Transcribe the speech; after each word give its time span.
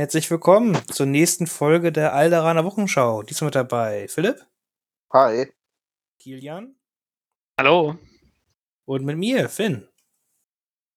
Herzlich 0.00 0.30
willkommen 0.30 0.80
zur 0.90 1.04
nächsten 1.04 1.46
Folge 1.46 1.92
der 1.92 2.14
Alderaner 2.14 2.64
Wochenschau. 2.64 3.22
Diesmal 3.22 3.48
mit 3.48 3.54
dabei 3.54 4.08
Philipp. 4.08 4.46
Hi. 5.12 5.52
Kilian. 6.18 6.74
Hallo. 7.58 7.98
Und 8.86 9.04
mit 9.04 9.18
mir, 9.18 9.50
Finn. 9.50 9.86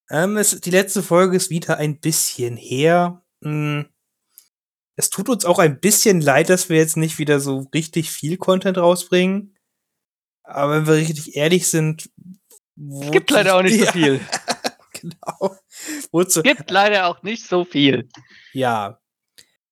Ähm, 0.08 0.38
es, 0.38 0.58
die 0.58 0.70
letzte 0.70 1.02
Folge 1.02 1.36
ist 1.36 1.50
wieder 1.50 1.76
ein 1.76 2.00
bisschen 2.00 2.56
her. 2.56 3.22
Hm. 3.42 3.90
Es 4.96 5.10
tut 5.10 5.28
uns 5.28 5.44
auch 5.44 5.58
ein 5.58 5.80
bisschen 5.80 6.22
leid, 6.22 6.48
dass 6.48 6.70
wir 6.70 6.78
jetzt 6.78 6.96
nicht 6.96 7.18
wieder 7.18 7.40
so 7.40 7.68
richtig 7.74 8.10
viel 8.10 8.38
Content 8.38 8.78
rausbringen. 8.78 9.54
Aber 10.44 10.76
wenn 10.76 10.86
wir 10.86 10.94
richtig 10.94 11.36
ehrlich 11.36 11.68
sind, 11.68 12.10
es 13.02 13.10
gibt 13.10 13.30
leider 13.30 13.56
auch 13.56 13.62
nicht 13.62 13.84
so 13.84 13.86
viel. 13.92 14.20
genau. 14.94 15.58
Wozu? 16.10 16.40
Es 16.40 16.56
gibt 16.56 16.70
leider 16.70 17.06
auch 17.08 17.22
nicht 17.22 17.44
so 17.44 17.66
viel. 17.66 18.08
Ja. 18.54 19.00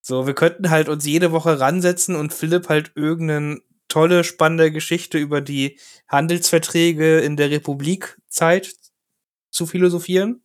So, 0.03 0.27
wir 0.27 0.35
könnten 0.35 0.71
halt 0.71 0.89
uns 0.89 1.07
jede 1.07 1.33
Woche 1.33 1.61
ransetzen 1.61 2.17
und 2.17 2.35
Philipp 2.35 2.69
halt 2.69 2.93
irgendeine 2.97 3.61
tolle, 3.89 4.25
spannende 4.25 4.73
Geschichte 4.73 5.19
über 5.19 5.41
die 5.41 5.79
Handelsverträge 6.09 7.21
in 7.21 7.37
der 7.37 7.51
Republikzeit 7.51 8.75
zu 9.51 9.67
philosophieren. 9.67 10.43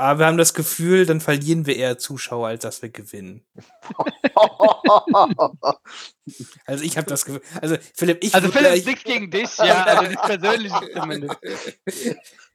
Aber 0.00 0.20
wir 0.20 0.26
haben 0.26 0.38
das 0.38 0.54
Gefühl, 0.54 1.06
dann 1.06 1.20
verlieren 1.20 1.66
wir 1.66 1.74
eher 1.74 1.98
Zuschauer, 1.98 2.46
als 2.48 2.62
dass 2.62 2.82
wir 2.82 2.90
gewinnen. 2.90 3.44
also 6.66 6.84
ich 6.84 6.96
habe 6.96 7.08
das 7.08 7.24
Gefühl. 7.24 7.42
Also 7.60 7.76
Philipp, 7.96 8.22
ich. 8.22 8.32
Also 8.32 8.48
Philipp, 8.48 8.86
nichts 8.86 9.02
gegen 9.02 9.28
dich, 9.28 9.58
ja, 9.58 9.82
also 9.84 10.08
nicht 10.08 10.22
persönlich 10.22 10.72
zumindest. 10.94 11.36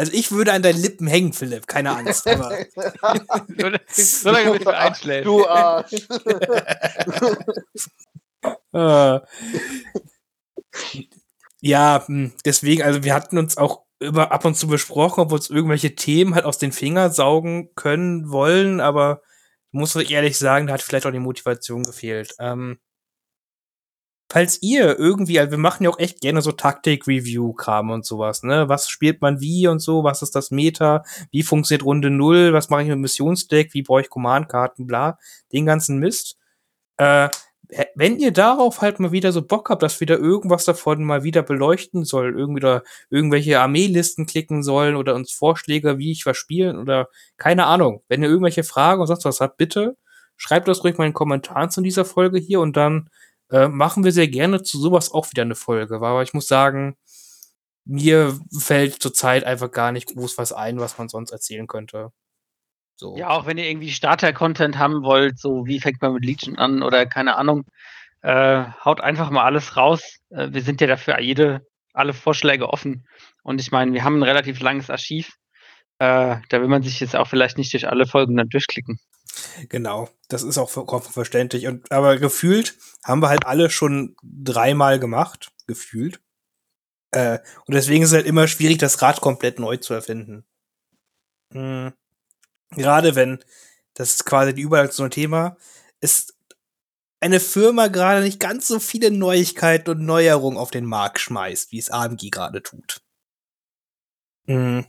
Also 0.00 0.12
ich 0.14 0.32
würde 0.32 0.54
an 0.54 0.62
deinen 0.62 0.80
Lippen 0.80 1.06
hängen, 1.06 1.34
Philipp, 1.34 1.66
keine 1.66 1.94
Angst. 1.94 2.26
Aber 2.26 2.56
so 3.90 4.30
lange 4.30 4.52
bis 4.52 4.64
du 4.64 4.70
einschläfst. 4.70 5.26
Du 5.26 5.46
Arsch. 5.46 6.08
Ah. 8.72 9.20
ja, 11.60 12.02
hm, 12.06 12.32
deswegen, 12.46 12.82
also 12.82 13.04
wir 13.04 13.12
hatten 13.12 13.36
uns 13.36 13.58
auch 13.58 13.82
über 13.98 14.32
ab 14.32 14.46
und 14.46 14.56
zu 14.56 14.68
besprochen, 14.68 15.20
ob 15.20 15.32
wir 15.32 15.34
uns 15.34 15.50
irgendwelche 15.50 15.94
Themen 15.94 16.34
halt 16.34 16.46
aus 16.46 16.56
den 16.56 16.72
Fingern 16.72 17.12
saugen 17.12 17.74
können, 17.74 18.30
wollen, 18.30 18.80
aber 18.80 19.20
muss 19.70 19.94
ich 19.96 20.10
ehrlich 20.10 20.38
sagen, 20.38 20.66
da 20.66 20.72
hat 20.72 20.80
vielleicht 20.80 21.04
auch 21.04 21.12
die 21.12 21.18
Motivation 21.18 21.82
gefehlt. 21.82 22.32
Ähm, 22.38 22.78
falls 24.30 24.62
ihr 24.62 24.98
irgendwie, 24.98 25.40
also 25.40 25.50
wir 25.50 25.58
machen 25.58 25.84
ja 25.84 25.90
auch 25.90 25.98
echt 25.98 26.20
gerne 26.20 26.40
so 26.40 26.52
Taktik-Review-Kram 26.52 27.90
und 27.90 28.06
sowas, 28.06 28.44
ne? 28.44 28.68
Was 28.68 28.88
spielt 28.88 29.20
man 29.20 29.40
wie 29.40 29.66
und 29.66 29.80
so, 29.80 30.04
was 30.04 30.22
ist 30.22 30.36
das 30.36 30.52
Meta, 30.52 31.02
wie 31.32 31.42
funktioniert 31.42 31.84
Runde 31.84 32.10
null? 32.10 32.52
was 32.52 32.70
mache 32.70 32.82
ich 32.82 32.88
mit 32.88 32.98
Missionsdeck, 32.98 33.74
wie 33.74 33.82
brauche 33.82 34.02
ich 34.02 34.10
Command-Karten, 34.10 34.86
bla, 34.86 35.18
den 35.52 35.66
ganzen 35.66 35.98
Mist. 35.98 36.38
Äh, 36.96 37.28
wenn 37.94 38.18
ihr 38.18 38.32
darauf 38.32 38.82
halt 38.82 39.00
mal 39.00 39.12
wieder 39.12 39.32
so 39.32 39.42
Bock 39.42 39.70
habt, 39.70 39.82
dass 39.82 40.00
wieder 40.00 40.18
irgendwas 40.18 40.64
davon 40.64 41.04
mal 41.04 41.24
wieder 41.24 41.42
beleuchten 41.42 42.04
soll, 42.04 42.34
irgendwie 42.36 42.60
da 42.60 42.82
irgendwelche 43.10 43.60
Armeelisten 43.60 44.26
klicken 44.26 44.62
sollen 44.62 44.96
oder 44.96 45.14
uns 45.14 45.32
Vorschläge, 45.32 45.98
wie 45.98 46.12
ich 46.12 46.26
was 46.26 46.36
spielen 46.36 46.78
oder 46.78 47.08
keine 47.36 47.66
Ahnung. 47.66 48.02
Wenn 48.08 48.22
ihr 48.22 48.28
irgendwelche 48.28 48.64
Fragen 48.64 49.00
und 49.00 49.06
sonst 49.06 49.24
was 49.24 49.40
habt, 49.40 49.56
bitte 49.56 49.96
schreibt 50.36 50.68
das 50.68 50.82
ruhig 50.84 50.98
mal 50.98 51.04
in 51.04 51.10
den 51.10 51.14
Kommentaren 51.14 51.70
zu 51.70 51.80
dieser 51.82 52.04
Folge 52.04 52.38
hier 52.38 52.60
und 52.60 52.76
dann 52.76 53.10
äh, 53.50 53.68
machen 53.68 54.04
wir 54.04 54.12
sehr 54.12 54.28
gerne 54.28 54.62
zu 54.62 54.78
sowas 54.78 55.12
auch 55.12 55.30
wieder 55.30 55.42
eine 55.42 55.54
Folge. 55.54 55.96
Aber 55.96 56.22
ich 56.22 56.34
muss 56.34 56.48
sagen, 56.48 56.96
mir 57.84 58.38
fällt 58.56 59.02
zurzeit 59.02 59.44
einfach 59.44 59.70
gar 59.70 59.92
nicht 59.92 60.14
groß 60.14 60.38
was 60.38 60.52
ein, 60.52 60.78
was 60.80 60.98
man 60.98 61.08
sonst 61.08 61.30
erzählen 61.30 61.66
könnte. 61.66 62.12
So. 62.96 63.16
Ja, 63.16 63.30
auch 63.30 63.46
wenn 63.46 63.58
ihr 63.58 63.68
irgendwie 63.68 63.90
Starter-Content 63.90 64.78
haben 64.78 65.02
wollt, 65.02 65.38
so 65.38 65.66
wie 65.66 65.80
fängt 65.80 66.02
man 66.02 66.12
mit 66.12 66.24
Legion 66.24 66.58
an 66.58 66.82
oder 66.82 67.06
keine 67.06 67.36
Ahnung, 67.36 67.64
äh, 68.22 68.64
haut 68.84 69.00
einfach 69.00 69.30
mal 69.30 69.44
alles 69.44 69.76
raus. 69.76 70.18
Äh, 70.28 70.48
wir 70.52 70.62
sind 70.62 70.80
ja 70.80 70.86
dafür 70.86 71.18
jede, 71.18 71.66
alle 71.94 72.12
Vorschläge 72.12 72.68
offen. 72.68 73.06
Und 73.42 73.60
ich 73.60 73.72
meine, 73.72 73.92
wir 73.94 74.04
haben 74.04 74.18
ein 74.18 74.22
relativ 74.22 74.60
langes 74.60 74.90
Archiv. 74.90 75.32
Äh, 75.98 76.36
da 76.48 76.60
will 76.60 76.68
man 76.68 76.82
sich 76.82 77.00
jetzt 77.00 77.16
auch 77.16 77.26
vielleicht 77.26 77.58
nicht 77.58 77.72
durch 77.72 77.88
alle 77.88 78.06
Folgen 78.06 78.36
dann 78.36 78.48
durchklicken. 78.48 79.00
Genau, 79.68 80.08
das 80.28 80.42
ist 80.42 80.58
auch 80.58 80.70
verständlich. 80.70 81.66
Und, 81.66 81.90
aber 81.92 82.18
gefühlt 82.18 82.76
haben 83.04 83.22
wir 83.22 83.28
halt 83.28 83.46
alle 83.46 83.70
schon 83.70 84.16
dreimal 84.22 84.98
gemacht, 84.98 85.52
gefühlt. 85.66 86.20
Äh, 87.12 87.38
und 87.66 87.74
deswegen 87.74 88.02
ist 88.02 88.10
es 88.10 88.16
halt 88.16 88.26
immer 88.26 88.46
schwierig, 88.48 88.78
das 88.78 89.02
Rad 89.02 89.20
komplett 89.20 89.58
neu 89.58 89.76
zu 89.76 89.94
erfinden. 89.94 90.44
Hm 91.52 91.92
gerade 92.70 93.14
wenn, 93.14 93.38
das 93.94 94.14
ist 94.14 94.24
quasi 94.24 94.54
die 94.54 94.62
Überleitung 94.62 94.92
zum 94.92 95.10
Thema, 95.10 95.56
ist 96.00 96.36
eine 97.20 97.40
Firma 97.40 97.88
gerade 97.88 98.22
nicht 98.22 98.40
ganz 98.40 98.66
so 98.66 98.80
viele 98.80 99.10
Neuigkeiten 99.10 99.90
und 99.90 100.06
Neuerungen 100.06 100.58
auf 100.58 100.70
den 100.70 100.86
Markt 100.86 101.20
schmeißt, 101.20 101.72
wie 101.72 101.78
es 101.78 101.90
AMG 101.90 102.30
gerade 102.30 102.62
tut. 102.62 103.02
Mhm. 104.46 104.86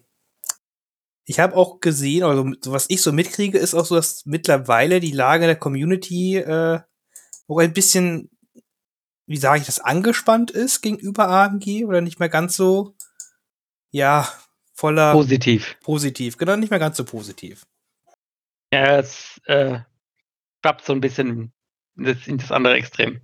Ich 1.32 1.40
habe 1.40 1.56
auch 1.56 1.80
gesehen, 1.80 2.24
also 2.24 2.44
was 2.66 2.90
ich 2.90 3.02
so 3.02 3.14
mitkriege, 3.14 3.58
ist 3.58 3.74
auch 3.74 3.86
so, 3.86 3.96
dass 3.96 4.26
mittlerweile 4.26 5.00
die 5.00 5.14
Lage 5.14 5.46
der 5.46 5.56
Community 5.56 6.36
äh, 6.36 6.82
auch 7.48 7.60
ein 7.60 7.72
bisschen, 7.72 8.30
wie 9.28 9.38
sage 9.38 9.62
ich 9.62 9.66
das, 9.66 9.80
angespannt 9.80 10.52
ist 10.52 10.82
gegenüber 10.82 11.30
AMG 11.30 11.86
oder 11.86 12.02
nicht 12.02 12.20
mehr 12.20 12.28
ganz 12.28 12.58
so, 12.58 12.98
ja, 13.92 14.30
voller 14.74 15.14
positiv. 15.14 15.80
Positiv, 15.80 16.36
genau, 16.36 16.58
nicht 16.58 16.70
mehr 16.70 16.80
ganz 16.80 16.98
so 16.98 17.06
positiv. 17.06 17.66
Ja, 18.74 19.00
es 19.00 19.40
äh, 19.46 19.80
schwappt 20.60 20.84
so 20.84 20.92
ein 20.92 21.00
bisschen 21.00 21.54
in 21.96 22.04
das, 22.04 22.28
in 22.28 22.40
das 22.40 22.52
andere 22.52 22.74
Extrem. 22.74 23.22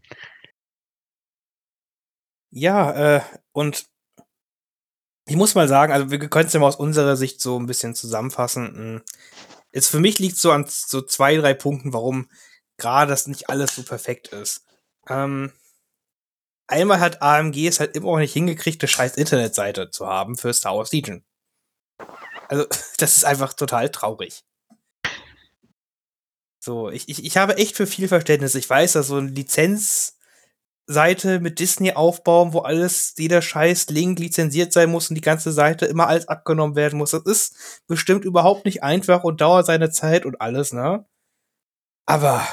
Ja, 2.52 3.18
äh, 3.18 3.22
und 3.52 3.86
ich 5.28 5.36
muss 5.36 5.56
mal 5.56 5.68
sagen, 5.68 5.92
also 5.92 6.10
wir 6.10 6.20
können 6.30 6.48
es 6.48 6.54
ja 6.54 6.60
mal 6.60 6.68
aus 6.68 6.78
unserer 6.78 7.18
Sicht 7.18 7.42
so 7.42 7.60
ein 7.60 7.66
bisschen 7.66 7.96
zusammenfassen. 7.96 8.68
Hm, 8.68 9.02
jetzt 9.74 9.90
für 9.90 10.00
mich 10.00 10.20
liegt 10.20 10.38
so 10.38 10.52
an 10.52 10.66
so 10.68 11.02
zwei, 11.02 11.36
drei 11.36 11.54
Punkten, 11.54 11.94
warum 11.94 12.30
gerade 12.78 13.10
das 13.10 13.28
nicht 13.28 13.50
alles 13.50 13.76
so 13.76 13.84
perfekt 13.84 14.30
ist. 14.30 14.66
Ähm, 15.10 15.52
einmal 16.68 17.00
hat 17.02 17.22
AMG 17.22 17.68
es 17.68 17.80
halt 17.80 17.96
immer 17.96 18.08
auch 18.10 18.18
nicht 18.18 18.34
hingekriegt, 18.34 18.82
eine 18.82 18.88
scheiß 18.88 19.18
Internetseite 19.18 19.90
zu 19.90 20.08
haben 20.08 20.38
für 20.38 20.54
Star 20.54 20.78
Wars 20.78 20.92
Legion. 20.94 21.26
Also, 22.48 22.66
das 22.98 23.18
ist 23.18 23.26
einfach 23.26 23.54
total 23.54 23.90
traurig. 23.90 24.44
So, 26.60 26.90
ich, 26.90 27.10
ich, 27.10 27.24
ich 27.26 27.38
habe 27.38 27.58
echt 27.58 27.76
für 27.76 27.88
viel 27.88 28.08
Verständnis. 28.08 28.56
Ich 28.56 28.70
weiß, 28.70 28.94
dass 28.94 29.08
so 29.08 29.18
eine 29.18 29.32
Lizenzseite 30.88 31.40
mit 31.40 31.60
Disney 31.60 31.94
aufbauen, 31.94 32.54
wo 32.54 32.60
alles, 32.60 33.14
jeder 33.18 33.42
scheiß 33.42 33.88
Link 33.90 34.20
lizenziert 34.20 34.72
sein 34.72 34.90
muss 34.90 35.10
und 35.10 35.16
die 35.16 35.22
ganze 35.22 35.52
Seite 35.52 35.86
immer 35.86 36.08
alles 36.08 36.28
abgenommen 36.28 36.76
werden 36.76 36.98
muss. 36.98 37.12
Das 37.12 37.24
ist 37.24 37.84
bestimmt 37.88 38.26
überhaupt 38.26 38.66
nicht 38.66 38.84
einfach 38.84 39.24
und 39.24 39.42
dauert 39.42 39.66
seine 39.66 39.92
Zeit 39.92 40.26
und 40.26 40.40
alles, 40.42 40.74
ne? 40.74 41.06
Aber 42.06 42.48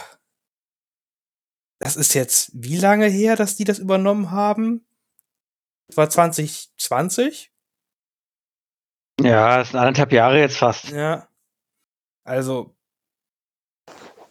das 1.78 1.96
ist 1.96 2.14
jetzt 2.14 2.50
wie 2.54 2.76
lange 2.76 3.06
her, 3.06 3.36
dass 3.36 3.56
die 3.56 3.64
das 3.64 3.78
übernommen 3.78 4.30
haben? 4.30 4.84
Das 5.88 5.96
war 5.96 6.10
2020? 6.10 7.52
Ja, 9.20 9.58
das 9.58 9.68
sind 9.70 9.78
anderthalb 9.78 10.12
Jahre 10.12 10.40
jetzt 10.40 10.56
fast. 10.56 10.88
Ja. 10.88 11.28
Also, 12.24 12.74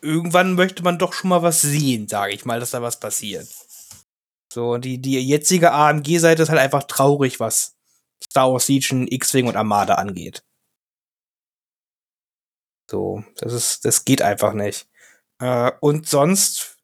irgendwann 0.01 0.55
möchte 0.55 0.83
man 0.83 0.97
doch 0.97 1.13
schon 1.13 1.29
mal 1.29 1.41
was 1.41 1.61
sehen, 1.61 2.07
sage 2.09 2.33
ich 2.33 2.43
mal, 2.43 2.59
dass 2.59 2.71
da 2.71 2.81
was 2.81 2.99
passiert. 2.99 3.47
So, 4.53 4.77
die, 4.77 5.01
die 5.01 5.19
jetzige 5.19 5.71
AMG-Seite 5.71 6.43
ist 6.43 6.49
halt 6.49 6.59
einfach 6.59 6.83
traurig, 6.83 7.39
was 7.39 7.75
Star 8.23 8.51
Wars 8.51 8.67
Legion, 8.67 9.07
X-Wing 9.07 9.47
und 9.47 9.55
Armada 9.55 9.95
angeht. 9.95 10.43
So, 12.87 13.23
das 13.37 13.51
ist, 13.51 13.83
das 13.83 14.05
geht 14.05 14.21
einfach 14.21 14.53
nicht. 14.53 14.87
Äh, 15.39 15.71
und 15.81 16.07
sonst, 16.07 16.77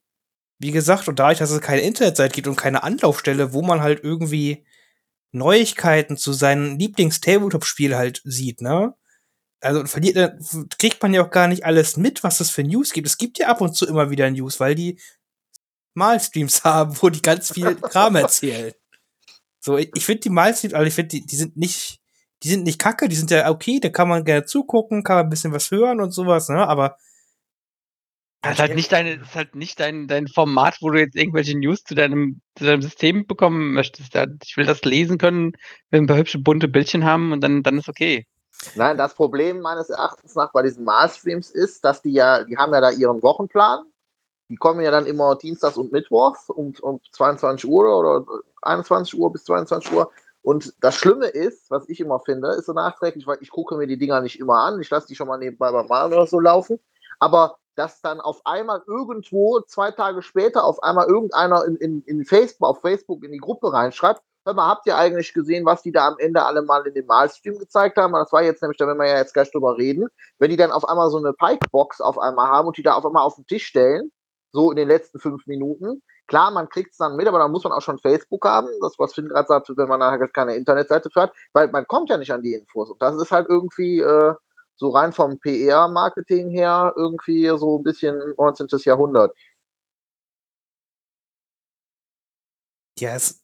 wie 0.58 0.72
gesagt, 0.72 1.08
und 1.08 1.20
dadurch, 1.20 1.38
dass 1.38 1.52
es 1.52 1.62
keine 1.62 1.82
Internetseite 1.82 2.34
gibt 2.34 2.48
und 2.48 2.56
keine 2.56 2.82
Anlaufstelle, 2.82 3.54
wo 3.54 3.62
man 3.62 3.82
halt 3.82 4.04
irgendwie 4.04 4.66
Neuigkeiten 5.32 6.18
zu 6.18 6.34
seinem 6.34 6.80
Lieblings-Tabletop-Spiel 6.80 7.96
halt 7.96 8.24
sieht, 8.26 8.62
ne? 8.62 8.96
also 9.62 9.86
verliert, 9.86 10.18
äh, 10.18 10.32
kriegt 10.80 11.04
man 11.04 11.14
ja 11.14 11.24
auch 11.24 11.30
gar 11.30 11.48
nicht 11.48 11.66
alles 11.66 11.98
mit, 11.98 12.24
was 12.24 12.40
es 12.40 12.50
für 12.50 12.64
News 12.64 12.94
gibt. 12.94 13.08
Es 13.08 13.18
gibt 13.20 13.38
ja 13.38 13.48
ab 13.48 13.62
und 13.62 13.76
zu 13.76 13.86
immer 13.86 14.10
wieder 14.10 14.32
News, 14.32 14.60
weil 14.60 14.74
die 14.74 15.00
Malstreams 15.94 16.64
haben, 16.64 16.96
wo 17.02 17.10
die 17.10 17.22
ganz 17.22 17.52
viel 17.52 17.76
Kram 17.76 18.16
erzählen. 18.16 18.74
So, 19.60 19.78
ich, 19.78 19.92
ich 19.94 20.06
finde 20.06 20.22
die 20.22 20.30
Malstreams, 20.30 20.74
also 20.74 20.88
ich 20.88 20.94
finde, 20.94 21.10
die, 21.10 21.26
die 21.26 21.36
sind 21.36 21.58
nicht, 21.58 22.00
die 22.44 22.50
sind 22.50 22.64
nicht 22.64 22.80
kacke, 22.80 23.10
die 23.10 23.16
sind 23.16 23.32
ja 23.32 23.50
okay, 23.50 23.80
da 23.82 23.90
kann 23.90 24.08
man 24.08 24.24
gerne 24.24 24.46
zugucken, 24.46 25.04
kann 25.04 25.18
man 25.18 25.26
ein 25.26 25.30
bisschen 25.30 25.52
was 25.52 25.72
hören 25.72 26.00
und 26.00 26.12
sowas, 26.12 26.50
ne, 26.50 26.66
aber 26.68 26.96
das 28.42 28.54
ist 28.54 28.60
halt 28.60 28.76
nicht 28.76 28.92
deine, 28.92 29.16
ist 29.16 29.36
halt 29.36 29.56
nicht 29.56 29.80
dein, 29.82 30.08
dein 30.08 30.28
Format, 30.28 30.78
wo 30.80 30.90
du 30.90 31.00
jetzt 31.00 31.18
irgendwelche 31.18 31.58
News 31.58 31.84
zu 31.84 31.94
deinem, 31.94 32.42
zu 32.56 32.64
deinem 32.64 32.82
System 32.82 33.28
bekommen 33.28 33.74
möchtest. 33.74 34.16
Ich 34.46 34.56
will 34.56 34.66
das 34.66 34.82
lesen 34.84 35.18
können, 35.18 35.52
will 35.90 36.02
ein 36.02 36.08
paar 36.08 36.16
hübsche 36.16 36.40
bunte 36.40 36.70
Bildchen 36.70 37.04
haben 37.04 37.34
und 37.34 37.42
dann, 37.42 37.64
dann 37.64 37.80
ist 37.80 37.90
okay. 37.90 38.26
Nein, 38.76 38.98
das 38.98 39.14
Problem 39.14 39.60
meines 39.60 39.90
Erachtens 39.90 40.36
nach 40.36 40.54
bei 40.54 40.64
diesen 40.64 40.86
Mars-Streams 40.86 41.50
ist, 41.50 41.84
dass 41.84 42.02
die 42.02 42.14
ja, 42.14 42.46
die 42.46 42.56
haben 42.56 42.74
ja 42.74 42.80
da 42.80 42.92
ihren 42.92 43.22
Wochenplan. 43.22 43.84
Die 44.50 44.56
kommen 44.56 44.82
ja 44.82 44.92
dann 44.92 45.06
immer 45.06 45.36
dienstags 45.36 45.78
und 45.78 45.92
mittwochs 45.92 46.50
um, 46.50 46.74
um 46.82 47.00
22 47.12 47.70
Uhr 47.70 47.98
oder 47.98 48.26
21 48.64 49.20
Uhr 49.20 49.32
bis 49.32 49.46
22 49.46 49.94
Uhr. 49.94 50.12
Und 50.42 50.74
das 50.82 50.96
Schlimme 50.96 51.28
ist, 51.28 51.70
was 51.70 51.88
ich 51.90 52.00
immer 52.00 52.20
finde, 52.20 52.50
ist 52.50 52.66
so 52.66 52.74
nachträglich, 52.74 53.28
weil 53.28 53.38
ich 53.42 53.52
gucke 53.52 53.76
mir 53.78 53.88
die 53.88 53.98
Dinger 53.98 54.22
nicht 54.22 54.40
immer 54.40 54.60
an. 54.60 54.82
Ich 54.82 54.90
lasse 54.90 55.08
die 55.08 55.16
schon 55.16 55.28
mal 55.28 55.38
nebenbei 55.38 55.72
beim 55.72 55.88
Malen 55.88 56.14
oder 56.14 56.28
so 56.28 56.40
laufen. 56.40 56.80
Aber 57.20 57.58
dass 57.76 58.02
dann 58.02 58.20
auf 58.20 58.42
einmal 58.46 58.82
irgendwo 58.88 59.62
zwei 59.62 59.92
Tage 59.92 60.22
später 60.22 60.64
auf 60.64 60.82
einmal 60.84 61.08
irgendeiner 61.08 61.64
in, 61.66 61.76
in, 61.78 62.02
in 62.04 62.26
Facebook, 62.26 62.68
auf 62.68 62.82
Facebook 62.82 63.24
in 63.24 63.32
die 63.32 63.38
Gruppe 63.38 63.72
reinschreibt, 63.72 64.22
hör 64.46 64.54
mal, 64.54 64.68
habt 64.68 64.86
ihr 64.88 64.98
eigentlich 64.98 65.34
gesehen, 65.34 65.66
was 65.66 65.82
die 65.82 65.92
da 65.92 66.08
am 66.08 66.18
Ende 66.18 66.44
alle 66.44 66.62
mal 66.62 66.86
in 66.88 66.94
dem 66.94 67.06
Malstream 67.06 67.58
gezeigt 67.58 67.98
haben? 67.98 68.14
Das 68.14 68.34
war 68.34 68.44
jetzt 68.44 68.62
nämlich, 68.62 68.78
da 68.78 68.88
werden 68.88 69.00
wir 69.00 69.08
ja 69.08 69.18
jetzt 69.18 69.34
gleich 69.34 69.52
drüber 69.52 69.78
reden, 69.78 70.08
wenn 70.40 70.50
die 70.50 70.58
dann 70.58 70.72
auf 70.72 70.88
einmal 70.88 71.10
so 71.10 71.18
eine 71.18 71.34
Pike-Box 71.34 72.02
auf 72.02 72.18
einmal 72.18 72.48
haben 72.48 72.68
und 72.68 72.78
die 72.78 72.84
da 72.84 72.96
auf 72.96 73.06
einmal 73.06 73.24
auf 73.24 73.36
den 73.36 73.46
Tisch 73.46 73.66
stellen, 73.66 74.12
so 74.52 74.72
in 74.72 74.78
den 74.78 74.88
letzten 74.88 75.20
fünf 75.20 75.46
Minuten. 75.48 76.02
Klar, 76.28 76.52
man 76.52 76.70
kriegt 76.70 76.92
es 76.92 76.98
dann 76.98 77.16
mit, 77.16 77.28
aber 77.28 77.40
dann 77.40 77.52
muss 77.52 77.64
man 77.64 77.74
auch 77.74 77.82
schon 77.82 78.00
Facebook 78.00 78.46
haben. 78.46 78.70
Das, 78.82 78.98
was 79.00 79.14
Finn 79.14 79.30
gerade 79.30 79.48
sagt, 79.48 79.70
wenn 79.76 79.88
man 79.88 80.00
nachher 80.00 80.28
keine 80.28 80.56
Internetseite 80.56 81.10
fährt, 81.10 81.34
weil 81.54 81.70
man 81.70 81.88
kommt 81.88 82.10
ja 82.10 82.18
nicht 82.18 82.32
an 82.32 82.44
die 82.44 82.54
Infos. 82.54 82.90
Und 82.90 83.02
das 83.02 83.16
ist 83.16 83.32
halt 83.32 83.48
irgendwie 83.50 84.00
äh, 84.00 84.34
so 84.76 84.90
rein 84.90 85.12
vom 85.12 85.40
PR-Marketing 85.40 86.50
her 86.50 86.94
irgendwie 86.96 87.48
so 87.58 87.80
ein 87.80 87.84
bisschen 87.84 88.18
19. 88.38 88.68
Jahrhundert. 88.86 89.36
Ja, 93.00 93.16
es, 93.16 93.42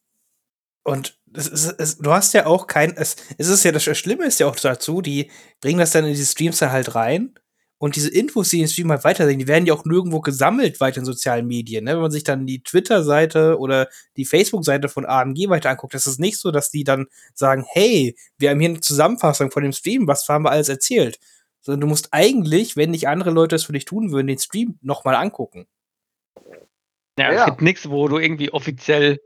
und 0.84 1.18
es, 1.34 1.48
es, 1.48 1.72
es, 1.72 1.98
du 1.98 2.12
hast 2.12 2.34
ja 2.34 2.46
auch 2.46 2.68
kein, 2.68 2.96
es, 2.98 3.16
es 3.38 3.48
ist 3.48 3.64
ja 3.64 3.72
das 3.72 3.84
Schlimme 3.84 4.26
ist 4.26 4.40
ja 4.40 4.48
auch 4.48 4.56
dazu, 4.56 5.02
die 5.02 5.32
bringen 5.62 5.80
das 5.80 5.92
dann 5.92 6.06
in 6.06 6.12
diese 6.12 6.26
Streams 6.26 6.60
da 6.60 6.72
halt 6.72 6.94
rein 6.96 7.34
und 7.86 7.96
diese 7.96 8.10
Infos, 8.10 8.50
die 8.50 8.58
in 8.58 8.64
den 8.64 8.70
Stream 8.70 8.90
halt 8.90 9.04
weitersehen, 9.04 9.38
die 9.38 9.48
werden 9.48 9.68
ja 9.68 9.76
auch 9.76 9.86
nirgendwo 9.86 10.20
gesammelt 10.20 10.80
weiter 10.80 10.98
in 10.98 11.06
sozialen 11.06 11.46
Medien. 11.46 11.84
Ne? 11.84 11.92
Wenn 11.92 12.02
man 12.02 12.10
sich 12.10 12.24
dann 12.24 12.48
die 12.48 12.64
Twitter-Seite 12.64 13.60
oder 13.60 13.90
die 14.18 14.26
Facebook-Seite 14.26 14.90
von 14.90 15.06
AMG 15.06 15.50
weiter 15.50 15.70
anguckt, 15.70 15.94
das 15.94 16.08
ist 16.08 16.20
nicht 16.20 16.40
so, 16.40 16.50
dass 16.50 16.72
die 16.72 16.84
dann 16.84 17.06
sagen, 17.36 17.64
hey, 17.68 18.16
wir 18.40 18.50
haben 18.50 18.60
hier 18.60 18.70
eine 18.70 18.82
Zusammenfassung 18.82 19.52
von 19.52 19.62
dem 19.62 19.72
Stream, 19.72 20.08
was 20.08 20.28
haben 20.28 20.46
wir 20.46 20.50
alles 20.50 20.68
erzählt. 20.68 21.20
Sondern 21.62 21.82
du 21.82 21.86
musst 21.86 22.08
eigentlich, 22.10 22.76
wenn 22.76 22.90
nicht 22.90 23.08
andere 23.08 23.30
Leute 23.30 23.56
es 23.56 23.66
für 23.66 23.74
dich 23.74 23.86
tun 23.86 24.12
würden, 24.12 24.26
den 24.26 24.40
Stream 24.40 24.80
nochmal 24.82 25.14
angucken. 25.14 25.68
Ja, 27.20 27.32
ja, 27.32 27.42
es 27.42 27.46
gibt 27.46 27.62
nichts, 27.62 27.88
wo 27.88 28.08
du 28.08 28.18
irgendwie 28.18 28.52
offiziell 28.52 29.20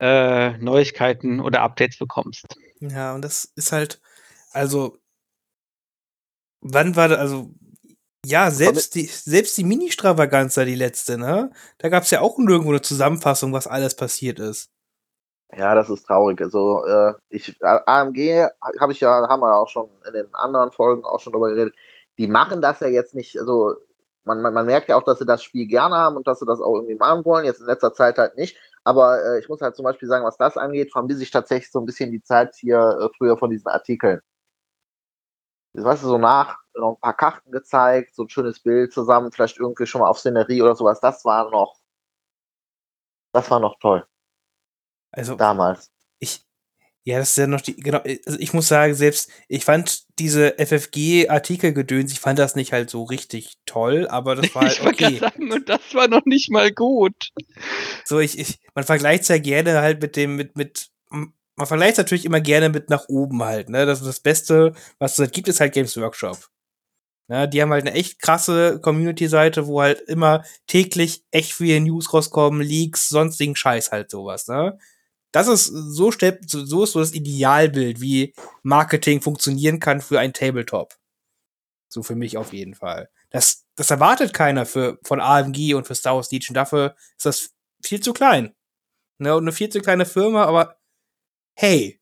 äh, 0.00 0.58
Neuigkeiten 0.58 1.38
oder 1.38 1.62
Updates 1.62 1.98
bekommst. 1.98 2.56
Ja, 2.80 3.14
und 3.14 3.22
das 3.22 3.52
ist 3.54 3.70
halt, 3.70 4.00
also, 4.50 4.98
wann 6.60 6.96
war 6.96 7.06
da, 7.06 7.14
also, 7.14 7.54
ja, 8.24 8.50
selbst 8.50 8.94
die, 8.94 9.06
selbst 9.06 9.56
die 9.58 9.64
Mini-Stravaganza, 9.64 10.64
die 10.64 10.74
letzte, 10.74 11.18
ne? 11.18 11.50
Da 11.78 11.88
gab 11.88 12.04
es 12.04 12.10
ja 12.10 12.20
auch 12.20 12.38
nirgendwo 12.38 12.70
eine 12.70 12.82
Zusammenfassung, 12.82 13.52
was 13.52 13.66
alles 13.66 13.94
passiert 13.94 14.38
ist. 14.38 14.70
Ja, 15.56 15.74
das 15.74 15.88
ist 15.90 16.06
traurig. 16.06 16.40
Also, 16.40 16.84
äh, 16.84 17.14
ich, 17.28 17.56
AMG 17.62 18.48
habe 18.80 18.92
ich 18.92 19.00
ja, 19.00 19.28
haben 19.28 19.40
wir 19.40 19.56
auch 19.56 19.68
schon 19.68 19.88
in 20.06 20.12
den 20.12 20.34
anderen 20.34 20.72
Folgen 20.72 21.04
auch 21.04 21.20
schon 21.20 21.32
drüber 21.32 21.50
geredet. 21.50 21.74
Die 22.18 22.26
machen 22.26 22.60
das 22.60 22.80
ja 22.80 22.88
jetzt 22.88 23.14
nicht, 23.14 23.38
also 23.38 23.76
man, 24.24 24.42
man, 24.42 24.54
man 24.54 24.66
merkt 24.66 24.88
ja 24.88 24.96
auch, 24.96 25.02
dass 25.02 25.18
sie 25.18 25.26
das 25.26 25.42
Spiel 25.42 25.66
gerne 25.66 25.94
haben 25.96 26.16
und 26.16 26.26
dass 26.26 26.40
sie 26.40 26.46
das 26.46 26.60
auch 26.60 26.74
irgendwie 26.76 26.96
machen 26.96 27.24
wollen. 27.24 27.44
Jetzt 27.44 27.60
in 27.60 27.66
letzter 27.66 27.92
Zeit 27.92 28.18
halt 28.18 28.36
nicht. 28.36 28.56
Aber 28.84 29.22
äh, 29.22 29.38
ich 29.38 29.48
muss 29.48 29.60
halt 29.60 29.76
zum 29.76 29.84
Beispiel 29.84 30.08
sagen, 30.08 30.24
was 30.24 30.36
das 30.36 30.56
angeht, 30.56 30.94
haben 30.94 31.08
die 31.08 31.14
sich 31.14 31.30
tatsächlich 31.30 31.70
so 31.70 31.80
ein 31.80 31.86
bisschen 31.86 32.10
die 32.10 32.22
Zeit 32.22 32.54
hier 32.56 32.78
äh, 33.00 33.08
früher 33.16 33.36
von 33.36 33.50
diesen 33.50 33.68
Artikeln. 33.68 34.20
Das 35.74 35.84
weißt 35.84 36.04
du, 36.04 36.08
so 36.08 36.18
nach, 36.18 36.58
noch 36.74 36.92
ein 36.92 37.00
paar 37.00 37.16
Karten 37.16 37.50
gezeigt, 37.50 38.14
so 38.14 38.22
ein 38.22 38.28
schönes 38.30 38.60
Bild 38.60 38.92
zusammen, 38.92 39.32
vielleicht 39.32 39.58
irgendwie 39.58 39.86
schon 39.86 40.00
mal 40.00 40.08
auf 40.08 40.20
Szenerie 40.20 40.62
oder 40.62 40.76
sowas. 40.76 41.00
Das 41.00 41.24
war 41.24 41.50
noch, 41.50 41.80
das 43.32 43.50
war 43.50 43.58
noch 43.58 43.78
toll. 43.80 44.06
Also, 45.10 45.34
damals. 45.34 45.90
Ich, 46.20 46.44
ja, 47.02 47.18
das 47.18 47.30
ist 47.30 47.38
ja 47.38 47.48
noch 47.48 47.60
die, 47.60 47.74
genau, 47.74 47.98
also 47.98 48.38
ich 48.38 48.52
muss 48.52 48.68
sagen, 48.68 48.94
selbst, 48.94 49.30
ich 49.48 49.64
fand 49.64 50.04
diese 50.20 50.58
FFG-Artikelgedöns, 50.58 52.12
ich 52.12 52.20
fand 52.20 52.38
das 52.38 52.54
nicht 52.54 52.72
halt 52.72 52.88
so 52.88 53.02
richtig 53.02 53.58
toll, 53.66 54.06
aber 54.08 54.36
das 54.36 54.54
war 54.54 54.62
halt 54.66 54.78
ich 54.78 54.86
okay. 54.86 55.12
Ich 55.14 55.20
sagen, 55.20 55.52
und 55.52 55.68
das 55.68 55.80
war 55.92 56.06
noch 56.06 56.24
nicht 56.24 56.52
mal 56.52 56.70
gut. 56.70 57.30
So, 58.04 58.20
ich, 58.20 58.38
ich, 58.38 58.60
man 58.76 58.84
vergleicht 58.84 59.22
es 59.22 59.28
ja 59.28 59.38
gerne 59.38 59.80
halt 59.80 60.00
mit 60.00 60.14
dem, 60.14 60.36
mit, 60.36 60.56
mit, 60.56 60.90
man 61.56 61.66
vergleicht 61.66 61.98
natürlich 61.98 62.24
immer 62.24 62.40
gerne 62.40 62.68
mit 62.68 62.90
nach 62.90 63.08
oben 63.08 63.42
halt, 63.42 63.68
ne, 63.68 63.86
das 63.86 64.00
ist 64.00 64.06
das 64.06 64.20
Beste, 64.20 64.74
was 64.98 65.12
es 65.14 65.18
halt 65.18 65.32
gibt, 65.32 65.48
ist 65.48 65.60
halt 65.60 65.72
Games 65.72 65.96
Workshop. 65.96 66.48
Ja, 67.28 67.46
die 67.46 67.62
haben 67.62 67.72
halt 67.72 67.86
eine 67.86 67.96
echt 67.96 68.20
krasse 68.20 68.80
Community-Seite, 68.80 69.66
wo 69.66 69.80
halt 69.80 70.00
immer 70.02 70.44
täglich 70.66 71.24
echt 71.30 71.54
viele 71.54 71.80
News 71.80 72.12
rauskommen, 72.12 72.60
Leaks, 72.60 73.08
sonstigen 73.08 73.56
Scheiß 73.56 73.92
halt 73.92 74.10
sowas, 74.10 74.46
ne? 74.46 74.78
das 75.34 75.48
ist 75.48 75.64
so 75.66 76.12
stellt, 76.12 76.48
so 76.48 76.84
ist 76.84 76.92
so 76.92 77.00
das 77.00 77.12
Idealbild, 77.12 78.00
wie 78.00 78.34
Marketing 78.62 79.20
funktionieren 79.20 79.80
kann 79.80 80.00
für 80.00 80.20
ein 80.20 80.32
Tabletop. 80.32 80.94
So 81.88 82.04
für 82.04 82.14
mich 82.14 82.38
auf 82.38 82.52
jeden 82.52 82.76
Fall. 82.76 83.10
Das, 83.30 83.66
das 83.74 83.90
erwartet 83.90 84.32
keiner 84.32 84.64
für, 84.64 84.96
von 85.02 85.20
AMG 85.20 85.74
und 85.74 85.88
für 85.88 85.96
Star 85.96 86.14
Wars 86.14 86.30
Legion. 86.30 86.54
Dafür 86.54 86.94
ist 87.16 87.26
das 87.26 87.50
viel 87.82 87.98
zu 87.98 88.12
klein. 88.12 88.54
Ne, 89.18 89.34
und 89.34 89.42
eine 89.42 89.50
viel 89.50 89.70
zu 89.70 89.80
kleine 89.80 90.06
Firma, 90.06 90.44
aber 90.44 90.76
hey, 91.54 92.00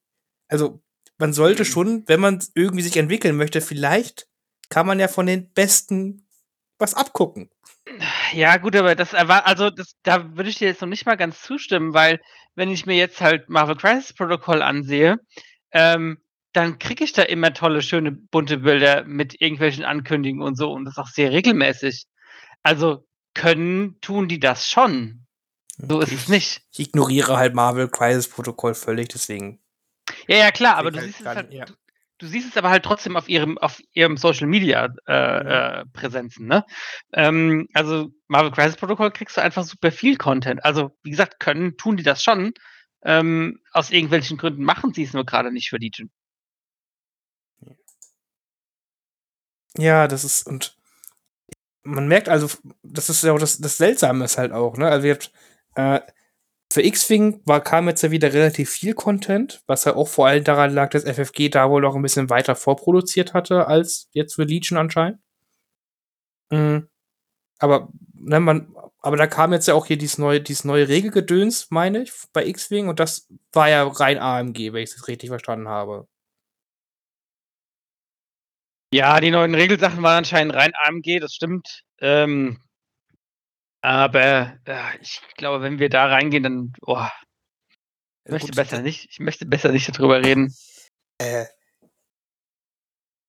also 0.49 0.83
man 1.19 1.33
sollte 1.33 1.65
schon, 1.65 2.05
wenn 2.09 2.21
man 2.21 2.45
irgendwie 2.55 2.83
sich 2.83 2.97
entwickeln 2.97 3.37
möchte, 3.37 3.61
vielleicht 3.61 4.27
kann 4.69 4.87
man 4.87 4.99
ja 4.99 5.09
von 5.09 5.27
den 5.27 5.53
Besten 5.53 6.27
was 6.79 6.95
abgucken. 6.95 7.51
Ja, 8.33 8.57
gut, 8.57 8.77
aber 8.77 8.95
das 8.95 9.13
war, 9.13 9.47
also 9.47 9.71
das, 9.71 9.95
da 10.03 10.37
würde 10.37 10.51
ich 10.51 10.57
dir 10.57 10.69
jetzt 10.69 10.81
noch 10.81 10.89
nicht 10.89 11.07
mal 11.07 11.17
ganz 11.17 11.43
zustimmen, 11.43 11.95
weil 11.95 12.21
wenn 12.55 12.71
ich 12.71 12.87
mir 12.87 12.97
jetzt 12.97 13.21
halt 13.21 13.49
Marvel 13.49 13.77
Crisis 13.77 14.15
Protocol 14.15 14.63
ansehe, 14.63 15.19
ähm, 15.73 16.19
dann 16.53 16.79
kriege 16.79 17.05
ich 17.05 17.13
da 17.13 17.23
immer 17.23 17.53
tolle, 17.55 17.83
schöne, 17.83 18.13
bunte 18.13 18.59
Bilder 18.59 19.05
mit 19.05 19.41
irgendwelchen 19.41 19.85
Ankündigungen 19.85 20.47
und 20.47 20.57
so 20.57 20.73
und 20.73 20.85
das 20.85 20.99
auch 20.99 21.09
sehr 21.09 21.33
regelmäßig. 21.33 22.05
Also 22.63 23.07
können 23.35 23.99
tun 24.01 24.29
die 24.29 24.39
das 24.39 24.69
schon. 24.69 25.22
So 25.89 26.01
ist 26.01 26.13
es 26.13 26.29
nicht. 26.29 26.63
Ich 26.73 26.89
ignoriere 26.89 27.37
halt 27.37 27.55
Marvel 27.55 27.89
Crisis 27.89 28.29
Protocol 28.29 28.75
völlig, 28.75 29.09
deswegen. 29.09 29.61
Ja, 30.29 30.37
ja, 30.37 30.51
klar, 30.53 30.77
aber 30.77 30.93
du 30.93 30.99
halt 30.99 31.09
siehst 31.09 31.21
es 31.21 31.27
halt, 31.27 31.53
ja. 31.53 31.65
du, 31.65 31.75
du, 32.19 32.27
siehst 32.27 32.49
es 32.49 32.57
aber 32.57 32.71
halt 32.71 32.85
trotzdem 32.85 33.17
auf 33.17 33.29
ihrem, 33.29 33.59
auf 33.59 33.83
ihrem 33.93 34.17
Social 34.17 34.47
Media 34.47 34.95
äh, 35.07 35.43
mhm. 35.43 35.49
äh, 35.49 35.87
Präsenzen, 35.93 36.47
ne? 36.47 36.65
Ähm, 37.13 37.69
also 37.75 38.11
Marvel 38.29 38.53
Crisis 38.53 38.77
Protocol 38.77 39.11
kriegst 39.11 39.37
du 39.37 39.43
einfach 39.43 39.65
super 39.65 39.91
viel 39.91 40.17
Content. 40.17 40.65
Also, 40.65 40.97
wie 41.03 41.11
gesagt, 41.11 41.41
können, 41.41 41.77
tun 41.77 41.97
die 41.97 42.05
das 42.05 42.23
schon. 42.23 42.53
Ähm, 43.05 43.59
aus 43.73 43.91
irgendwelchen 43.91 44.39
Gründen 44.39 44.63
machen 44.63 44.95
sie 44.95 45.03
es 45.03 45.13
nur 45.13 45.27
gerade 45.27 45.51
nicht 45.51 45.69
für 45.69 45.79
Legion. 45.79 46.11
Ja, 49.77 50.07
das 50.07 50.23
ist, 50.23 50.47
und 50.47 50.77
man 51.83 52.07
merkt 52.07 52.29
also, 52.29 52.49
das 52.85 53.09
ist 53.09 53.25
ja 53.25 53.33
auch 53.33 53.39
das, 53.39 53.59
das 53.59 53.79
Seltsame 53.79 54.25
ist 54.25 54.39
halt 54.39 54.53
auch, 54.53 54.77
ne? 54.77 54.89
Also, 54.89 55.09
ihr 55.09 55.15
habt, 55.15 55.33
äh, 55.75 56.01
für 56.73 56.83
X-Wing 56.83 57.45
kam 57.65 57.89
jetzt 57.89 58.03
ja 58.03 58.11
wieder 58.11 58.33
relativ 58.33 58.71
viel 58.71 58.95
Content, 58.95 59.63
was 59.67 59.85
ja 59.85 59.95
auch 59.95 60.09
vor 60.09 60.27
allem 60.27 60.45
daran 60.45 60.73
lag, 60.73 60.91
dass 60.91 61.05
FFG 61.05 61.51
da 61.51 61.69
wohl 61.71 61.83
noch 61.83 61.95
ein 61.95 62.03
bisschen 62.03 62.31
weiter 62.31 62.57
vorproduziert 62.57 63.35
hatte 63.35 63.67
als 63.67 64.09
jetzt 64.13 64.35
für 64.35 64.45
Legion 64.45 64.79
anscheinend. 64.79 65.21
Mhm. 66.51 66.89
Aber 67.59 67.89
ne, 68.15 68.41
man, 68.41 68.75
aber 69.01 69.17
da 69.17 69.27
kam 69.27 69.53
jetzt 69.53 69.69
ja 69.69 69.75
auch 69.75 69.87
hier 69.87 69.99
dieses 69.99 70.19
neue, 70.19 70.41
dieses 70.41 70.65
neue 70.65 70.89
Regelgedöns, 70.89 71.71
meine 71.71 72.03
ich, 72.03 72.13
bei 72.33 72.47
X-Wing 72.47 72.89
und 72.89 73.01
das 73.01 73.29
war 73.53 73.69
ja 73.69 73.87
rein 73.87 74.19
AMG, 74.19 74.73
wenn 74.73 74.83
ich 74.83 74.95
das 74.95 75.09
richtig 75.09 75.29
verstanden 75.29 75.69
habe. 75.69 76.09
Ja, 78.95 79.21
die 79.21 79.31
neuen 79.31 79.55
Regelsachen 79.55 80.03
waren 80.03 80.19
anscheinend 80.19 80.55
rein 80.55 80.73
AMG, 80.75 81.19
das 81.21 81.35
stimmt. 81.35 81.83
Ähm, 82.01 82.61
aber 83.83 84.59
äh, 84.65 84.99
ich 85.01 85.21
glaube, 85.37 85.63
wenn 85.63 85.79
wir 85.79 85.91
da 85.91 86.07
reingehen, 86.07 86.43
dann, 86.43 86.73
oh, 86.83 87.07
ich 88.25 88.31
möchte 88.31 88.49
Gut, 88.49 88.57
besser 88.57 88.81
nicht, 88.81 89.09
ich 89.11 89.19
möchte 89.19 89.45
besser 89.45 89.71
nicht 89.73 89.89
darüber 89.89 90.23
reden. 90.23 90.55
Äh, 91.19 91.45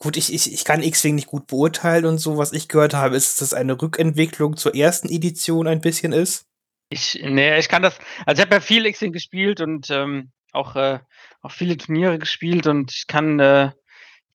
Gut, 0.03 0.17
ich, 0.17 0.33
ich, 0.33 0.51
ich 0.51 0.65
kann 0.65 0.83
X-Wing 0.83 1.15
nicht 1.15 1.27
gut 1.27 1.47
beurteilen 1.47 2.03
und 2.03 2.17
so. 2.17 2.37
Was 2.37 2.51
ich 2.51 2.67
gehört 2.67 2.93
habe, 2.93 3.15
ist, 3.15 3.39
dass 3.39 3.51
das 3.51 3.57
eine 3.57 3.81
Rückentwicklung 3.81 4.57
zur 4.57 4.75
ersten 4.75 5.07
Edition 5.07 5.65
ein 5.65 5.79
bisschen 5.79 6.11
ist. 6.11 6.45
Ich, 6.89 7.17
nee, 7.23 7.57
ich 7.57 7.69
kann 7.69 7.81
das. 7.81 7.97
Also 8.25 8.41
ich 8.41 8.45
habe 8.45 8.55
ja 8.55 8.59
viel 8.59 8.85
X-Wing 8.85 9.13
gespielt 9.13 9.61
und 9.61 9.89
ähm, 9.89 10.33
auch, 10.51 10.75
äh, 10.75 10.99
auch 11.41 11.51
viele 11.51 11.77
Turniere 11.77 12.19
gespielt 12.19 12.67
und 12.67 12.91
ich 12.91 13.07
kann 13.07 13.39
äh, 13.39 13.71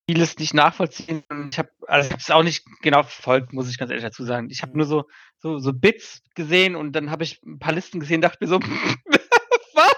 vieles 0.08 0.38
nicht 0.38 0.54
nachvollziehen. 0.54 1.22
Ich 1.50 1.58
habe 1.58 1.68
also 1.86 2.14
es 2.16 2.30
auch 2.30 2.42
nicht 2.42 2.64
genau 2.80 3.02
verfolgt, 3.02 3.52
muss 3.52 3.68
ich 3.68 3.76
ganz 3.76 3.90
ehrlich 3.90 4.06
dazu 4.06 4.24
sagen. 4.24 4.48
Ich 4.48 4.62
habe 4.62 4.74
nur 4.74 4.86
so, 4.86 5.04
so, 5.40 5.58
so 5.58 5.72
Bits 5.72 6.22
gesehen 6.34 6.76
und 6.76 6.92
dann 6.92 7.10
habe 7.10 7.24
ich 7.24 7.40
ein 7.42 7.58
paar 7.58 7.72
Listen 7.72 8.00
gesehen, 8.00 8.20
dachte 8.20 8.38
mir 8.40 8.48
so, 8.48 8.60
was? 9.74 9.94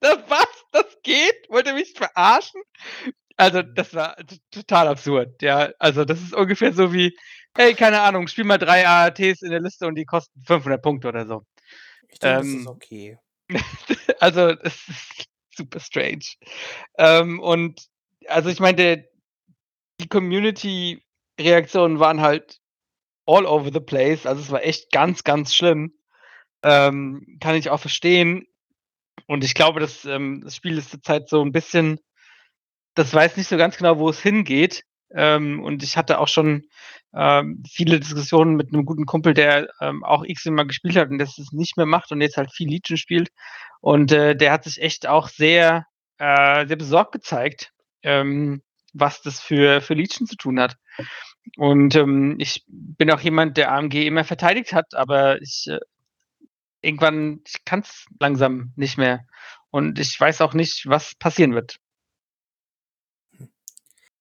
Was? 0.00 0.46
Das 0.72 0.98
geht? 1.02 1.46
Wollt 1.48 1.66
ihr 1.66 1.74
mich 1.74 1.92
verarschen? 1.94 2.62
Also, 3.36 3.62
das 3.62 3.94
war 3.94 4.16
total 4.50 4.88
absurd. 4.88 5.40
Ja, 5.42 5.70
also, 5.78 6.04
das 6.04 6.20
ist 6.20 6.34
ungefähr 6.34 6.72
so 6.72 6.92
wie, 6.92 7.16
hey, 7.56 7.74
keine 7.74 8.00
Ahnung, 8.00 8.26
spiel 8.28 8.44
mal 8.44 8.58
drei 8.58 8.86
AATs 8.86 9.42
in 9.42 9.50
der 9.50 9.60
Liste 9.60 9.86
und 9.86 9.94
die 9.94 10.04
kosten 10.04 10.42
500 10.44 10.82
Punkte 10.82 11.08
oder 11.08 11.26
so. 11.26 11.44
Ich 12.08 12.18
denke, 12.18 12.40
ähm, 12.40 12.52
das 12.52 12.60
ist 12.62 12.66
okay. 12.66 13.18
also, 14.20 14.48
es 14.62 14.88
ist 14.88 15.28
super 15.54 15.80
strange. 15.80 16.24
Ähm, 16.96 17.40
und 17.40 17.86
also, 18.26 18.48
ich 18.48 18.60
meine, 18.60 19.04
die 20.00 20.08
Community-Reaktionen 20.08 22.00
waren 22.00 22.20
halt 22.20 22.58
all 23.28 23.46
over 23.46 23.70
the 23.72 23.80
place. 23.80 24.26
Also, 24.26 24.42
es 24.42 24.50
war 24.50 24.64
echt 24.64 24.90
ganz, 24.90 25.24
ganz 25.24 25.54
schlimm. 25.54 25.92
Ähm, 26.62 27.38
kann 27.40 27.54
ich 27.54 27.70
auch 27.70 27.80
verstehen. 27.80 28.46
Und 29.26 29.44
ich 29.44 29.54
glaube, 29.54 29.80
das, 29.80 30.04
ähm, 30.04 30.40
das 30.42 30.56
Spiel 30.56 30.78
ist 30.78 30.90
zurzeit 30.90 31.28
so 31.28 31.42
ein 31.42 31.52
bisschen 31.52 32.00
das 32.98 33.14
weiß 33.14 33.36
nicht 33.36 33.48
so 33.48 33.56
ganz 33.56 33.76
genau, 33.76 33.98
wo 33.98 34.08
es 34.08 34.20
hingeht. 34.20 34.82
Ähm, 35.14 35.62
und 35.62 35.82
ich 35.82 35.96
hatte 35.96 36.18
auch 36.18 36.28
schon 36.28 36.64
ähm, 37.14 37.62
viele 37.66 38.00
Diskussionen 38.00 38.56
mit 38.56 38.74
einem 38.74 38.84
guten 38.84 39.06
Kumpel, 39.06 39.34
der 39.34 39.68
ähm, 39.80 40.04
auch 40.04 40.24
X 40.24 40.44
immer 40.46 40.66
gespielt 40.66 40.96
hat 40.96 41.08
und 41.08 41.18
das 41.18 41.38
es 41.38 41.52
nicht 41.52 41.76
mehr 41.76 41.86
macht 41.86 42.12
und 42.12 42.20
jetzt 42.20 42.36
halt 42.36 42.52
viel 42.52 42.68
Legion 42.68 42.98
spielt. 42.98 43.30
Und 43.80 44.12
äh, 44.12 44.36
der 44.36 44.52
hat 44.52 44.64
sich 44.64 44.82
echt 44.82 45.06
auch 45.06 45.28
sehr, 45.28 45.86
äh, 46.18 46.66
sehr 46.66 46.76
besorgt 46.76 47.12
gezeigt, 47.12 47.72
ähm, 48.02 48.62
was 48.92 49.22
das 49.22 49.40
für, 49.40 49.80
für 49.80 49.94
Legion 49.94 50.26
zu 50.26 50.36
tun 50.36 50.60
hat. 50.60 50.74
Und 51.56 51.94
ähm, 51.96 52.36
ich 52.38 52.64
bin 52.66 53.10
auch 53.10 53.20
jemand, 53.20 53.56
der 53.56 53.72
AMG 53.72 54.06
immer 54.06 54.24
verteidigt 54.24 54.72
hat, 54.72 54.94
aber 54.94 55.40
ich 55.40 55.66
äh, 55.68 55.80
irgendwann, 56.82 57.40
kann 57.64 57.80
es 57.80 58.06
langsam 58.20 58.72
nicht 58.76 58.98
mehr. 58.98 59.26
Und 59.70 59.98
ich 59.98 60.18
weiß 60.18 60.40
auch 60.40 60.54
nicht, 60.54 60.86
was 60.86 61.14
passieren 61.14 61.54
wird. 61.54 61.78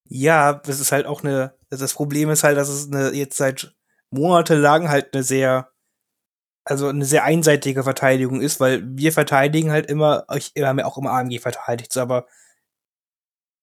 Ja, 0.10 0.54
das 0.54 0.80
ist 0.80 0.92
halt 0.92 1.06
auch 1.06 1.24
eine, 1.24 1.56
das 1.70 1.94
Problem 1.94 2.30
ist 2.30 2.44
halt, 2.44 2.58
dass 2.58 2.70
es 2.70 2.92
eine, 2.92 3.12
jetzt 3.12 3.38
seit 3.38 3.76
monatelang 4.10 4.90
halt 4.90 5.14
eine 5.14 5.24
sehr, 5.24 5.72
also 6.64 6.88
eine 6.88 7.06
sehr 7.06 7.24
einseitige 7.24 7.84
Verteidigung 7.84 8.42
ist, 8.42 8.60
weil 8.60 8.84
wir 8.98 9.12
verteidigen 9.12 9.72
halt 9.72 9.90
immer, 9.90 10.26
ich 10.36 10.54
haben 10.60 10.80
ja 10.80 10.86
auch 10.86 10.98
immer 10.98 11.12
AMG 11.12 11.40
verteidigt, 11.40 11.96
aber 11.98 12.28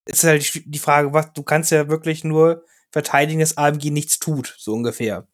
es 0.06 0.22
ist 0.22 0.24
halt 0.24 0.64
die 0.66 0.78
Frage, 0.78 1.12
was, 1.12 1.32
du 1.32 1.42
kannst 1.42 1.70
ja 1.70 1.88
wirklich 1.88 2.24
nur 2.24 2.64
verteidigen, 2.94 3.40
dass 3.40 3.56
AMG 3.56 3.90
nichts 3.90 4.20
tut, 4.20 4.54
so 4.56 4.72
ungefähr. 4.72 5.26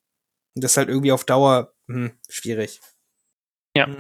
Und 0.55 0.64
das 0.64 0.73
ist 0.73 0.76
halt 0.79 0.88
irgendwie 0.88 1.12
auf 1.12 1.26
Dauer 1.26 1.75
hm, 1.88 2.19
schwierig. 2.29 2.81
Ja. 3.76 3.87
Hm. 3.87 3.97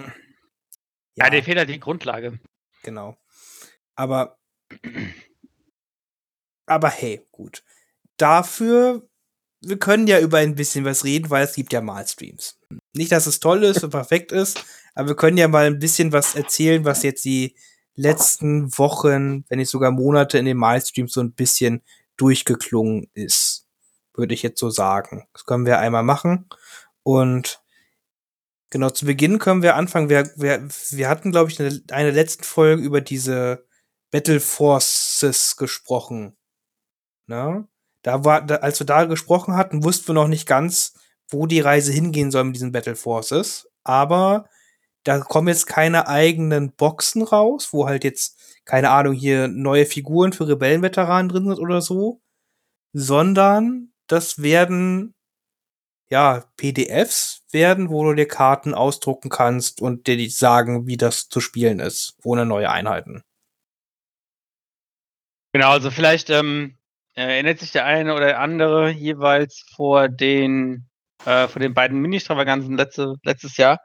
ja. 1.14 1.24
Ja, 1.26 1.30
der 1.30 1.44
Fehler 1.44 1.66
die 1.66 1.78
Grundlage. 1.78 2.40
Genau. 2.82 3.18
Aber 3.94 4.38
aber 6.66 6.88
hey, 6.88 7.26
gut. 7.32 7.62
Dafür, 8.16 9.06
wir 9.60 9.78
können 9.78 10.06
ja 10.06 10.20
über 10.20 10.38
ein 10.38 10.54
bisschen 10.54 10.86
was 10.86 11.04
reden, 11.04 11.28
weil 11.28 11.44
es 11.44 11.54
gibt 11.54 11.74
ja 11.74 11.82
Malstreams. 11.82 12.58
Nicht, 12.94 13.12
dass 13.12 13.26
es 13.26 13.40
toll 13.40 13.64
ist 13.64 13.84
und 13.84 13.90
perfekt 13.90 14.32
ist, 14.32 14.64
aber 14.94 15.08
wir 15.08 15.16
können 15.16 15.36
ja 15.36 15.48
mal 15.48 15.66
ein 15.66 15.78
bisschen 15.78 16.12
was 16.12 16.34
erzählen, 16.34 16.84
was 16.86 17.02
jetzt 17.02 17.26
die 17.26 17.56
letzten 17.94 18.78
Wochen, 18.78 19.44
wenn 19.48 19.58
nicht 19.58 19.68
sogar 19.68 19.90
Monate 19.90 20.38
in 20.38 20.46
den 20.46 20.56
Malstreams 20.56 21.12
so 21.12 21.20
ein 21.20 21.32
bisschen 21.32 21.82
durchgeklungen 22.20 23.10
ist. 23.14 23.66
Würde 24.14 24.34
ich 24.34 24.42
jetzt 24.42 24.60
so 24.60 24.70
sagen. 24.70 25.26
Das 25.32 25.44
können 25.44 25.66
wir 25.66 25.78
einmal 25.78 26.02
machen. 26.02 26.48
Und 27.02 27.62
genau, 28.70 28.90
zu 28.90 29.06
Beginn 29.06 29.38
können 29.38 29.62
wir 29.62 29.76
anfangen. 29.76 30.08
Wir, 30.08 30.30
wir, 30.36 30.68
wir 30.90 31.08
hatten, 31.08 31.30
glaube 31.30 31.50
ich, 31.50 31.60
eine, 31.60 31.80
eine 31.90 32.10
letzten 32.10 32.44
Folge 32.44 32.82
über 32.82 33.00
diese 33.00 33.64
Battle 34.10 34.40
Forces 34.40 35.56
gesprochen. 35.56 36.36
Ne? 37.26 37.66
Da 38.02 38.24
war, 38.24 38.42
da, 38.42 38.56
als 38.56 38.80
wir 38.80 38.86
da 38.86 39.04
gesprochen 39.04 39.56
hatten, 39.56 39.84
wussten 39.84 40.08
wir 40.08 40.14
noch 40.14 40.28
nicht 40.28 40.46
ganz, 40.46 40.94
wo 41.28 41.46
die 41.46 41.60
Reise 41.60 41.92
hingehen 41.92 42.30
soll 42.30 42.44
mit 42.44 42.56
diesen 42.56 42.72
Battle 42.72 42.96
Forces. 42.96 43.68
Aber 43.84 44.48
da 45.04 45.20
kommen 45.20 45.48
jetzt 45.48 45.66
keine 45.66 46.08
eigenen 46.08 46.72
Boxen 46.72 47.22
raus, 47.22 47.72
wo 47.72 47.86
halt 47.86 48.04
jetzt, 48.04 48.60
keine 48.64 48.90
Ahnung, 48.90 49.14
hier 49.14 49.48
neue 49.48 49.86
Figuren 49.86 50.32
für 50.32 50.48
Rebellenveteranen 50.48 51.28
drin 51.28 51.44
sind 51.44 51.58
oder 51.58 51.80
so, 51.80 52.20
sondern 52.92 53.92
das 54.06 54.42
werden, 54.42 55.14
ja, 56.10 56.44
PDFs 56.56 57.44
werden, 57.52 57.88
wo 57.90 58.04
du 58.04 58.14
dir 58.14 58.26
Karten 58.26 58.74
ausdrucken 58.74 59.30
kannst 59.30 59.80
und 59.80 60.06
dir 60.06 60.30
sagen, 60.30 60.86
wie 60.86 60.96
das 60.96 61.28
zu 61.28 61.40
spielen 61.40 61.78
ist, 61.78 62.16
ohne 62.24 62.44
neue 62.46 62.70
Einheiten. 62.70 63.22
Genau, 65.52 65.70
also 65.70 65.90
vielleicht 65.90 66.30
ähm, 66.30 66.78
Erinnert 67.14 67.58
sich 67.58 67.72
der 67.72 67.84
eine 67.84 68.14
oder 68.14 68.38
andere 68.38 68.90
jeweils 68.90 69.64
vor 69.74 70.08
den, 70.08 70.88
äh, 71.26 71.48
vor 71.48 71.60
den 71.60 71.74
beiden 71.74 72.00
Mini-Stravaganzen 72.00 72.76
letzte, 72.76 73.16
letztes 73.24 73.56
Jahr 73.56 73.80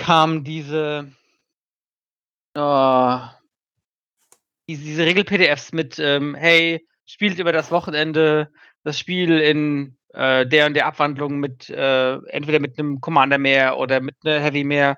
kam 0.00 0.44
diese, 0.44 1.12
oh, 2.54 3.18
diese, 4.68 4.82
diese 4.82 5.04
Regel-PDFs 5.04 5.72
mit, 5.72 5.98
ähm, 5.98 6.34
hey, 6.34 6.86
spielt 7.06 7.38
über 7.38 7.52
das 7.52 7.70
Wochenende 7.70 8.50
das 8.82 8.98
Spiel 8.98 9.38
in 9.38 9.96
äh, 10.14 10.46
der 10.46 10.66
und 10.66 10.74
der 10.74 10.86
Abwandlung 10.86 11.38
mit 11.38 11.68
äh, 11.70 12.14
entweder 12.28 12.60
mit 12.60 12.78
einem 12.78 13.00
Commander 13.00 13.38
mehr 13.38 13.78
oder 13.78 14.00
mit 14.00 14.16
einer 14.24 14.40
Heavy 14.40 14.64
mehr. 14.64 14.96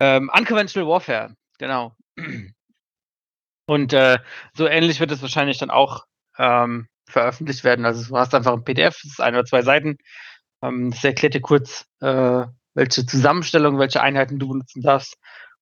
Ähm, 0.00 0.30
Unconventional 0.36 0.88
Warfare, 0.88 1.36
genau. 1.58 1.96
Und 3.66 3.92
äh, 3.92 4.18
so 4.54 4.66
ähnlich 4.66 4.98
wird 4.98 5.12
es 5.12 5.22
wahrscheinlich 5.22 5.58
dann 5.58 5.70
auch 5.70 6.04
ähm, 6.38 6.88
veröffentlicht 7.06 7.64
werden. 7.64 7.84
Also 7.84 8.08
du 8.08 8.18
hast 8.18 8.34
einfach 8.34 8.52
ein 8.52 8.64
PDF, 8.64 8.98
das 9.02 9.12
ist 9.12 9.20
ein 9.20 9.34
oder 9.34 9.44
zwei 9.44 9.62
Seiten. 9.62 9.98
Ähm, 10.62 10.90
das 10.90 11.04
erklärt 11.04 11.34
dir 11.34 11.40
kurz, 11.40 11.86
äh, 12.00 12.44
welche 12.74 13.06
Zusammenstellung, 13.06 13.78
welche 13.78 14.00
Einheiten 14.00 14.38
du 14.38 14.48
benutzen 14.48 14.82
darfst 14.82 15.16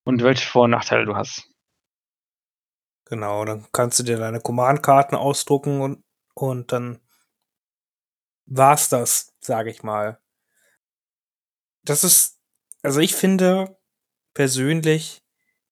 und 0.04 0.22
welche 0.22 0.46
Vor- 0.46 0.64
und 0.64 0.70
Nachteile 0.70 1.06
du 1.06 1.16
hast. 1.16 1.50
Genau, 3.06 3.44
dann 3.44 3.66
kannst 3.72 3.98
du 3.98 4.04
dir 4.04 4.18
deine 4.18 4.40
Command-Karten 4.40 5.16
ausdrucken 5.16 5.80
und, 5.80 6.04
und 6.34 6.70
dann 6.70 7.00
war's 8.46 8.88
das, 8.88 9.32
sage 9.40 9.70
ich 9.70 9.82
mal. 9.82 10.20
Das 11.82 12.04
ist, 12.04 12.38
also 12.82 13.00
ich 13.00 13.14
finde 13.14 13.78
persönlich, 14.34 15.22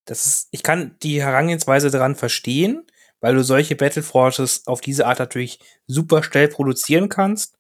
das 0.04 0.26
ist, 0.26 0.48
ich 0.50 0.62
kann 0.62 0.96
die 1.02 1.22
Herangehensweise 1.22 1.90
daran 1.90 2.16
verstehen, 2.16 2.86
weil 3.20 3.34
du 3.34 3.44
solche 3.44 3.76
Battle 3.76 4.02
Forces 4.02 4.66
auf 4.66 4.80
diese 4.80 5.06
Art 5.06 5.18
natürlich 5.18 5.60
super 5.86 6.22
schnell 6.22 6.48
produzieren 6.48 7.08
kannst 7.08 7.58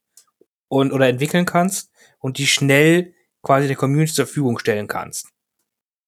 und 0.68 0.92
oder 0.92 1.08
entwickeln 1.08 1.46
kannst 1.46 1.90
und 2.18 2.38
die 2.38 2.46
schnell 2.46 3.14
quasi 3.42 3.66
der 3.66 3.76
Community 3.76 4.12
zur 4.12 4.26
Verfügung 4.26 4.58
stellen 4.58 4.86
kannst. 4.86 5.28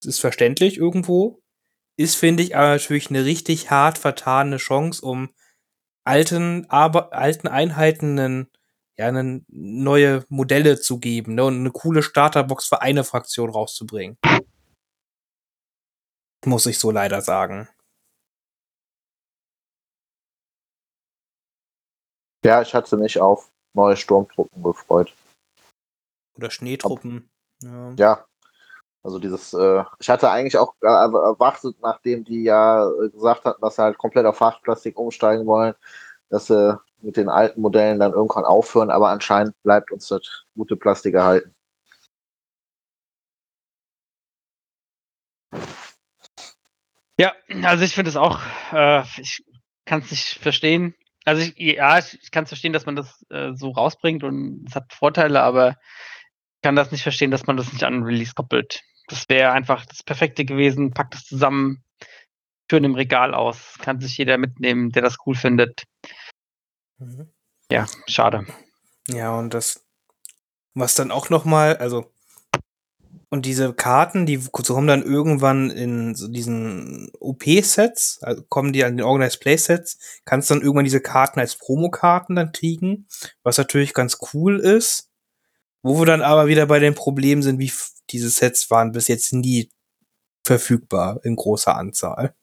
Das 0.03 0.15
ist 0.15 0.21
verständlich 0.21 0.79
irgendwo, 0.79 1.43
ist 1.97 2.17
finde 2.17 2.43
ich 2.43 2.57
aber 2.57 2.69
natürlich 2.71 3.11
eine 3.11 3.25
richtig 3.25 3.71
hart 3.71 3.99
vertane 3.99 4.57
Chance, 4.57 5.05
um 5.05 5.35
alten 6.05 6.65
aber 6.71 7.13
alten 7.13 7.47
Einheiten 7.47 8.19
einen, 8.19 8.51
ja, 8.99 9.07
einen 9.09 9.45
neue 9.49 10.25
Modelle 10.29 10.81
zu 10.81 10.99
geben 10.99 11.35
ne, 11.35 11.45
und 11.45 11.57
eine 11.57 11.71
coole 11.71 12.03
Starterbox 12.03 12.69
für 12.69 12.81
eine 12.81 13.05
Fraktion 13.05 13.51
rauszubringen. 13.51 14.17
Muss 16.47 16.65
ich 16.67 16.79
so 16.79 16.91
leider 16.91 17.21
sagen. 17.21 17.69
Ja, 22.43 22.63
ich 22.63 22.75
hatte 22.75 22.97
mich 22.97 23.21
auf 23.21 23.51
neue 23.75 23.97
Sturmtruppen 23.97 24.63
gefreut. 24.63 25.15
Oder 26.41 26.51
Schneetruppen. 26.51 27.31
Ja. 27.63 27.93
ja. 27.99 28.25
Also 29.03 29.19
dieses, 29.19 29.53
äh, 29.53 29.85
ich 29.99 30.09
hatte 30.09 30.31
eigentlich 30.31 30.57
auch 30.57 30.75
erwartet, 30.81 31.77
nachdem 31.83 32.25
die 32.25 32.45
ja 32.45 32.91
gesagt 33.13 33.45
hatten, 33.45 33.61
dass 33.61 33.77
sie 33.77 33.83
halt 33.83 33.99
komplett 33.99 34.25
auf 34.25 34.41
Hartplastik 34.41 34.99
umsteigen 34.99 35.47
wollen, 35.47 35.75
dass 36.31 36.47
sie 36.47 36.79
mit 37.03 37.19
den 37.19 37.29
alten 37.29 37.61
Modellen 37.61 37.99
dann 37.99 38.13
irgendwann 38.13 38.45
aufhören, 38.45 38.91
aber 38.91 39.11
anscheinend 39.11 39.55
bleibt 39.63 39.91
uns 39.93 40.09
das 40.09 40.45
gute 40.55 40.77
Plastik 40.77 41.15
erhalten. 41.15 41.55
Ja, 47.19 47.35
also 47.65 47.85
ich 47.85 47.95
finde 47.95 48.09
es 48.09 48.17
auch, 48.17 48.41
äh, 48.73 49.03
ich 49.19 49.45
kann 49.85 50.01
es 50.01 50.11
nicht 50.11 50.39
verstehen, 50.39 50.95
also 51.25 51.43
ich, 51.43 51.55
ja, 51.57 51.99
ich, 51.99 52.19
ich 52.23 52.31
kann 52.31 52.45
es 52.45 52.51
verstehen, 52.51 52.73
dass 52.73 52.87
man 52.87 52.97
das 52.97 53.25
äh, 53.31 53.53
so 53.55 53.71
rausbringt 53.71 54.25
und 54.25 54.65
es 54.67 54.75
hat 54.75 54.93
Vorteile, 54.93 55.43
aber 55.43 55.77
kann 56.63 56.77
das 56.77 56.93
nicht 56.93 57.03
verstehen, 57.03 57.31
dass 57.31 57.47
man 57.47 57.57
das 57.57 57.73
nicht 57.73 57.85
an 57.85 58.03
Release 58.03 58.35
koppelt. 58.35 58.83
Das 59.09 59.29
wäre 59.29 59.53
einfach 59.53 59.87
das 59.87 60.03
Perfekte 60.03 60.45
gewesen, 60.45 60.93
packt 60.93 61.15
es 61.15 61.25
zusammen, 61.25 61.83
führen 62.69 62.85
im 62.85 62.95
Regal 62.95 63.35
aus. 63.35 63.75
Kann 63.81 64.01
sich 64.01 64.17
jeder 64.19 64.39
mitnehmen, 64.39 64.91
der 64.91 65.03
das 65.03 65.17
cool 65.27 65.35
findet. 65.35 65.85
Mhm. 66.99 67.33
Ja, 67.71 67.87
schade. 68.07 68.47
Ja, 69.09 69.37
und 69.37 69.55
das, 69.55 69.85
was 70.75 70.95
dann 70.95 71.11
auch 71.11 71.31
nochmal, 71.31 71.77
also 71.77 72.13
und 73.33 73.47
diese 73.47 73.73
Karten, 73.73 74.27
die 74.27 74.41
kommen 74.51 74.89
dann 74.89 75.05
irgendwann 75.05 75.71
in 75.71 76.17
so 76.17 76.27
diesen 76.27 77.13
OP-Sets, 77.21 78.19
also 78.23 78.43
kommen 78.43 78.73
die 78.73 78.85
an 78.85 78.97
den 78.97 79.07
Organized 79.07 79.41
Play-Sets, 79.41 80.21
kannst 80.25 80.51
dann 80.51 80.63
irgendwann 80.63 80.85
diese 80.85 81.01
Karten 81.01 81.39
als 81.39 81.57
Promokarten 81.57 82.35
dann 82.35 82.51
kriegen, 82.51 83.07
was 83.45 83.57
natürlich 83.57 83.95
ganz 83.95 84.19
cool 84.35 84.59
ist. 84.59 85.10
Wo 85.83 85.99
wir 85.99 86.07
dann 86.07 86.23
aber 86.23 86.47
wieder 86.47 86.67
bei 86.67 86.79
den 86.79 86.95
Problemen 86.95 87.43
sind, 87.43 87.59
wie 87.59 87.73
diese 88.11 88.31
Sets 88.31 88.71
waren 88.71 88.93
bis 88.93 89.09
jetzt 89.09 89.33
nie 89.33 89.71
verfügbar 90.45 91.21
in 91.23 91.37
großer 91.37 91.77
Anzahl. 91.77 92.35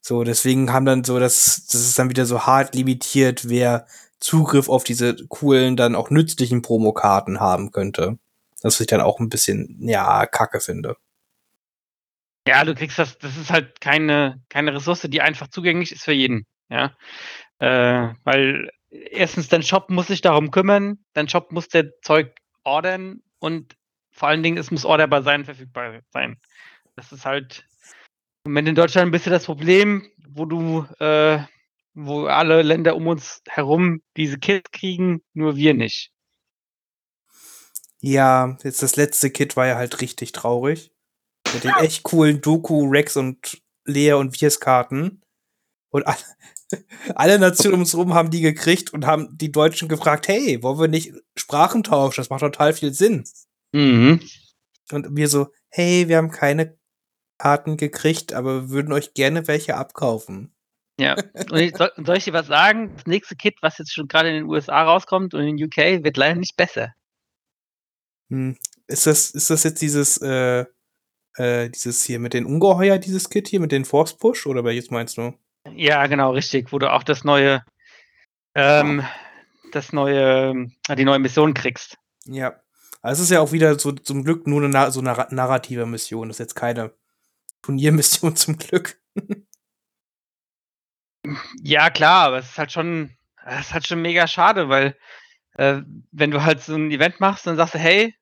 So, 0.00 0.24
deswegen 0.24 0.72
haben 0.72 0.86
dann 0.86 1.04
so, 1.04 1.18
das, 1.18 1.66
das 1.66 1.82
ist 1.82 1.98
dann 1.98 2.10
wieder 2.10 2.24
so 2.24 2.46
hart 2.46 2.74
limitiert, 2.74 3.48
wer 3.48 3.86
Zugriff 4.20 4.68
auf 4.68 4.84
diese 4.84 5.14
coolen, 5.28 5.76
dann 5.76 5.94
auch 5.94 6.10
nützlichen 6.10 6.62
Promokarten 6.62 7.40
haben 7.40 7.72
könnte. 7.72 8.18
Das 8.62 8.80
ich 8.80 8.86
dann 8.86 9.00
auch 9.00 9.20
ein 9.20 9.28
bisschen, 9.28 9.76
ja, 9.80 10.26
kacke 10.26 10.60
finde. 10.60 10.96
Ja, 12.46 12.64
du 12.64 12.74
kriegst 12.74 12.98
das, 12.98 13.18
das 13.18 13.36
ist 13.36 13.50
halt 13.50 13.80
keine, 13.80 14.42
keine 14.48 14.74
Ressource, 14.74 15.02
die 15.02 15.20
einfach 15.20 15.48
zugänglich 15.48 15.92
ist 15.92 16.04
für 16.04 16.12
jeden. 16.12 16.46
Ja. 16.70 16.96
Äh, 17.58 18.14
weil 18.24 18.70
erstens, 18.90 19.48
dein 19.48 19.62
Shop 19.62 19.90
muss 19.90 20.08
sich 20.08 20.20
darum 20.20 20.50
kümmern, 20.50 20.98
dein 21.12 21.28
Shop 21.28 21.52
muss 21.52 21.68
der 21.68 22.00
Zeug 22.02 22.34
ordern 22.64 23.22
und 23.38 23.76
vor 24.10 24.28
allen 24.28 24.42
Dingen, 24.42 24.58
es 24.58 24.70
muss 24.70 24.84
orderbar 24.84 25.22
sein, 25.22 25.44
verfügbar 25.44 26.00
sein. 26.10 26.38
Das 26.96 27.12
ist 27.12 27.24
halt 27.24 27.64
im 28.44 28.52
Moment 28.52 28.68
in 28.68 28.74
Deutschland 28.74 29.08
ein 29.08 29.12
bisschen 29.12 29.32
das 29.32 29.44
Problem, 29.44 30.10
wo 30.28 30.44
du, 30.44 30.84
äh, 30.98 31.38
wo 31.94 32.26
alle 32.26 32.62
Länder 32.62 32.96
um 32.96 33.06
uns 33.06 33.42
herum 33.48 34.02
diese 34.16 34.38
Kits 34.38 34.70
kriegen, 34.72 35.22
nur 35.34 35.56
wir 35.56 35.74
nicht. 35.74 36.10
Ja, 38.00 38.56
jetzt 38.62 38.82
das 38.82 38.96
letzte 38.96 39.30
Kit 39.30 39.56
war 39.56 39.66
ja 39.66 39.76
halt 39.76 40.00
richtig 40.00 40.32
traurig. 40.32 40.92
Mit 41.52 41.64
den 41.64 41.74
echt 41.80 42.02
coolen 42.02 42.40
Doku, 42.40 42.88
Rex 42.88 43.16
und 43.16 43.60
Lea 43.84 44.12
und 44.12 44.40
Wirs 44.40 44.60
Karten. 44.60 45.22
Und 45.90 46.06
alle, 46.06 46.18
alle 47.14 47.38
Nationen 47.38 47.74
um 47.74 47.80
uns 47.80 47.94
rum 47.94 48.14
haben 48.14 48.30
die 48.30 48.40
gekriegt 48.40 48.92
und 48.92 49.06
haben 49.06 49.36
die 49.36 49.52
Deutschen 49.52 49.88
gefragt, 49.88 50.28
hey, 50.28 50.62
wollen 50.62 50.78
wir 50.78 50.88
nicht 50.88 51.12
Sprachen 51.36 51.82
tauschen? 51.82 52.20
Das 52.20 52.30
macht 52.30 52.40
total 52.40 52.72
viel 52.72 52.92
Sinn. 52.92 53.24
Mhm. 53.72 54.20
Und 54.92 55.16
wir 55.16 55.28
so, 55.28 55.48
hey, 55.70 56.08
wir 56.08 56.16
haben 56.16 56.30
keine 56.30 56.78
Karten 57.38 57.76
gekriegt, 57.76 58.32
aber 58.32 58.62
wir 58.62 58.70
würden 58.70 58.92
euch 58.92 59.14
gerne 59.14 59.46
welche 59.46 59.76
abkaufen. 59.76 60.52
Ja, 61.00 61.14
und 61.50 61.56
ich, 61.58 61.76
soll, 61.76 61.92
soll 61.96 62.16
ich 62.16 62.24
dir 62.24 62.32
was 62.32 62.48
sagen? 62.48 62.92
Das 62.96 63.06
nächste 63.06 63.36
Kit, 63.36 63.56
was 63.60 63.78
jetzt 63.78 63.92
schon 63.92 64.08
gerade 64.08 64.30
in 64.30 64.34
den 64.34 64.44
USA 64.46 64.82
rauskommt 64.82 65.32
und 65.32 65.42
in 65.42 65.62
UK, 65.62 66.02
wird 66.02 66.16
leider 66.16 66.34
nicht 66.34 66.56
besser. 66.56 66.92
Hm. 68.30 68.56
Ist 68.88 69.06
das, 69.06 69.30
ist 69.30 69.50
das 69.50 69.62
jetzt 69.62 69.80
dieses, 69.80 70.18
äh, 70.18 70.64
äh, 71.36 71.70
dieses 71.70 72.02
hier 72.02 72.18
mit 72.18 72.34
den 72.34 72.46
Ungeheuer, 72.46 72.98
dieses 72.98 73.30
Kit 73.30 73.46
hier 73.46 73.60
mit 73.60 73.70
den 73.70 73.84
Force 73.84 74.16
Push 74.16 74.46
oder 74.46 74.64
welches 74.64 74.90
meinst 74.90 75.18
du? 75.18 75.34
Ja, 75.74 76.06
genau, 76.06 76.32
richtig, 76.32 76.72
wo 76.72 76.78
du 76.78 76.92
auch 76.92 77.02
das 77.02 77.24
neue, 77.24 77.64
ähm, 78.54 79.04
das 79.72 79.92
neue, 79.92 80.68
äh, 80.88 80.96
die 80.96 81.04
neue 81.04 81.18
Mission 81.18 81.54
kriegst. 81.54 81.98
Ja. 82.24 82.60
Also 83.00 83.22
es 83.22 83.30
ist 83.30 83.34
ja 83.34 83.40
auch 83.40 83.52
wieder 83.52 83.78
so 83.78 83.92
zum 83.92 84.24
Glück 84.24 84.46
nur 84.46 84.64
eine, 84.64 84.90
so 84.90 85.00
eine 85.00 85.28
narrative 85.30 85.86
Mission. 85.86 86.28
Das 86.28 86.36
ist 86.36 86.40
jetzt 86.40 86.54
keine 86.54 86.92
Turniermission 87.62 88.36
zum 88.36 88.58
Glück. 88.58 89.00
ja, 91.62 91.90
klar, 91.90 92.26
aber 92.26 92.38
es 92.38 92.50
ist 92.50 92.58
halt 92.58 92.72
schon, 92.72 93.16
es 93.46 93.66
ist 93.66 93.74
halt 93.74 93.86
schon 93.86 94.02
mega 94.02 94.26
schade, 94.26 94.68
weil 94.68 94.96
äh, 95.54 95.82
wenn 96.12 96.30
du 96.30 96.42
halt 96.44 96.62
so 96.62 96.74
ein 96.74 96.90
Event 96.90 97.20
machst, 97.20 97.46
dann 97.46 97.56
sagst 97.56 97.74
du, 97.74 97.78
hey, 97.78 98.14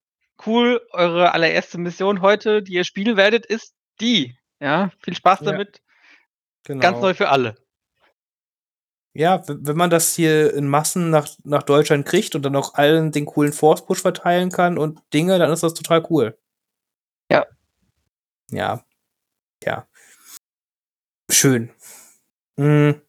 cool, 0.46 0.80
eure 0.90 1.32
allererste 1.32 1.78
Mission 1.78 2.20
heute, 2.20 2.62
die 2.62 2.74
ihr 2.74 2.84
spielen 2.84 3.16
werdet, 3.16 3.46
ist 3.46 3.74
die. 4.00 4.36
Ja, 4.60 4.90
viel 5.02 5.14
Spaß 5.14 5.40
damit. 5.40 5.80
Genau. 6.66 6.80
Ganz 6.80 7.00
neu 7.00 7.14
für 7.14 7.28
alle. 7.28 7.54
Ja, 9.14 9.42
wenn 9.46 9.76
man 9.76 9.88
das 9.88 10.14
hier 10.14 10.52
in 10.52 10.68
Massen 10.68 11.11
nach, 11.11 11.28
nach 11.44 11.62
Deutschland 11.62 12.04
kriegt 12.04 12.35
und 12.35 12.42
dann 12.42 12.56
auch 12.56 12.75
allen 12.75 13.12
den 13.12 13.25
coolen 13.25 13.52
Force-Push 13.52 14.02
verteilen 14.02 14.50
kann 14.50 14.76
und 14.76 15.00
Dinge, 15.14 15.38
dann 15.38 15.50
ist 15.52 15.62
das 15.62 15.75
total 15.75 16.04
cool. 16.10 16.36
Ja. 17.30 17.47
Ja. 18.50 18.84
Ja. 19.64 19.86
Schön. 21.30 21.71
Mhm. 22.56 23.00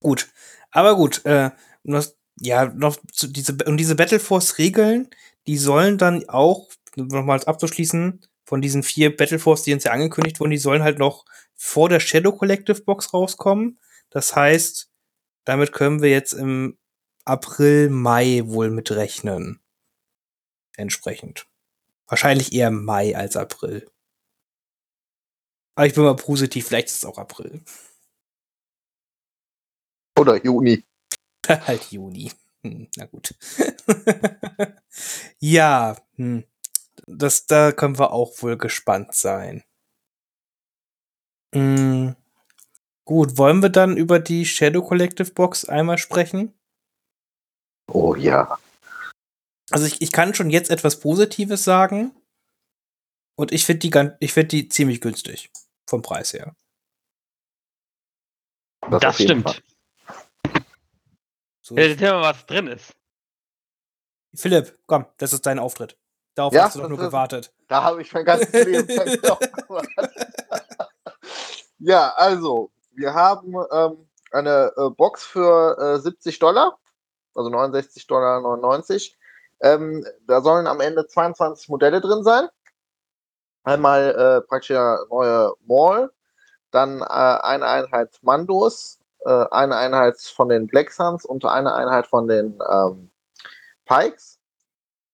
Gut. 0.00 0.28
Aber 0.70 0.96
gut, 0.96 1.24
äh, 1.24 1.50
ja, 2.40 2.66
noch 2.66 2.98
zu, 3.12 3.28
diese, 3.28 3.56
und 3.64 3.78
diese 3.78 3.94
Battleforce-Regeln, 3.94 5.08
die 5.46 5.56
sollen 5.56 5.98
dann 5.98 6.28
auch, 6.28 6.68
nochmals 6.96 7.46
abzuschließen, 7.46 8.20
von 8.44 8.60
diesen 8.60 8.82
vier 8.82 9.16
Battleforce, 9.16 9.62
die 9.62 9.72
uns 9.72 9.84
ja 9.84 9.92
angekündigt 9.92 10.40
wurden, 10.40 10.50
die 10.50 10.58
sollen 10.58 10.82
halt 10.82 10.98
noch 10.98 11.24
vor 11.56 11.88
der 11.88 12.00
Shadow 12.00 12.32
Collective 12.32 12.82
Box 12.82 13.12
rauskommen. 13.12 13.80
Das 14.10 14.36
heißt, 14.36 14.90
damit 15.44 15.72
können 15.72 16.02
wir 16.02 16.10
jetzt 16.10 16.32
im 16.32 16.78
April, 17.24 17.90
Mai 17.90 18.42
wohl 18.44 18.70
mitrechnen. 18.70 19.60
Entsprechend. 20.76 21.46
Wahrscheinlich 22.06 22.52
eher 22.52 22.70
Mai 22.70 23.16
als 23.16 23.36
April. 23.36 23.90
Aber 25.74 25.86
ich 25.86 25.94
bin 25.94 26.04
mal 26.04 26.16
positiv, 26.16 26.68
vielleicht 26.68 26.88
ist 26.88 26.96
es 26.96 27.04
auch 27.04 27.18
April. 27.18 27.62
Oder 30.18 30.42
Juni. 30.42 30.84
halt 31.48 31.90
Juni. 31.90 32.32
Hm, 32.62 32.88
na 32.96 33.06
gut. 33.06 33.34
ja, 35.38 35.96
hm. 36.14 36.44
das, 37.06 37.46
da 37.46 37.72
können 37.72 37.98
wir 37.98 38.12
auch 38.12 38.42
wohl 38.42 38.56
gespannt 38.56 39.14
sein. 39.14 39.64
Hm. 41.54 42.16
Gut, 43.04 43.38
wollen 43.38 43.62
wir 43.62 43.68
dann 43.68 43.96
über 43.96 44.18
die 44.18 44.44
Shadow 44.44 44.82
Collective 44.82 45.32
Box 45.32 45.64
einmal 45.64 45.98
sprechen? 45.98 46.52
Oh 47.88 48.14
ja. 48.16 48.58
Also 49.70 49.86
ich, 49.86 50.02
ich 50.02 50.12
kann 50.12 50.34
schon 50.34 50.50
jetzt 50.50 50.70
etwas 50.70 51.00
Positives 51.00 51.64
sagen. 51.64 52.12
Und 53.36 53.52
ich 53.52 53.64
finde 53.64 53.88
die, 53.88 54.10
ich 54.20 54.32
find 54.32 54.50
die 54.52 54.68
ziemlich 54.68 55.00
günstig. 55.00 55.50
Vom 55.88 56.02
Preis 56.02 56.32
her. 56.32 56.56
Das, 58.90 59.00
das 59.00 59.14
stimmt. 59.16 59.62
So 61.62 61.76
Erzähl 61.76 62.12
mal, 62.12 62.22
was 62.22 62.46
drin 62.46 62.68
ist. 62.68 62.94
Philipp, 64.34 64.78
komm, 64.86 65.06
das 65.16 65.32
ist 65.32 65.46
dein 65.46 65.58
Auftritt. 65.58 65.98
Darauf 66.34 66.52
ja, 66.52 66.64
hast 66.64 66.76
du 66.76 66.80
doch 66.80 66.88
nur 66.88 66.98
ist, 66.98 67.06
gewartet. 67.06 67.52
Da 67.66 67.82
habe 67.82 68.02
ich 68.02 68.12
mein 68.12 68.24
ganzes 68.24 68.52
Leben 68.52 68.86
Ja, 71.78 72.12
also, 72.16 72.70
wir 72.92 73.12
haben 73.14 73.54
ähm, 73.70 74.08
eine 74.32 74.72
äh, 74.76 74.90
Box 74.90 75.24
für 75.24 75.76
äh, 75.78 75.98
70 75.98 76.38
Dollar, 76.38 76.78
also 77.34 77.50
69 77.50 78.06
Dollar 78.06 78.40
99. 78.40 79.16
Ähm, 79.60 80.04
da 80.26 80.40
sollen 80.40 80.66
am 80.66 80.80
Ende 80.80 81.06
22 81.06 81.68
Modelle 81.68 82.00
drin 82.00 82.24
sein. 82.24 82.48
Einmal 83.64 84.14
äh, 84.14 84.46
praktisch 84.46 84.76
eine 84.76 84.98
neue 85.10 85.52
Mall, 85.66 86.12
dann 86.70 87.00
äh, 87.00 87.04
eine 87.04 87.66
Einheit 87.66 88.18
Mandos, 88.22 88.98
äh, 89.24 89.44
eine 89.50 89.76
Einheit 89.76 90.20
von 90.20 90.48
den 90.48 90.66
Black 90.66 90.92
Suns 90.92 91.24
und 91.24 91.44
eine 91.44 91.74
Einheit 91.74 92.06
von 92.06 92.28
den 92.28 92.58
ähm, 92.70 93.10
Pikes. 93.86 94.35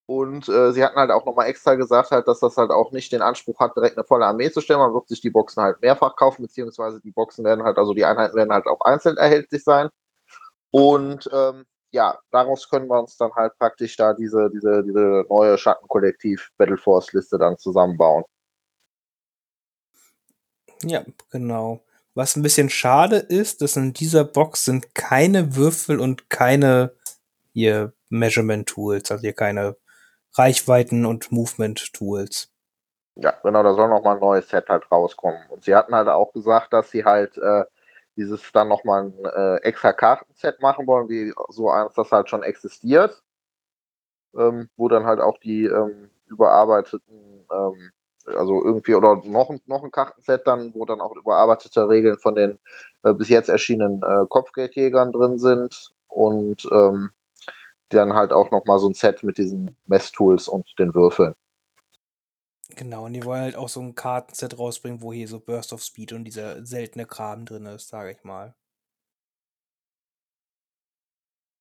Und 0.07 0.49
äh, 0.49 0.73
sie 0.73 0.85
hatten 0.85 0.97
halt 0.97 1.11
auch 1.11 1.25
nochmal 1.25 1.47
extra 1.49 1.75
gesagt, 1.75 2.11
halt, 2.11 2.27
dass 2.27 2.41
das 2.41 2.57
halt 2.57 2.71
auch 2.71 2.91
nicht 2.93 3.13
den 3.13 3.23
Anspruch 3.23 3.61
hat, 3.61 3.77
direkt 3.77 3.97
eine 3.97 4.05
volle 4.05 4.27
Armee 4.27 4.51
zu 4.51 4.61
stellen. 4.61 4.81
Man 4.81 4.95
wird 4.95 5.09
sich 5.09 5.21
die 5.21 5.31
Boxen 5.31 5.63
halt 5.63 5.81
mehrfach 5.81 6.17
kaufen, 6.17 6.43
beziehungsweise 6.43 7.01
die 7.01 7.13
Boxen 7.13 7.45
werden 7.45 7.65
halt, 7.65 7.79
also 7.79 7.95
die 7.95 8.05
Einheiten 8.05 8.37
werden 8.37 8.53
halt 8.53 8.67
auch 8.67 8.81
einzeln 8.81 9.17
erhältlich 9.17 9.63
sein. 9.63 9.89
Und 10.71 11.31
ähm, 11.33 11.65
ja, 11.93 12.19
daraus 12.31 12.69
können 12.69 12.89
wir 12.89 12.99
uns 12.99 13.17
dann 13.17 13.33
halt 13.35 13.57
praktisch 13.59 13.97
da 13.97 14.15
diese, 14.15 14.51
diese, 14.51 14.83
diese 14.83 15.25
neue 15.29 15.57
Schattenkollektiv 15.59 16.51
Battle 16.57 16.79
Force 16.79 17.13
Liste 17.13 17.39
dann 17.39 17.59
zusammenbauen. 17.59 18.25
Ja, 20.83 21.05
genau. 21.31 21.81
Was 22.15 22.37
ein 22.37 22.43
bisschen 22.43 22.71
schade 22.71 23.17
ist, 23.17 23.63
dass 23.63 23.77
in 23.77 23.93
dieser 23.93 24.25
Box 24.25 24.65
sind 24.65 24.95
keine 24.95 25.55
Würfel 25.55 26.01
und 26.01 26.29
keine 26.29 26.95
hier 27.53 27.93
Measurement 28.09 28.69
Tools, 28.69 29.11
also 29.11 29.23
hier 29.23 29.33
keine 29.33 29.77
Reichweiten 30.35 31.07
und 31.07 31.33
Movement 31.33 31.93
Tools. 31.93 32.51
Ja, 33.17 33.35
genau, 33.43 33.63
da 33.63 33.75
soll 33.75 33.89
noch 33.89 34.03
mal 34.03 34.15
ein 34.15 34.21
neues 34.21 34.49
Set 34.49 34.69
halt 34.69 34.91
rauskommen. 34.91 35.41
Und 35.51 35.65
sie 35.65 35.75
hatten 35.75 35.95
halt 35.95 36.09
auch 36.09 36.33
gesagt, 36.33 36.73
dass 36.73 36.91
sie 36.91 37.05
halt 37.05 37.37
äh, 37.37 37.65
dieses 38.17 38.51
dann 38.53 38.69
noch 38.69 38.85
mal 38.85 39.05
ein 39.05 39.25
äh, 39.25 39.57
extra 39.63 39.93
Kartenset 39.93 40.61
machen 40.61 40.87
wollen, 40.87 41.09
wie 41.09 41.33
so 41.51 41.71
eins, 41.71 41.95
das 41.95 42.11
halt 42.11 42.31
schon 42.31 42.43
existiert, 42.43 43.23
ähm, 44.37 44.69
wo 44.77 44.89
dann 44.89 45.05
halt 45.05 45.21
auch 45.21 45.39
die 45.39 45.65
ähm, 45.65 46.11
überarbeiteten 46.27 47.47
ähm, 47.51 47.93
also 48.27 48.65
irgendwie 48.65 48.95
oder 48.95 49.17
noch, 49.25 49.53
noch 49.67 49.83
ein 49.83 49.91
Kartenset 49.91 50.47
dann, 50.47 50.75
wo 50.75 50.85
dann 50.85 51.01
auch 51.01 51.15
überarbeitete 51.17 51.89
Regeln 51.89 52.19
von 52.19 52.35
den 52.35 52.59
äh, 53.03 53.13
bis 53.15 53.29
jetzt 53.29 53.49
erschienenen 53.49 54.03
äh, 54.03 54.27
Kopfgeldjägern 54.29 55.13
drin 55.13 55.39
sind 55.39 55.93
und 56.09 56.67
ähm, 56.71 57.11
dann 57.97 58.15
halt 58.15 58.33
auch 58.33 58.51
nochmal 58.51 58.79
so 58.79 58.89
ein 58.89 58.95
Set 58.95 59.23
mit 59.23 59.39
diesen 59.39 59.77
Messtools 59.87 60.49
und 60.49 60.67
den 60.79 60.95
Würfeln. 60.95 61.35
Genau, 62.75 63.05
und 63.05 63.13
die 63.13 63.25
wollen 63.25 63.43
halt 63.43 63.57
auch 63.57 63.69
so 63.69 63.81
ein 63.81 63.95
Kartenset 63.95 64.59
rausbringen, 64.59 65.03
wo 65.03 65.13
hier 65.13 65.29
so 65.29 65.41
Burst 65.41 65.73
of 65.73 65.83
Speed 65.83 66.13
und 66.13 66.25
dieser 66.25 66.65
seltene 66.65 67.05
Kram 67.07 67.45
drin 67.45 67.67
ist, 67.67 67.89
sage 67.89 68.13
ich 68.13 68.25
mal. 68.25 68.55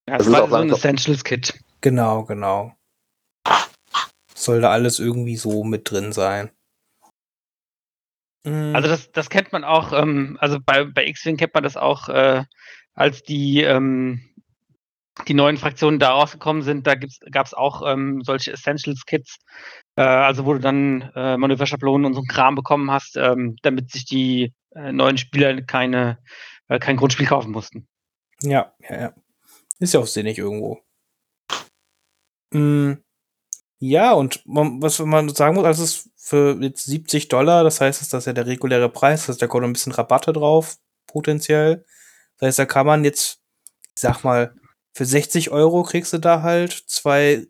Ja, 0.07 0.17
Das 0.17 0.19
das 0.19 0.27
ist 0.27 0.33
war 0.33 0.43
auch 0.43 0.49
so 0.49 0.55
ein 0.55 0.67
langsam- 0.69 0.77
Essentials-Kit. 0.77 1.59
Genau, 1.81 2.23
genau. 2.25 2.73
Soll 4.35 4.61
da 4.61 4.71
alles 4.71 4.99
irgendwie 4.99 5.35
so 5.35 5.63
mit 5.63 5.89
drin 5.91 6.13
sein. 6.13 6.49
Mm, 8.43 8.75
Also 8.75 8.87
das, 8.87 9.11
das 9.11 9.29
kennt 9.29 9.51
man 9.51 9.63
auch, 9.63 9.93
ähm, 9.93 10.37
also 10.39 10.59
bei, 10.59 10.83
bei 10.85 11.05
X-Wing 11.07 11.37
kennt 11.37 11.53
man 11.53 11.63
das 11.63 11.77
auch, 11.77 12.09
äh, 12.09 12.43
als 12.93 13.21
die, 13.23 13.61
ähm, 13.61 14.30
die 15.27 15.33
neuen 15.33 15.57
Fraktionen 15.57 15.99
da 15.99 16.11
rausgekommen 16.11 16.63
sind, 16.63 16.87
da 16.87 16.95
gab 16.95 17.45
es 17.45 17.53
auch 17.53 17.81
ähm, 17.85 18.21
solche 18.23 18.53
Essentials-Kits, 18.53 19.37
äh, 19.95 20.01
also 20.01 20.45
wo 20.45 20.53
du 20.53 20.59
dann 20.59 21.11
äh, 21.15 21.37
Manöverschablonen 21.37 22.05
und 22.05 22.13
so 22.13 22.21
einen 22.21 22.27
Kram 22.27 22.55
bekommen 22.55 22.91
hast, 22.91 23.17
ähm, 23.17 23.57
damit 23.61 23.91
sich 23.91 24.05
die 24.05 24.53
äh, 24.73 24.91
neuen 24.91 25.17
Spieler 25.17 25.61
keine, 25.61 26.17
äh, 26.69 26.79
kein 26.79 26.97
Grundspiel 26.97 27.27
kaufen 27.27 27.51
mussten. 27.51 27.87
Ja, 28.41 28.73
ja, 28.89 29.01
ja. 29.01 29.13
Ist 29.79 29.93
ja 29.93 29.99
auch 29.99 30.07
sinnig 30.07 30.37
irgendwo. 30.37 30.79
Mm, 32.51 32.93
ja, 33.79 34.13
und 34.13 34.45
man, 34.45 34.81
was 34.81 34.99
man 34.99 35.29
sagen 35.29 35.55
muss, 35.55 35.65
also 35.65 35.83
es 35.83 35.95
ist 35.95 36.09
für 36.17 36.57
jetzt 36.61 36.85
70 36.85 37.27
Dollar, 37.27 37.63
das 37.63 37.81
heißt, 37.81 37.99
das 37.99 38.13
ist 38.13 38.25
ja 38.27 38.33
der 38.33 38.45
reguläre 38.45 38.89
Preis, 38.89 39.21
das 39.21 39.29
heißt, 39.29 39.41
da 39.41 39.47
kommt 39.47 39.65
ein 39.65 39.73
bisschen 39.73 39.91
Rabatte 39.91 40.33
drauf, 40.33 40.77
potenziell. 41.07 41.85
Das 42.37 42.47
heißt, 42.47 42.59
da 42.59 42.65
kann 42.65 42.85
man 42.85 43.03
jetzt, 43.03 43.41
ich 43.95 44.01
sag 44.01 44.23
mal, 44.23 44.53
für 44.93 45.05
60 45.05 45.51
Euro 45.51 45.83
kriegst 45.83 46.13
du 46.13 46.17
da 46.17 46.41
halt 46.41 46.71
zwei 46.71 47.47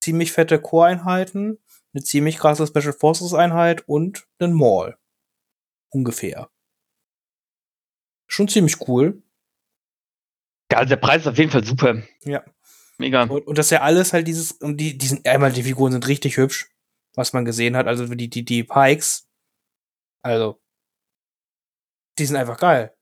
ziemlich 0.00 0.32
fette 0.32 0.60
Core-Einheiten, 0.60 1.58
eine 1.92 2.04
ziemlich 2.04 2.38
krasse 2.38 2.66
Special 2.66 2.92
Forces-Einheit 2.92 3.86
und 3.88 4.26
einen 4.38 4.52
Maul. 4.52 4.96
Ungefähr. 5.90 6.50
Schon 8.26 8.48
ziemlich 8.48 8.86
cool. 8.88 9.22
Ja, 10.70 10.78
also 10.78 10.90
der 10.90 10.96
Preis 10.96 11.22
ist 11.22 11.28
auf 11.28 11.38
jeden 11.38 11.50
Fall 11.50 11.64
super. 11.64 12.02
Ja. 12.24 12.44
Mega. 12.98 13.22
Und, 13.22 13.46
und 13.46 13.58
das 13.58 13.66
ist 13.66 13.70
ja 13.70 13.80
alles 13.80 14.12
halt 14.12 14.28
dieses, 14.28 14.52
und 14.52 14.76
die, 14.76 14.98
die 14.98 15.06
sind, 15.06 15.26
einmal 15.26 15.52
die 15.52 15.62
Figuren 15.62 15.92
sind 15.92 16.06
richtig 16.08 16.36
hübsch, 16.36 16.70
was 17.14 17.32
man 17.32 17.44
gesehen 17.44 17.76
hat. 17.76 17.86
Also 17.86 18.06
die, 18.06 18.28
die, 18.28 18.44
die 18.44 18.64
Pikes, 18.64 19.28
also, 20.22 20.60
die 22.18 22.26
sind 22.26 22.36
einfach 22.36 22.58
geil. 22.58 22.94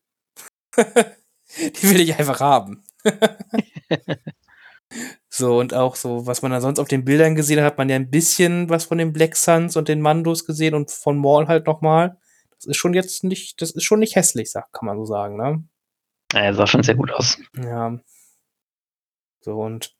die 0.76 1.82
will 1.82 2.00
ich 2.00 2.14
einfach 2.18 2.40
haben. 2.40 2.84
so, 5.28 5.58
und 5.58 5.74
auch 5.74 5.96
so, 5.96 6.26
was 6.26 6.42
man 6.42 6.52
da 6.52 6.60
sonst 6.60 6.78
auf 6.78 6.88
den 6.88 7.04
Bildern 7.04 7.34
gesehen 7.34 7.58
hat, 7.58 7.66
hat 7.66 7.78
man 7.78 7.88
ja 7.88 7.96
ein 7.96 8.10
bisschen 8.10 8.68
was 8.68 8.84
von 8.84 8.98
den 8.98 9.12
Black 9.12 9.36
Suns 9.36 9.76
und 9.76 9.88
den 9.88 10.00
Mandos 10.00 10.44
gesehen 10.44 10.74
und 10.74 10.90
von 10.90 11.18
Maul 11.18 11.48
halt 11.48 11.66
nochmal. 11.66 12.18
Das 12.56 12.66
ist 12.66 12.76
schon 12.76 12.94
jetzt 12.94 13.24
nicht, 13.24 13.60
das 13.60 13.72
ist 13.72 13.84
schon 13.84 14.00
nicht 14.00 14.16
hässlich, 14.16 14.52
kann 14.52 14.86
man 14.86 14.96
so 14.96 15.04
sagen, 15.04 15.36
ne? 15.36 15.64
Ja, 16.32 16.52
sah 16.52 16.66
schon 16.66 16.82
sehr 16.82 16.94
gut 16.94 17.12
aus. 17.12 17.38
Ja. 17.56 17.98
So 19.40 19.60
und 19.60 19.94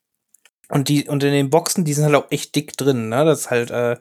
und 0.68 0.88
die 0.88 1.08
und 1.08 1.22
in 1.22 1.32
den 1.32 1.50
Boxen, 1.50 1.84
die 1.84 1.92
sind 1.92 2.04
halt 2.04 2.16
auch 2.16 2.30
echt 2.30 2.56
dick 2.56 2.76
drin, 2.76 3.08
ne? 3.08 3.24
Das 3.24 3.40
ist 3.40 3.50
halt 3.50 3.70
äh, 3.70 3.96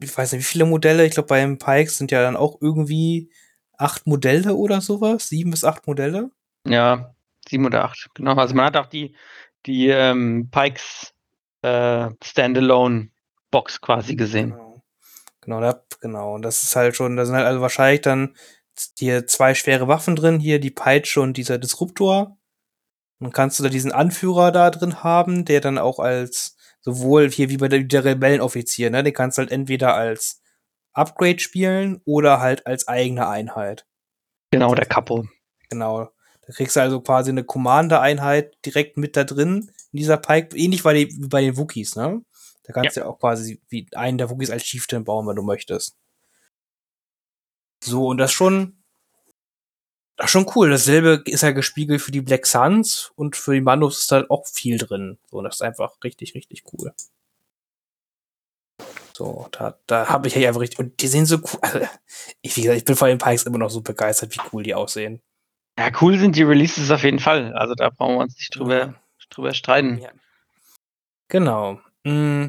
ich 0.00 0.16
weiß 0.16 0.32
nicht, 0.32 0.40
wie 0.40 0.44
viele 0.44 0.64
Modelle, 0.64 1.04
ich 1.04 1.12
glaube 1.12 1.28
beim 1.28 1.58
Pikes 1.58 1.98
sind 1.98 2.10
ja 2.10 2.22
dann 2.22 2.36
auch 2.36 2.58
irgendwie 2.60 3.30
acht 3.76 4.06
Modelle 4.06 4.54
oder 4.54 4.80
sowas, 4.80 5.28
sieben 5.28 5.50
bis 5.50 5.64
acht 5.64 5.86
Modelle. 5.86 6.30
Ja, 6.66 7.14
sieben 7.48 7.66
oder 7.66 7.84
acht, 7.84 8.08
genau. 8.14 8.34
Also 8.34 8.54
man 8.54 8.66
hat 8.66 8.76
auch 8.76 8.86
die, 8.86 9.14
die 9.66 9.88
ähm, 9.88 10.48
Pikes 10.50 11.14
äh, 11.62 12.08
Standalone 12.22 13.10
Box 13.50 13.80
quasi 13.80 14.14
gesehen. 14.14 14.50
Genau. 14.50 14.68
Genau, 15.40 15.60
da, 15.60 15.82
genau. 16.00 16.34
Und 16.34 16.42
das 16.42 16.62
ist 16.62 16.76
halt 16.76 16.94
schon, 16.94 17.16
da 17.16 17.24
sind 17.24 17.34
halt 17.34 17.46
also 17.46 17.62
wahrscheinlich 17.62 18.02
dann 18.02 18.36
hier 18.98 19.26
zwei 19.26 19.54
schwere 19.54 19.88
Waffen 19.88 20.14
drin, 20.14 20.38
hier 20.38 20.60
die 20.60 20.70
Peitsche 20.70 21.22
und 21.22 21.38
dieser 21.38 21.56
Disruptor. 21.56 22.36
Dann 23.18 23.32
kannst 23.32 23.58
du 23.58 23.62
da 23.64 23.70
diesen 23.70 23.90
Anführer 23.90 24.52
da 24.52 24.70
drin 24.70 25.02
haben, 25.02 25.46
der 25.46 25.60
dann 25.60 25.78
auch 25.78 25.98
als 25.98 26.56
sowohl 26.80 27.30
hier 27.30 27.48
wie 27.48 27.56
bei 27.56 27.68
der, 27.68 27.82
der 27.82 28.04
Rebellenoffizier, 28.04 28.90
ne, 28.90 29.02
den 29.02 29.14
kannst 29.14 29.38
du 29.38 29.40
halt 29.40 29.50
entweder 29.50 29.94
als 29.94 30.42
Upgrade 30.92 31.38
spielen 31.38 32.00
oder 32.04 32.40
halt 32.40 32.66
als 32.66 32.86
eigene 32.86 33.28
Einheit. 33.28 33.86
Genau, 34.50 34.74
der 34.74 34.86
Capo. 34.86 35.26
Genau. 35.68 36.10
Da 36.48 36.54
kriegst 36.54 36.76
du 36.76 36.80
also 36.80 37.02
quasi 37.02 37.30
eine 37.30 37.44
Commander-Einheit 37.44 38.56
direkt 38.64 38.96
mit 38.96 39.18
da 39.18 39.24
drin 39.24 39.70
in 39.92 39.98
dieser 39.98 40.16
Pike, 40.16 40.56
ähnlich 40.56 40.82
bei 40.82 40.94
den, 40.94 41.08
wie 41.10 41.28
bei 41.28 41.42
den 41.42 41.58
Wookies, 41.58 41.94
ne? 41.94 42.24
Da 42.62 42.72
kannst 42.72 42.96
du 42.96 43.00
ja. 43.00 43.06
auch 43.06 43.18
quasi 43.18 43.60
wie 43.68 43.86
einen 43.92 44.16
der 44.16 44.30
Wookies 44.30 44.48
als 44.48 44.62
Chieftain 44.62 45.04
bauen, 45.04 45.26
wenn 45.26 45.36
du 45.36 45.42
möchtest. 45.42 45.98
So, 47.84 48.06
und 48.06 48.16
das 48.16 48.32
schon, 48.32 48.82
das 50.16 50.26
ist 50.26 50.30
schon 50.30 50.50
cool. 50.54 50.70
Dasselbe 50.70 51.22
ist 51.26 51.42
ja 51.42 51.50
gespiegelt 51.50 52.00
für 52.00 52.12
die 52.12 52.22
Black 52.22 52.46
Suns 52.46 53.12
und 53.14 53.36
für 53.36 53.52
die 53.52 53.60
Mandos 53.60 53.98
ist 53.98 54.12
halt 54.12 54.30
auch 54.30 54.46
viel 54.46 54.78
drin. 54.78 55.18
So, 55.30 55.42
das 55.42 55.56
ist 55.56 55.62
einfach 55.62 55.98
richtig, 56.02 56.34
richtig 56.34 56.64
cool. 56.72 56.94
So, 59.12 59.48
da, 59.50 59.78
da 59.86 60.08
habe 60.08 60.28
ich 60.28 60.34
ja 60.34 60.48
einfach 60.48 60.62
richtig, 60.62 60.78
und 60.78 61.02
die 61.02 61.08
sehen 61.08 61.26
so 61.26 61.36
cool. 61.36 61.58
Also, 61.60 61.80
ich, 62.40 62.56
wie 62.56 62.62
gesagt, 62.62 62.78
ich 62.78 62.84
bin 62.86 62.96
vor 62.96 63.08
den 63.08 63.18
Pikes 63.18 63.44
immer 63.44 63.58
noch 63.58 63.68
so 63.68 63.82
begeistert, 63.82 64.34
wie 64.34 64.40
cool 64.50 64.62
die 64.62 64.74
aussehen. 64.74 65.20
Ja, 65.78 65.90
cool 66.00 66.18
sind 66.18 66.34
die 66.36 66.42
Releases 66.42 66.90
auf 66.90 67.04
jeden 67.04 67.20
Fall. 67.20 67.54
Also 67.54 67.74
da 67.74 67.88
brauchen 67.88 68.16
wir 68.16 68.22
uns 68.22 68.36
nicht 68.36 68.54
drüber, 68.56 68.78
Ja. 68.78 68.94
drüber 69.30 69.54
streiten. 69.54 69.98
Ja. 69.98 70.10
Genau. 71.28 71.80
Mm, 72.04 72.46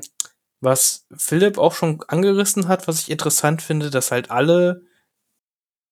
Was 0.61 1.05
Philipp 1.15 1.57
auch 1.57 1.73
schon 1.73 2.03
angerissen 2.09 2.67
hat, 2.67 2.87
was 2.89 2.99
ich 3.01 3.09
interessant 3.11 3.61
finde, 3.61 3.89
dass 3.89 4.11
halt 4.11 4.29
alle 4.29 4.81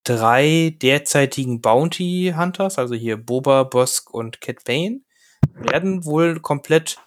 drei 0.04 0.76
derzeitigen 0.82 1.62
Bounty 1.62 2.34
Hunters, 2.36 2.78
also 2.78 2.94
hier 2.94 3.16
Boba, 3.16 3.62
Bosk 3.62 4.10
und 4.12 4.42
Cat 4.42 4.64
Bane, 4.64 5.00
werden 5.54 6.04
wohl 6.04 6.40
komplett 6.40 6.98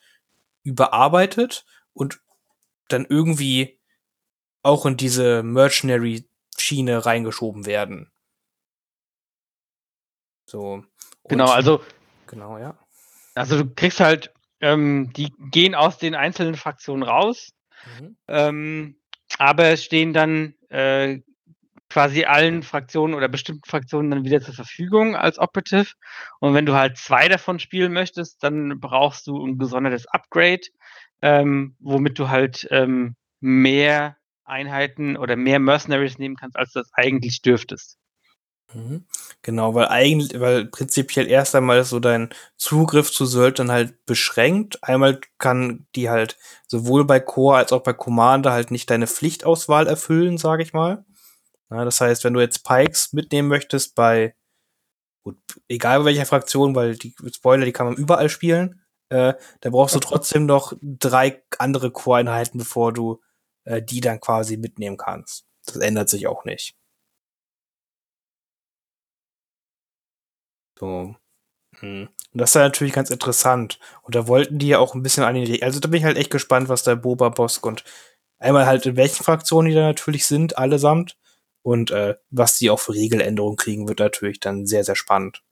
überarbeitet 0.63 1.65
und 1.93 2.19
dann 2.87 3.05
irgendwie 3.07 3.79
auch 4.63 4.85
in 4.87 4.97
diese 4.97 5.43
Mercenary-Schiene 5.43 7.05
reingeschoben 7.05 7.65
werden. 7.67 8.11
So. 10.51 10.83
Genau, 11.29 11.49
also, 11.49 11.81
Genau, 12.27 12.57
ja. 12.57 12.77
also 13.35 13.63
du 13.63 13.73
kriegst 13.73 14.01
halt, 14.01 14.33
ähm, 14.59 15.11
die 15.13 15.33
gehen 15.51 15.75
aus 15.75 15.97
den 15.97 16.13
einzelnen 16.13 16.55
Fraktionen 16.55 17.03
raus, 17.03 17.53
Mhm. 17.85 18.17
ähm, 18.27 18.95
aber 19.37 19.77
stehen 19.77 20.13
dann 20.13 20.53
äh, 20.69 21.21
quasi 21.89 22.25
allen 22.25 22.63
Fraktionen 22.63 23.15
oder 23.15 23.29
bestimmten 23.29 23.63
Fraktionen 23.65 24.11
dann 24.11 24.25
wieder 24.25 24.41
zur 24.41 24.53
Verfügung 24.53 25.15
als 25.15 25.39
Operative. 25.39 25.93
Und 26.39 26.53
wenn 26.53 26.65
du 26.65 26.73
halt 26.73 26.97
zwei 26.97 27.29
davon 27.29 27.59
spielen 27.59 27.93
möchtest, 27.93 28.43
dann 28.43 28.79
brauchst 28.79 29.27
du 29.27 29.45
ein 29.45 29.57
gesondertes 29.57 30.05
Upgrade, 30.07 30.67
ähm, 31.21 31.75
womit 31.79 32.19
du 32.19 32.27
halt 32.27 32.67
ähm, 32.71 33.15
mehr 33.39 34.17
Einheiten 34.43 35.15
oder 35.15 35.37
mehr 35.37 35.59
Mercenaries 35.59 36.17
nehmen 36.17 36.35
kannst, 36.35 36.57
als 36.57 36.73
du 36.73 36.79
das 36.79 36.91
eigentlich 36.93 37.41
dürftest. 37.41 37.97
Mhm. 38.73 39.05
Genau, 39.41 39.73
weil 39.73 39.87
eigentlich, 39.87 40.39
weil 40.39 40.65
prinzipiell 40.65 41.27
erst 41.27 41.55
einmal 41.55 41.79
ist 41.79 41.89
so 41.89 41.99
dein 41.99 42.29
Zugriff 42.57 43.11
zu 43.11 43.25
Söldnern 43.25 43.71
halt 43.71 44.05
beschränkt. 44.05 44.83
Einmal 44.83 45.19
kann 45.37 45.87
die 45.95 46.09
halt 46.09 46.37
sowohl 46.67 47.05
bei 47.05 47.19
Core 47.19 47.57
als 47.57 47.73
auch 47.73 47.81
bei 47.81 47.93
Commander 47.93 48.51
halt 48.51 48.71
nicht 48.71 48.89
deine 48.89 49.07
Pflichtauswahl 49.07 49.87
erfüllen, 49.87 50.37
sage 50.37 50.63
ich 50.63 50.73
mal. 50.73 51.05
Ja, 51.69 51.85
das 51.85 52.01
heißt, 52.01 52.23
wenn 52.23 52.33
du 52.33 52.41
jetzt 52.41 52.65
Pikes 52.65 53.13
mitnehmen 53.13 53.47
möchtest 53.47 53.95
bei, 53.95 54.35
gut, 55.23 55.37
egal 55.67 55.99
bei 55.99 56.05
welcher 56.05 56.25
Fraktion, 56.25 56.75
weil 56.75 56.95
die 56.97 57.15
Spoiler, 57.33 57.65
die 57.65 57.71
kann 57.71 57.87
man 57.87 57.95
überall 57.95 58.29
spielen, 58.29 58.81
äh, 59.09 59.33
dann 59.61 59.71
brauchst 59.71 59.95
du 59.95 59.99
trotzdem 59.99 60.45
noch 60.45 60.73
drei 60.81 61.43
andere 61.59 61.91
Core-Einheiten, 61.91 62.57
bevor 62.59 62.93
du 62.93 63.21
äh, 63.65 63.81
die 63.81 64.01
dann 64.01 64.19
quasi 64.19 64.57
mitnehmen 64.57 64.97
kannst. 64.97 65.45
Das 65.65 65.77
ändert 65.77 66.09
sich 66.09 66.27
auch 66.27 66.45
nicht. 66.45 66.75
So. 70.81 71.15
Hm. 71.79 72.09
Und 72.33 72.41
das 72.41 72.49
ist 72.49 72.55
ja 72.55 72.61
natürlich 72.61 72.93
ganz 72.93 73.11
interessant. 73.11 73.79
Und 74.01 74.15
da 74.15 74.27
wollten 74.27 74.57
die 74.57 74.69
ja 74.69 74.79
auch 74.79 74.95
ein 74.95 75.03
bisschen 75.03 75.23
an 75.23 75.35
den, 75.35 75.45
Re 75.45 75.59
also 75.61 75.79
da 75.79 75.87
bin 75.87 75.99
ich 75.99 76.05
halt 76.05 76.17
echt 76.17 76.31
gespannt, 76.31 76.69
was 76.69 76.83
der 76.83 76.95
Boba 76.95 77.29
Bosk 77.29 77.65
und 77.65 77.83
einmal 78.39 78.65
halt 78.65 78.85
in 78.87 78.97
welchen 78.97 79.23
Fraktionen 79.23 79.69
die 79.69 79.75
da 79.75 79.83
natürlich 79.83 80.25
sind, 80.25 80.57
allesamt. 80.57 81.17
Und 81.61 81.91
äh, 81.91 82.15
was 82.31 82.57
die 82.57 82.71
auch 82.71 82.79
für 82.79 82.93
Regeländerungen 82.93 83.57
kriegen, 83.57 83.87
wird 83.87 83.99
natürlich 83.99 84.39
dann 84.39 84.65
sehr, 84.65 84.83
sehr 84.83 84.95
spannend. 84.95 85.43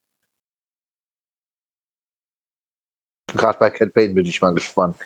Gerade 3.28 3.60
bei 3.60 3.70
Cat 3.70 3.94
Bane 3.94 4.16
bin 4.16 4.26
ich 4.26 4.42
mal 4.42 4.56
gespannt. 4.56 4.98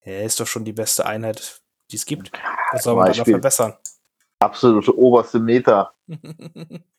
Er 0.00 0.24
ist 0.24 0.40
doch 0.40 0.46
schon 0.46 0.64
die 0.64 0.72
beste 0.72 1.04
Einheit, 1.04 1.60
die 1.90 1.96
es 1.96 2.06
gibt. 2.06 2.32
Was 2.72 2.84
soll 2.84 2.96
man 2.96 3.12
da 3.12 3.24
verbessern? 3.24 3.76
Absolute 4.38 4.96
oberste 4.96 5.38
Meter. 5.38 5.94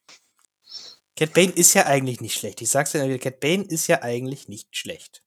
Cat 1.23 1.33
Bane 1.33 1.53
ist 1.53 1.73
ja 1.73 1.85
eigentlich 1.85 2.19
nicht 2.19 2.37
schlecht. 2.37 2.61
Ich 2.61 2.69
sag's 2.69 2.91
dir 2.91 3.07
wieder, 3.07 3.17
Cat 3.17 3.39
Bane 3.39 3.63
ist 3.63 3.87
ja 3.87 4.01
eigentlich 4.01 4.49
nicht 4.49 4.75
schlecht. 4.75 5.23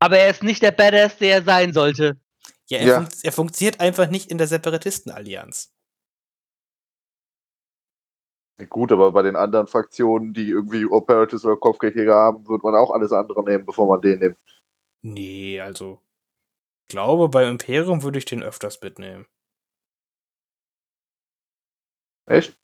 Aber 0.00 0.18
er 0.18 0.30
ist 0.30 0.42
nicht 0.42 0.62
der 0.62 0.72
Badass, 0.72 1.16
der 1.18 1.36
er 1.36 1.42
sein 1.44 1.72
sollte. 1.72 2.20
Ja, 2.68 2.78
er, 2.78 2.86
Ja. 2.86 3.00
Fun 3.02 3.20
er 3.22 3.32
funktioniert 3.32 3.78
einfach 3.78 4.10
nicht 4.10 4.28
in 4.28 4.38
der 4.38 4.48
Separatistenallianz. 4.48 5.72
Ja, 8.58 8.66
Gut, 8.66 8.90
aber 8.90 9.12
bei 9.12 9.22
den 9.22 9.36
anderen 9.36 9.68
Fraktionen, 9.68 10.34
die 10.34 10.48
irgendwie 10.48 10.86
Operatives 10.86 11.44
oder 11.44 11.56
Kopfgeldjäger 11.56 12.16
haben, 12.16 12.48
wird 12.48 12.64
man 12.64 12.74
auch 12.74 12.90
alles 12.90 13.12
andere 13.12 13.44
nehmen, 13.44 13.64
bevor 13.64 13.86
man 13.86 14.00
den 14.00 14.18
nimmt. 14.18 14.62
Nee, 15.02 15.60
also. 15.60 16.02
Ich 16.88 16.88
glaube, 16.88 17.28
beim 17.28 17.52
Imperium 17.52 18.02
würde 18.02 18.18
ich 18.18 18.24
den 18.24 18.42
öfters 18.42 18.80
mitnehmen. 18.82 19.26
Echt? 22.26 22.58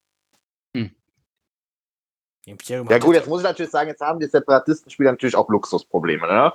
Ja 2.46 2.98
gut, 2.98 3.14
jetzt 3.14 3.28
muss 3.28 3.40
ich 3.40 3.44
natürlich 3.44 3.72
sagen, 3.72 3.88
jetzt 3.88 4.00
haben 4.00 4.20
die 4.20 4.26
Separatistenspieler 4.26 5.10
natürlich 5.10 5.34
auch 5.34 5.48
Luxusprobleme, 5.48 6.26
ne? 6.26 6.52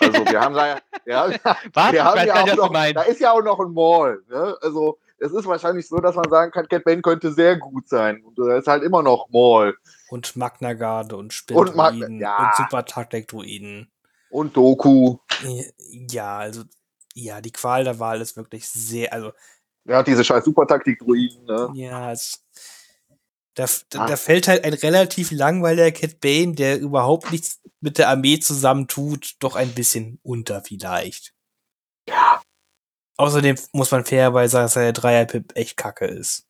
Also 0.00 0.24
wir 0.24 0.40
haben 0.40 0.54
da 0.54 0.78
ja, 1.04 1.28
Was? 1.74 1.92
wir 1.92 2.04
haben 2.04 2.16
ja 2.18 2.24
nicht, 2.44 2.52
auch 2.52 2.66
du 2.68 2.72
noch, 2.72 2.92
da 2.92 3.02
ist 3.02 3.20
ja 3.20 3.32
auch 3.32 3.42
noch 3.42 3.58
ein 3.58 3.72
Mall, 3.72 4.22
ne? 4.28 4.56
Also 4.60 4.98
es 5.18 5.32
ist 5.32 5.46
wahrscheinlich 5.46 5.88
so, 5.88 5.98
dass 5.98 6.16
man 6.16 6.28
sagen 6.30 6.50
kann, 6.50 6.68
Cat 6.68 6.84
Bane 6.84 7.02
könnte 7.02 7.32
sehr 7.32 7.56
gut 7.56 7.88
sein. 7.88 8.22
Und 8.24 8.38
da 8.38 8.56
ist 8.56 8.66
halt 8.66 8.82
immer 8.82 9.02
noch 9.02 9.28
Mall 9.30 9.74
und 10.08 10.34
Magna 10.36 10.72
Garde 10.74 11.16
und 11.16 11.24
Und 11.24 11.32
Spindruiden 11.32 12.04
und, 12.04 12.20
ja. 12.20 12.52
Super 12.56 12.84
Taktik-Druiden. 12.84 13.90
und 14.30 14.56
Doku. 14.56 15.18
Ja, 16.10 16.38
also, 16.38 16.62
ja, 17.14 17.40
die 17.40 17.52
Qual 17.52 17.84
der 17.84 17.98
Wahl 17.98 18.20
ist 18.20 18.36
wirklich 18.36 18.68
sehr, 18.68 19.12
also, 19.12 19.32
Ja, 19.84 20.02
diese 20.02 20.24
scheiß 20.24 20.44
Supertaktik-Druiden, 20.44 21.44
ne? 21.44 21.70
ja, 21.74 22.12
es, 22.12 22.44
da, 23.54 23.66
da, 23.90 24.04
Ah. 24.04 24.06
da 24.06 24.16
fällt 24.16 24.48
halt 24.48 24.64
ein 24.64 24.72
relativ 24.74 25.30
langweiliger 25.30 25.90
Cat 25.92 26.20
Bane, 26.20 26.54
der 26.54 26.78
überhaupt 26.80 27.30
nichts 27.32 27.60
mit 27.80 27.98
der 27.98 28.08
Armee 28.08 28.38
zusammentut, 28.38 29.34
doch 29.40 29.56
ein 29.56 29.74
bisschen 29.74 30.18
unter 30.22 30.62
vielleicht. 30.62 31.34
Ja. 32.08 32.42
Außerdem 33.18 33.56
muss 33.72 33.90
man 33.90 34.04
fairerweise 34.04 34.52
sagen, 34.52 34.64
dass 34.64 34.74
der 34.74 34.92
Dreier-Pip 34.92 35.56
echt 35.56 35.76
kacke 35.76 36.06
ist. 36.06 36.46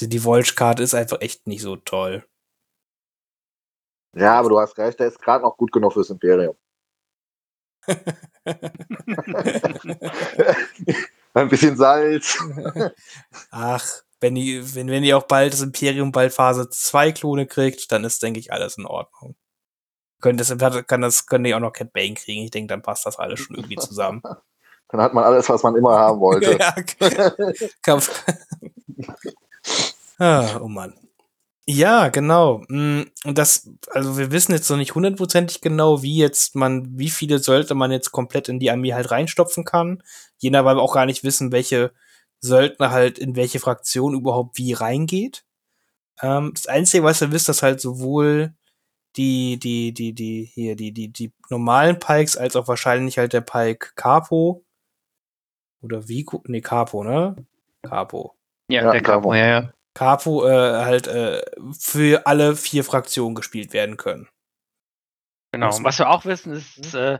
Die- 0.00 0.18
Volch-Karte 0.18 0.82
ist 0.82 0.94
einfach 0.94 1.20
echt 1.20 1.46
nicht 1.46 1.62
so 1.62 1.76
toll. 1.76 2.26
Ja, 4.16 4.38
aber 4.38 4.48
du 4.48 4.58
hast 4.58 4.76
recht, 4.78 4.98
der 5.00 5.08
ist 5.08 5.20
gerade 5.20 5.42
noch 5.44 5.56
gut 5.56 5.70
genug 5.72 5.92
fürs 5.92 6.10
Imperium. 6.10 6.56
Ein 11.34 11.48
bisschen 11.48 11.76
Salz. 11.76 12.38
Ach, 13.50 13.86
wenn 14.20 14.34
die, 14.34 14.74
wenn, 14.74 14.88
wenn 14.88 15.02
die 15.02 15.14
auch 15.14 15.24
bald 15.24 15.52
das 15.52 15.60
Imperium 15.60 16.12
bald 16.12 16.32
Phase 16.32 16.68
2 16.68 17.12
Klone 17.12 17.46
kriegt, 17.46 17.90
dann 17.92 18.04
ist, 18.04 18.22
denke 18.22 18.40
ich, 18.40 18.52
alles 18.52 18.78
in 18.78 18.86
Ordnung. 18.86 19.36
Können 20.20 20.38
das, 20.38 20.56
kann 20.86 21.00
das, 21.00 21.26
können 21.26 21.44
die 21.44 21.54
auch 21.54 21.60
noch 21.60 21.72
Cat 21.72 21.92
Bane 21.92 22.14
kriegen. 22.14 22.44
Ich 22.44 22.50
denke, 22.50 22.68
dann 22.68 22.82
passt 22.82 23.06
das 23.06 23.18
alles 23.18 23.40
schon 23.40 23.56
irgendwie 23.56 23.76
zusammen. 23.76 24.22
Dann 24.90 25.02
hat 25.02 25.12
man 25.12 25.22
alles, 25.22 25.46
was 25.50 25.62
man 25.62 25.76
immer 25.76 25.98
haben 25.98 26.18
wollte. 26.18 26.52
ja, 26.58 26.72
kann, 27.82 28.00
ah, 30.18 30.60
oh 30.62 30.68
Mann. 30.68 30.94
Ja, 31.66 32.08
genau. 32.08 32.64
Mm, 32.68 33.02
Und 33.24 33.36
das, 33.36 33.68
also 33.90 34.16
wir 34.16 34.32
wissen 34.32 34.52
jetzt 34.52 34.70
noch 34.70 34.78
nicht 34.78 34.94
hundertprozentig 34.94 35.60
genau, 35.60 36.02
wie 36.02 36.16
jetzt 36.16 36.54
man, 36.54 36.98
wie 36.98 37.10
viele 37.10 37.38
Söldner 37.38 37.76
man 37.76 37.92
jetzt 37.92 38.12
komplett 38.12 38.48
in 38.48 38.58
die 38.58 38.70
Armee 38.70 38.94
halt 38.94 39.10
reinstopfen 39.10 39.66
kann. 39.66 40.02
Jener, 40.38 40.64
weil 40.64 40.76
wir 40.76 40.82
auch 40.82 40.94
gar 40.94 41.04
nicht 41.04 41.22
wissen, 41.22 41.52
welche 41.52 41.92
Söldner 42.40 42.90
halt 42.90 43.18
in 43.18 43.36
welche 43.36 43.58
Fraktion 43.60 44.14
überhaupt 44.14 44.56
wie 44.58 44.72
reingeht. 44.72 45.44
Ähm, 46.22 46.52
das 46.54 46.66
Einzige, 46.66 47.04
was 47.04 47.20
wir 47.20 47.32
wissen, 47.32 47.46
dass 47.48 47.62
halt 47.62 47.80
sowohl 47.80 48.54
die, 49.16 49.58
die, 49.58 49.92
die, 49.92 50.12
die, 50.12 50.44
hier, 50.44 50.76
die, 50.76 50.92
die, 50.92 51.08
die 51.12 51.32
normalen 51.50 51.98
Pikes 51.98 52.36
als 52.36 52.56
auch 52.56 52.68
wahrscheinlich 52.68 53.18
halt 53.18 53.32
der 53.32 53.40
Pike 53.40 53.92
Capo 53.96 54.64
oder 55.80 56.08
Vico, 56.08 56.42
nee, 56.46 56.60
Capo, 56.60 57.04
ne? 57.04 57.36
Capo. 57.82 58.36
Ja, 58.70 58.82
Ja, 58.84 58.90
der 58.92 59.02
Capo, 59.02 59.34
ja, 59.34 59.46
ja. 59.46 59.72
Capo 59.94 60.46
äh, 60.46 60.84
halt 60.84 61.06
äh, 61.08 61.42
für 61.78 62.26
alle 62.26 62.54
vier 62.54 62.84
Fraktionen 62.84 63.34
gespielt 63.34 63.72
werden 63.72 63.96
können. 63.96 64.28
Genau. 65.52 65.70
Man- 65.70 65.84
Was 65.84 65.98
wir 65.98 66.10
auch 66.10 66.24
wissen, 66.24 66.52
ist, 66.52 66.94
äh, 66.94 67.18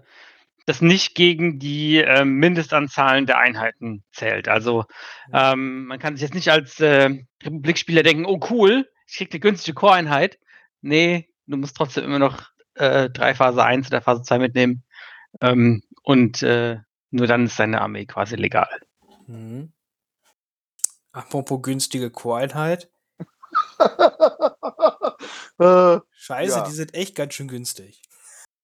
dass 0.68 0.83
nicht 0.83 1.14
gegen 1.14 1.59
die 1.59 1.96
äh, 1.96 2.26
Mindestanzahlen 2.26 3.24
der 3.24 3.38
Einheiten 3.38 4.04
zählt. 4.12 4.48
Also 4.48 4.85
ähm, 5.33 5.87
man 5.87 5.98
kann 5.98 6.14
sich 6.14 6.20
jetzt 6.20 6.35
nicht 6.35 6.50
als 6.50 6.78
äh, 6.78 7.09
Republikspieler 7.42 8.02
denken, 8.02 8.26
oh 8.26 8.38
cool, 8.50 8.87
ich 9.07 9.14
krieg 9.16 9.33
eine 9.33 9.40
günstige 9.40 9.74
Core-Einheit. 9.74 10.38
Nee, 10.83 11.31
du 11.46 11.57
musst 11.57 11.74
trotzdem 11.74 12.04
immer 12.04 12.18
noch 12.18 12.50
äh, 12.74 13.09
drei 13.09 13.35
Phase 13.35 13.64
1 13.64 13.87
oder 13.87 14.02
Phase 14.02 14.20
2 14.22 14.38
mitnehmen. 14.40 14.85
Ähm, 15.40 15.83
und 16.02 16.42
äh, 16.42 16.76
nur 17.11 17.26
dann 17.26 17.46
ist 17.46 17.59
deine 17.59 17.81
Armee 17.81 18.04
quasi 18.04 18.37
legal. 18.37 18.68
Mhm. 19.26 19.72
Apropos 21.12 21.62
günstige 21.62 22.11
Core-Einheit. 22.11 22.90
Äh, 25.61 25.98
Scheiße, 26.12 26.59
Ja. 26.59 26.64
die 26.64 26.70
sind 26.70 26.94
echt 26.94 27.16
ganz 27.16 27.35
schön 27.35 27.48
günstig. 27.48 28.00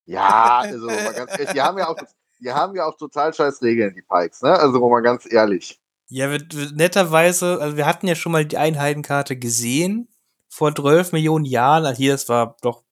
Ja, 0.07 0.59
also 0.65 0.87
ganz 0.87 1.33
ehrlich, 1.33 1.51
die 1.51 1.61
haben 1.61 1.79
ja 1.79 1.89
auch, 1.89 1.97
die 2.41 2.53
haben 2.53 2.77
ja 2.77 2.87
auch 2.87 2.97
total 2.97 3.33
scheiß 3.33 3.63
Regeln, 3.63 3.95
die 3.95 4.03
Pikes, 4.03 4.43
ne? 4.43 4.59
Also 4.59 4.81
mal 4.89 5.03
ganz 5.03 5.31
ehrlich. 5.31 5.81
Ja, 6.09 6.31
wir, 6.31 6.41
netterweise, 6.75 7.59
also 7.61 7.77
wir 7.77 7.87
hatten 7.87 8.07
ja 8.07 8.15
schon 8.15 8.33
mal 8.33 8.45
die 8.45 8.59
Einheitenkarte 8.59 9.37
gesehen 9.37 10.09
vor 10.49 10.75
12 10.75 11.13
Millionen 11.13 11.45
Jahren. 11.45 11.87
Also 11.87 11.99
hier, 11.99 12.13
das 12.13 12.29
war 12.29 12.57
doch, 12.61 12.85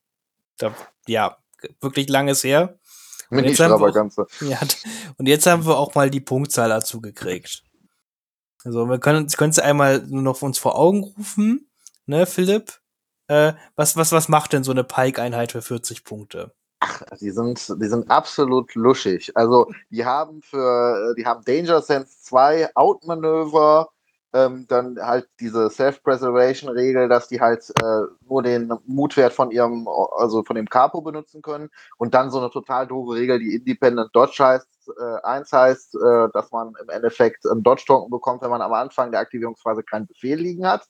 da, 0.58 0.74
ja, 1.06 1.36
wirklich 1.80 2.08
langes 2.08 2.42
her. 2.42 2.78
Mini 3.30 3.48
jetzt 3.48 3.60
haben 3.60 3.80
wir 3.80 3.88
auch-. 3.88 4.26
Ja, 4.40 4.58
und 5.16 5.26
jetzt 5.26 5.46
haben 5.46 5.66
wir 5.66 5.78
auch 5.78 5.94
mal 5.94 6.10
die 6.10 6.20
Punktzahl 6.20 6.68
dazu 6.68 7.00
gekriegt. 7.00 7.62
Also 8.64 8.88
wir 8.88 8.98
können 8.98 9.26
können 9.28 9.58
einmal 9.60 10.02
nur 10.06 10.22
noch 10.22 10.42
uns 10.42 10.58
vor 10.58 10.78
Augen 10.78 11.02
rufen, 11.02 11.70
ne, 12.06 12.26
Philipp? 12.26 12.80
Äh, 13.28 13.54
was, 13.76 13.96
was, 13.96 14.12
was 14.12 14.28
macht 14.28 14.52
denn 14.52 14.64
so 14.64 14.72
eine 14.72 14.84
Pike-Einheit 14.84 15.52
für 15.52 15.62
40 15.62 16.04
Punkte? 16.04 16.54
Die 17.20 17.30
sind, 17.30 17.74
die 17.80 17.88
sind 17.88 18.10
absolut 18.10 18.74
luschig. 18.74 19.32
Also, 19.34 19.70
die 19.90 20.04
haben 20.04 20.42
für, 20.42 21.14
die 21.16 21.26
haben 21.26 21.44
Danger 21.44 21.80
Sense 21.82 22.20
2 22.22 22.74
Outmanöver, 22.74 23.88
ähm, 24.34 24.66
dann 24.68 24.98
halt 24.98 25.28
diese 25.40 25.68
Self-Preservation-Regel, 25.70 27.08
dass 27.08 27.28
die 27.28 27.40
halt 27.40 27.68
äh, 27.82 28.02
nur 28.26 28.42
den 28.42 28.72
Mutwert 28.86 29.32
von 29.32 29.50
ihrem, 29.50 29.86
also 30.16 30.42
von 30.42 30.56
dem 30.56 30.68
Capo 30.68 31.02
benutzen 31.02 31.42
können 31.42 31.70
und 31.98 32.14
dann 32.14 32.30
so 32.30 32.38
eine 32.38 32.50
total 32.50 32.86
doofe 32.86 33.14
Regel, 33.14 33.38
die 33.38 33.54
Independent 33.54 34.10
Dodge 34.14 34.42
heißt, 34.42 34.66
äh, 34.98 35.22
eins 35.22 35.52
heißt, 35.52 35.96
äh, 35.96 36.28
dass 36.32 36.50
man 36.50 36.72
im 36.80 36.88
Endeffekt 36.88 37.46
einen 37.46 37.62
Dodge-Token 37.62 38.10
bekommt, 38.10 38.42
wenn 38.42 38.50
man 38.50 38.62
am 38.62 38.72
Anfang 38.72 39.10
der 39.10 39.20
Aktivierungsphase 39.20 39.82
keinen 39.82 40.06
Befehl 40.06 40.38
liegen 40.38 40.66
hat. 40.66 40.86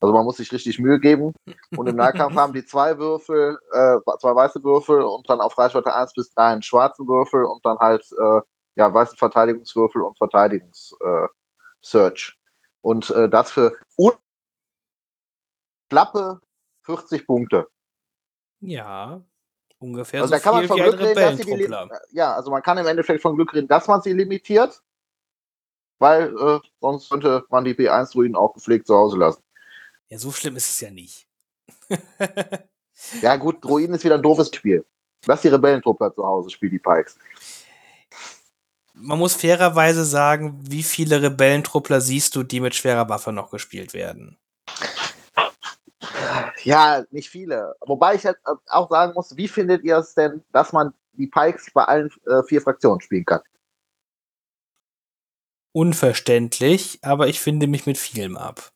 Also 0.00 0.12
man 0.12 0.24
muss 0.24 0.36
sich 0.36 0.52
richtig 0.52 0.78
Mühe 0.78 1.00
geben. 1.00 1.32
Und 1.76 1.88
im 1.88 1.96
Nahkampf 1.96 2.34
haben 2.36 2.52
die 2.52 2.64
zwei 2.64 2.98
Würfel, 2.98 3.58
äh, 3.72 3.98
zwei 4.20 4.34
weiße 4.34 4.62
Würfel 4.62 5.02
und 5.02 5.28
dann 5.28 5.40
auf 5.40 5.56
Reichweite 5.56 5.94
1 5.94 6.12
bis 6.14 6.30
3 6.34 6.44
einen 6.44 6.62
schwarzen 6.62 7.08
Würfel 7.08 7.44
und 7.44 7.64
dann 7.64 7.78
halt 7.78 8.04
äh, 8.12 8.40
ja, 8.76 8.92
weiße 8.92 9.16
Verteidigungswürfel 9.16 10.02
und 10.02 10.18
Verteidigungs-Search. 10.18 12.36
Äh, 12.36 12.40
und 12.82 13.10
äh, 13.10 13.28
das 13.28 13.50
für 13.50 13.76
klappe 15.88 16.40
40 16.82 17.26
Punkte. 17.26 17.68
Ja, 18.60 19.22
ungefähr 19.78 20.22
Also 20.22 20.34
so 20.34 20.36
da 20.36 20.42
kann 20.42 20.54
man 20.54 20.66
von 20.66 20.78
Glück 20.78 21.00
reden, 21.00 21.14
dass 21.14 21.36
sie 21.36 21.44
die, 21.44 21.52
Rebellentruppler. 21.52 22.00
ja, 22.10 22.34
also 22.34 22.50
man 22.50 22.62
kann 22.62 22.78
im 22.78 22.86
Endeffekt 22.86 23.22
von 23.22 23.36
Glück 23.36 23.54
reden, 23.54 23.68
dass 23.68 23.86
man 23.86 24.02
sie 24.02 24.12
limitiert, 24.12 24.82
weil 25.98 26.34
äh, 26.36 26.60
sonst 26.80 27.10
könnte 27.10 27.44
man 27.50 27.64
die 27.64 27.74
P1-Druiden 27.74 28.36
auch 28.36 28.54
gepflegt 28.54 28.86
zu 28.86 28.94
Hause 28.94 29.18
lassen. 29.18 29.42
Ja, 30.14 30.20
so 30.20 30.30
schlimm 30.30 30.54
ist 30.54 30.70
es 30.70 30.80
ja 30.80 30.92
nicht. 30.92 31.26
Ja 33.20 33.34
gut, 33.34 33.64
Druiden 33.64 33.96
ist 33.96 34.04
wieder 34.04 34.14
ein 34.14 34.22
doofes 34.22 34.54
Spiel. 34.54 34.86
Lass 35.26 35.42
die 35.42 35.48
Rebellentruppler 35.48 36.14
zu 36.14 36.24
Hause, 36.24 36.50
spiel 36.50 36.70
die 36.70 36.78
Pikes. 36.78 37.18
Man 38.92 39.18
muss 39.18 39.34
fairerweise 39.34 40.04
sagen, 40.04 40.56
wie 40.62 40.84
viele 40.84 41.20
Rebellentruppler 41.20 42.00
siehst 42.00 42.36
du, 42.36 42.44
die 42.44 42.60
mit 42.60 42.76
schwerer 42.76 43.08
Waffe 43.08 43.32
noch 43.32 43.50
gespielt 43.50 43.92
werden? 43.92 44.38
Ja, 46.62 47.02
nicht 47.10 47.28
viele. 47.28 47.74
Wobei 47.80 48.14
ich 48.14 48.24
halt 48.24 48.38
auch 48.68 48.88
sagen 48.90 49.14
muss, 49.14 49.36
wie 49.36 49.48
findet 49.48 49.82
ihr 49.82 49.96
es 49.96 50.14
denn, 50.14 50.44
dass 50.52 50.72
man 50.72 50.94
die 51.14 51.26
Pikes 51.26 51.72
bei 51.74 51.86
allen 51.86 52.08
äh, 52.26 52.44
vier 52.44 52.62
Fraktionen 52.62 53.00
spielen 53.00 53.24
kann? 53.24 53.40
Unverständlich, 55.72 57.00
aber 57.02 57.26
ich 57.26 57.40
finde 57.40 57.66
mich 57.66 57.84
mit 57.84 57.98
vielem 57.98 58.36
ab. 58.36 58.73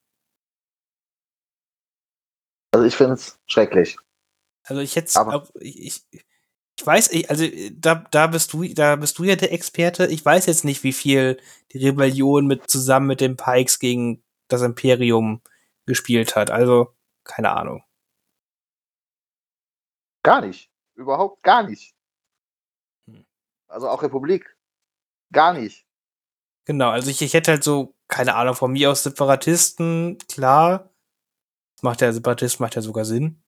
Also 2.72 2.86
ich 2.86 2.94
finde 2.94 3.14
es 3.14 3.38
schrecklich. 3.46 3.96
Also 4.64 4.82
ich 4.82 4.96
hätte 4.96 5.18
auch, 5.20 5.50
ich, 5.60 6.04
ich, 6.10 6.26
ich 6.78 6.86
weiß, 6.86 7.10
ich, 7.12 7.30
also 7.30 7.44
da, 7.72 8.06
da 8.10 8.26
bist 8.26 8.52
du, 8.52 8.62
da 8.74 8.96
bist 8.96 9.18
du 9.18 9.24
ja 9.24 9.36
der 9.36 9.52
Experte. 9.52 10.06
Ich 10.06 10.24
weiß 10.24 10.46
jetzt 10.46 10.64
nicht, 10.64 10.84
wie 10.84 10.92
viel 10.92 11.40
die 11.72 11.86
Rebellion 11.86 12.46
mit 12.46 12.70
zusammen 12.70 13.06
mit 13.06 13.20
den 13.20 13.36
Pikes 13.36 13.78
gegen 13.78 14.22
das 14.48 14.62
Imperium 14.62 15.40
gespielt 15.86 16.36
hat. 16.36 16.50
Also 16.50 16.94
keine 17.24 17.50
Ahnung. 17.50 17.82
Gar 20.22 20.42
nicht. 20.42 20.70
Überhaupt 20.94 21.42
gar 21.42 21.62
nicht. 21.62 21.94
Also 23.68 23.88
auch 23.88 24.02
Republik. 24.02 24.56
Gar 25.32 25.54
nicht. 25.54 25.86
Genau, 26.64 26.90
also 26.90 27.10
ich, 27.10 27.22
ich 27.22 27.34
hätte 27.34 27.52
halt 27.52 27.64
so, 27.64 27.94
keine 28.08 28.34
Ahnung, 28.34 28.54
von 28.54 28.72
mir 28.72 28.90
aus 28.90 29.02
Separatisten, 29.02 30.18
klar. 30.28 30.90
Macht 31.82 32.00
der 32.00 32.12
Separatist, 32.12 32.60
macht 32.60 32.74
ja 32.74 32.82
sogar 32.82 33.04
Sinn. 33.04 33.42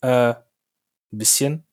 Äh, 0.00 0.34
ein 0.34 0.38
bisschen. 1.18 1.66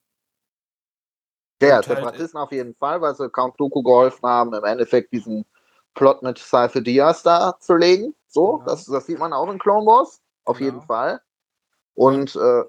Ja, 1.61 1.77
Und 1.77 1.87
halt- 1.87 1.97
Separatisten 1.97 2.39
auf 2.39 2.51
jeden 2.51 2.75
Fall, 2.75 3.01
weil 3.01 3.15
sie 3.15 3.29
Count 3.29 3.59
Dooku 3.59 3.83
geholfen 3.83 4.27
haben, 4.27 4.53
im 4.53 4.63
Endeffekt 4.63 5.13
diesen 5.13 5.45
Plot 5.93 6.23
mit 6.23 6.37
Cypher 6.39 6.81
Diaz 6.81 7.23
da 7.23 7.57
zu 7.59 7.75
legen. 7.75 8.15
So, 8.27 8.57
Genau. 8.57 8.65
das, 8.69 8.85
das 8.85 9.05
sieht 9.05 9.19
man 9.19 9.33
auch 9.33 9.49
in 9.49 9.59
Clone 9.59 9.85
Wars. 9.85 10.21
Auf 10.43 10.57
Genau. 10.57 10.71
jeden 10.73 10.81
Fall. 10.85 11.21
Und 11.93 12.35
äh, 12.35 12.63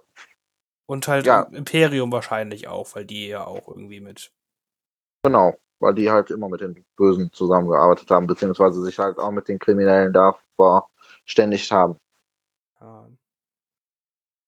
Und 0.87 1.09
halt 1.09 1.25
Ja. 1.25 1.43
Imperium 1.43 2.13
wahrscheinlich 2.13 2.69
auch, 2.69 2.95
weil 2.95 3.07
die 3.07 3.29
ja 3.29 3.47
auch 3.47 3.69
irgendwie 3.69 4.01
mit. 4.01 4.31
genau, 5.25 5.55
weil 5.79 5.95
die 5.95 6.11
halt 6.11 6.31
immer 6.31 6.49
mit 6.49 6.61
den 6.61 6.85
Bösen 6.97 7.33
zusammengearbeitet 7.33 8.11
haben, 8.11 8.27
beziehungsweise 8.27 8.83
sich 8.83 8.99
halt 8.99 9.19
auch 9.19 9.31
mit 9.31 9.49
den 9.49 9.59
Kriminellen 9.59 10.13
da 10.13 10.37
verständigt 10.57 11.71
haben. 11.71 11.97
ähm, 12.81 13.17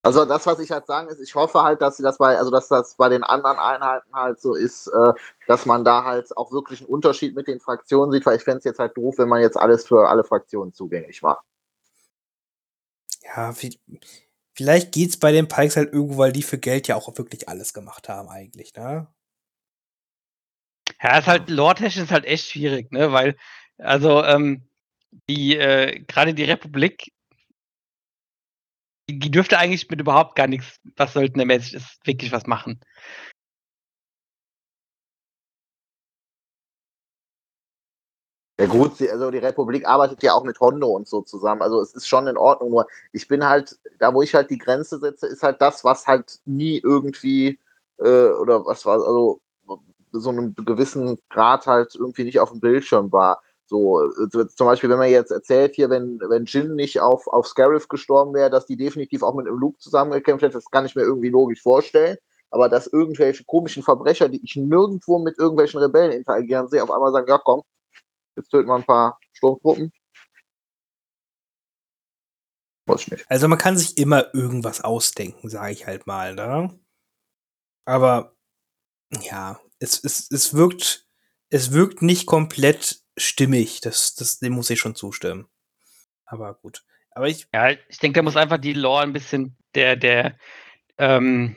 Also 0.05 0.27
das, 0.27 0.47
was 0.47 0.61
ich 0.61 0.71
halt 0.71 0.87
sagen 0.87 1.09
ist, 1.09 1.21
ich 1.21 1.35
hoffe 1.35 1.63
halt, 1.63 1.83
dass 1.83 1.99
sie 1.99 2.05
das 2.05 2.19
bei, 2.19 2.39
also 2.39 2.51
dass 2.53 2.69
das 2.69 2.97
bei 2.97 3.09
den 3.11 3.25
anderen 3.25 3.59
Einheiten 3.59 4.15
halt 4.15 4.41
so 4.41 4.55
ist, 4.55 4.89
äh, 4.89 5.15
dass 5.49 5.67
man 5.67 5.85
da 5.85 6.05
halt 6.05 6.37
auch 6.37 6.53
wirklich 6.53 6.81
einen 6.83 6.91
Unterschied 6.91 7.37
mit 7.37 7.49
den 7.49 7.61
Fraktionen 7.61 8.13
sieht, 8.13 8.27
weil 8.27 8.37
ich 8.39 8.45
fände 8.45 8.59
es 8.59 8.65
jetzt 8.65 8.81
halt 8.81 8.97
doof, 8.97 9.17
wenn 9.19 9.29
man 9.31 9.43
jetzt 9.43 9.59
alles 9.59 9.87
für 9.87 10.09
alle 10.09 10.25
Fraktionen 10.25 10.75
zugänglich 10.75 11.23
macht. 11.23 11.45
ja, 13.25 13.51
vi- 13.53 13.79
vielleicht 14.55 14.93
geht's 14.93 15.19
bei 15.19 15.33
den 15.33 15.49
Pikes 15.49 15.77
halt 15.77 15.93
irgendwo, 15.93 16.19
weil 16.19 16.33
die 16.33 16.43
für 16.43 16.59
Geld 16.59 16.89
ja 16.89 16.97
auch 16.97 17.17
wirklich 17.19 17.49
alles 17.49 17.75
gemacht 17.75 18.09
haben, 18.09 18.29
eigentlich, 18.29 18.75
ne? 18.75 19.09
Ja, 21.03 21.19
ist 21.19 21.27
halt, 21.27 21.51
lore-technisch 21.51 21.97
ist 22.05 22.13
halt 22.13 22.25
echt 22.25 22.47
schwierig, 22.51 22.93
ne? 22.93 23.13
Weil, 23.13 23.37
also, 23.79 24.23
ähm, 24.25 24.69
die, 25.31 25.57
äh, 25.59 26.01
gerade 26.07 26.35
die 26.35 26.45
Republik, 26.45 27.13
die, 29.09 29.31
dürfte 29.31 29.59
eigentlich 29.59 29.89
mit 29.91 30.01
überhaupt 30.01 30.37
gar 30.37 30.47
nichts, 30.47 30.81
was 30.97 31.13
söldnermäßig 31.13 31.75
ist, 31.75 32.07
wirklich 32.07 32.33
was 32.33 32.47
machen. 32.47 32.81
Ja 38.61 38.67
gut, 38.67 39.03
also 39.03 39.31
die 39.33 39.39
Republik 39.39 39.85
arbeitet 39.87 40.23
ja 40.23 40.33
auch 40.33 40.45
mit 40.45 40.61
Hondo 40.61 40.89
und 40.89 41.09
so 41.09 41.23
zusammen. 41.23 41.61
Also 41.61 41.81
es 41.81 41.93
ist 41.93 42.07
schon 42.07 42.29
in 42.29 42.37
Ordnung. 42.37 42.71
Nur 42.71 42.87
ich 43.13 43.27
bin 43.27 43.45
halt, 43.45 43.77
da 43.99 44.15
wo 44.15 44.23
ich 44.23 44.33
halt 44.35 44.49
die 44.51 44.59
Grenze 44.59 44.99
setze, 45.01 45.27
ist 45.27 45.43
halt 45.43 45.61
das, 45.61 45.83
was 45.83 46.07
halt 46.07 46.39
nie 46.45 46.79
irgendwie 46.79 47.59
äh, 47.99 48.29
oder 48.29 48.65
was 48.65 48.87
war, 48.87 48.95
also 48.95 49.41
so 50.13 50.31
einem 50.31 50.55
gewissen 50.55 51.19
Grad 51.31 51.67
halt 51.67 51.97
irgendwie 51.97 52.23
nicht 52.25 52.39
auf 52.39 52.51
dem 52.51 52.61
Bildschirm 52.61 53.11
war. 53.11 53.43
So, 53.67 54.03
äh, 54.03 54.47
zum 54.49 54.67
Beispiel, 54.67 54.91
wenn 54.91 54.99
man 54.99 55.11
jetzt 55.11 55.31
erzählt 55.31 55.75
hier, 55.75 55.91
wenn, 55.91 56.21
wenn 56.29 56.45
Jin 56.45 56.75
nicht 56.75 57.01
auf, 57.01 57.27
auf 57.27 57.47
Scarif 57.47 57.89
gestorben 57.89 58.35
wäre, 58.35 58.51
dass 58.51 58.67
die 58.67 58.77
definitiv 58.77 59.23
auch 59.23 59.35
mit 59.35 59.47
einem 59.47 59.59
Luke 59.59 59.79
zusammengekämpft 59.79 60.43
hätte, 60.43 60.55
das 60.55 60.71
kann 60.71 60.87
ich 60.87 60.95
mir 60.95 61.03
irgendwie 61.03 61.31
logisch 61.31 61.63
vorstellen. 61.63 62.19
Aber 62.51 62.69
dass 62.69 62.87
irgendwelche 62.87 63.45
komischen 63.45 63.83
Verbrecher, 63.83 64.29
die 64.29 64.41
ich 64.45 64.55
nirgendwo 64.55 65.19
mit 65.19 65.39
irgendwelchen 65.39 65.81
Rebellen 65.81 66.13
interagieren 66.13 66.69
sehe, 66.69 66.83
auf 66.83 66.91
einmal 66.91 67.11
sagen, 67.11 67.27
ja 67.29 67.39
komm, 67.39 67.63
Jetzt 68.37 68.51
töten 68.51 68.69
wir 68.69 68.75
ein 68.75 68.85
paar 68.85 69.19
Sturmtruppen. 69.33 69.93
Also 73.29 73.49
man 73.49 73.59
kann 73.59 73.79
sich 73.79 73.97
immer 73.97 74.35
irgendwas 74.35 74.83
ausdenken, 74.83 75.49
sage 75.49 75.73
ich 75.73 75.87
halt 75.87 76.07
mal, 76.07 76.35
ne? 76.35 76.79
Aber 77.87 78.37
ja, 79.23 79.61
es, 79.79 80.03
es, 80.03 80.31
es 80.31 80.55
wirkt, 80.55 81.09
es 81.49 81.73
wirkt 81.73 82.03
nicht 82.03 82.27
komplett 82.27 83.04
stimmig. 83.17 83.81
Das, 83.81 84.15
das, 84.15 84.39
dem 84.39 84.53
muss 84.55 84.71
ich 84.71 84.81
schon 84.81 84.95
zustimmen. 84.95 85.47
Aber 86.27 86.55
gut. 86.55 86.85
Aber 87.11 87.29
ich, 87.29 87.47
Ja, 87.53 87.71
ich 87.71 87.99
denke, 87.99 88.19
da 88.19 88.23
muss 88.23 88.37
einfach 88.37 88.59
die 88.59 88.73
Lore 88.73 89.03
ein 89.03 89.13
bisschen 89.13 89.57
der, 89.75 89.97
der, 89.97 90.37
ähm, 90.99 91.57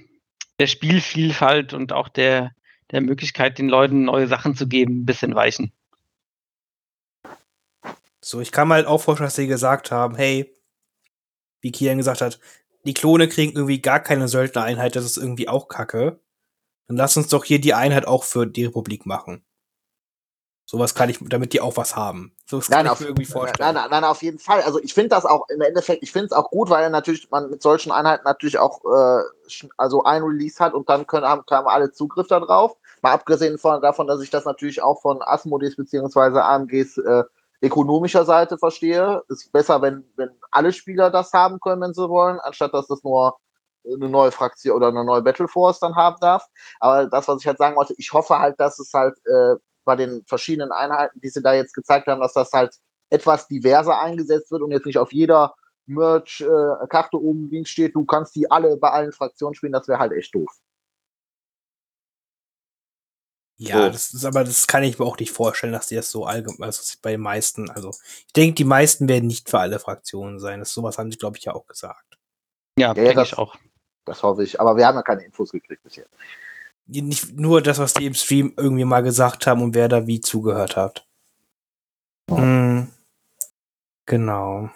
der 0.59 0.67
Spielvielfalt 0.67 1.73
und 1.73 1.93
auch 1.93 2.09
der, 2.09 2.51
der 2.91 3.01
Möglichkeit, 3.01 3.57
den 3.57 3.69
Leuten 3.69 4.05
neue 4.05 4.27
Sachen 4.27 4.55
zu 4.55 4.67
geben, 4.67 5.01
ein 5.01 5.05
bisschen 5.05 5.35
weichen. 5.35 5.71
so, 8.21 8.41
ich 8.41 8.51
kann 8.51 8.67
mir 8.67 8.75
halt 8.75 8.87
auch 8.87 9.01
vorstellen, 9.01 9.27
dass 9.27 9.35
sie 9.35 9.47
gesagt 9.47 9.91
haben, 9.91 10.15
hey, 10.15 10.53
wie 11.61 11.71
Kian 11.71 11.97
gesagt 11.97 12.21
hat, 12.21 12.39
die 12.85 12.93
Klone 12.93 13.27
kriegen 13.27 13.53
irgendwie 13.53 13.81
gar 13.81 13.99
keine 13.99 14.27
Söldnereinheit, 14.27 14.95
das 14.95 15.05
ist 15.05 15.17
irgendwie 15.17 15.49
auch 15.49 15.67
Kacke. 15.67 16.19
Dann 16.87 16.97
lass 16.97 17.17
uns 17.17 17.27
doch 17.27 17.43
hier 17.43 17.59
die 17.59 17.73
Einheit 17.73 18.07
auch 18.07 18.23
für 18.23 18.45
die 18.45 18.65
Republik 18.65 19.05
machen. 19.05 19.43
Sowas 20.69 20.93
kann 20.93 21.09
ich, 21.09 21.17
damit 21.21 21.53
die 21.53 21.61
auch 21.61 21.77
was 21.77 21.95
haben. 21.95 22.33
So 22.45 22.59
kann 22.59 22.85
ich 22.85 22.91
auf, 22.91 22.99
mir 22.99 23.05
irgendwie 23.05 23.23
nein, 23.23 23.31
vorstellen. 23.31 23.73
nein, 23.73 23.87
nein, 23.89 24.03
auf 24.03 24.21
jeden 24.21 24.37
Fall. 24.37 24.61
Also 24.63 24.81
ich 24.81 24.93
finde 24.93 25.09
das 25.09 25.23
auch 25.23 25.47
im 25.47 25.61
Endeffekt, 25.61 26.03
ich 26.03 26.11
finde 26.11 26.25
es 26.25 26.31
auch 26.33 26.49
gut, 26.49 26.69
weil 26.69 26.89
natürlich 26.89 27.31
man 27.31 27.49
mit 27.49 27.61
solchen 27.61 27.89
Einheiten 27.93 28.25
natürlich 28.25 28.59
auch 28.59 28.81
äh, 28.83 29.23
also 29.77 30.03
ein 30.03 30.23
Release 30.23 30.61
hat 30.61 30.73
und 30.73 30.89
dann 30.89 31.07
können 31.07 31.25
haben, 31.25 31.43
haben 31.49 31.67
alle 31.69 31.93
Zugriff 31.93 32.27
darauf. 32.27 32.75
Mal 33.01 33.13
abgesehen 33.13 33.57
von, 33.57 33.81
davon, 33.81 34.07
dass 34.07 34.21
ich 34.21 34.29
das 34.29 34.43
natürlich 34.43 34.81
auch 34.81 35.01
von 35.01 35.21
Asmodees 35.21 35.77
beziehungsweise 35.77 36.43
AMGs 36.43 36.97
äh, 36.97 37.23
ökonomischer 37.61 38.25
Seite 38.25 38.57
verstehe. 38.57 39.23
Ist 39.29 39.49
besser, 39.53 39.81
wenn, 39.81 40.03
wenn 40.17 40.31
alle 40.51 40.73
Spieler 40.73 41.09
das 41.11 41.31
haben 41.31 41.61
können, 41.61 41.81
wenn 41.81 41.93
sie 41.93 42.09
wollen, 42.09 42.41
anstatt 42.41 42.73
dass 42.73 42.87
das 42.87 43.05
nur 43.05 43.37
eine 43.85 44.09
neue 44.09 44.31
Fraktion 44.31 44.75
oder 44.75 44.89
eine 44.89 45.05
neue 45.05 45.21
Battle 45.21 45.47
Force 45.47 45.79
dann 45.79 45.95
haben 45.95 46.17
darf. 46.19 46.45
Aber 46.81 47.07
das, 47.07 47.25
was 47.29 47.39
ich 47.39 47.47
halt 47.47 47.57
sagen 47.57 47.77
wollte, 47.77 47.95
ich 47.97 48.11
hoffe 48.11 48.37
halt, 48.37 48.59
dass 48.59 48.79
es 48.79 48.93
halt 48.93 49.15
äh, 49.25 49.55
bei 49.87 49.95
den 49.95 50.23
verschiedenen 50.27 50.71
Einheiten, 50.71 51.19
die 51.21 51.29
sie 51.29 51.41
da 51.41 51.53
jetzt 51.53 51.73
gezeigt 51.73 52.05
haben, 52.07 52.21
dass 52.21 52.33
das 52.33 52.51
halt 52.51 52.75
etwas 53.09 53.47
diverser 53.47 53.99
eingesetzt 53.99 54.51
wird 54.51 54.61
und 54.61 54.71
jetzt 54.71 54.85
nicht 54.85 54.97
auf 54.99 55.11
jeder 55.13 55.55
Merch-Karte 55.87 57.17
oben 57.17 57.49
links 57.49 57.69
steht, 57.69 57.95
du 57.95 58.05
kannst 58.05 58.35
die 58.35 58.51
alle 58.51 58.75
bei 58.77 58.89
allen 58.91 59.13
Fraktionen 59.13 59.55
spielen, 59.55 59.71
das 59.71 59.87
wäre 59.87 59.97
halt 59.99 60.11
echt 60.11 60.35
doof. 60.35 60.51
Ja, 63.59 63.85
So. 63.85 63.89
das 63.89 64.13
ist 64.13 64.25
aber, 64.25 64.43
das 64.43 64.67
kann 64.67 64.83
ich 64.83 64.99
mir 64.99 65.05
auch 65.05 65.17
nicht 65.17 65.31
vorstellen, 65.31 65.73
dass 65.73 65.87
die 65.87 65.95
das 65.95 66.11
so 66.11 66.25
allgemein, 66.25 66.67
also 66.67 66.97
bei 67.01 67.11
den 67.11 67.21
meisten, 67.21 67.69
also 67.71 67.89
ich 68.27 68.33
denke, 68.33 68.53
die 68.55 68.65
meisten 68.65 69.07
werden 69.07 69.25
nicht 69.27 69.49
für 69.49 69.59
alle 69.59 69.79
Fraktionen 69.79 70.39
sein. 70.39 70.59
Das 70.59 70.73
sowas 70.73 70.97
haben 70.99 71.11
sie, 71.11 71.17
glaube 71.17 71.37
ich, 71.37 71.45
ja 71.45 71.53
auch 71.55 71.65
gesagt. 71.65 72.17
Ja, 72.77 72.89
Ja, 72.89 72.93
denke 72.93 73.15
das- 73.15 73.29
ich 73.29 73.37
auch. 73.37 73.55
Das 74.05 74.23
hoffe 74.23 74.43
ich. 74.43 74.61
Aber 74.61 74.77
wir 74.77 74.85
haben 74.87 74.95
ja 74.95 75.01
keine 75.01 75.25
Infos 75.25 75.51
gekriegt 75.51 75.83
bis 75.83 75.95
jetzt. 75.97 76.13
Nicht 76.87 77.33
nur 77.37 77.61
das, 77.61 77.79
was 77.79 77.93
die 77.93 78.05
im 78.05 78.13
Stream 78.13 78.53
irgendwie 78.57 78.85
mal 78.85 79.03
gesagt 79.03 79.45
haben 79.45 79.61
und 79.61 79.75
wer 79.75 79.89
da 79.89 80.07
wie 80.07 80.21
zugehört 80.21 80.75
hat. 80.77 81.05
Ja. 82.29 82.37
Hm, 82.37 82.87
genau. 84.05 84.69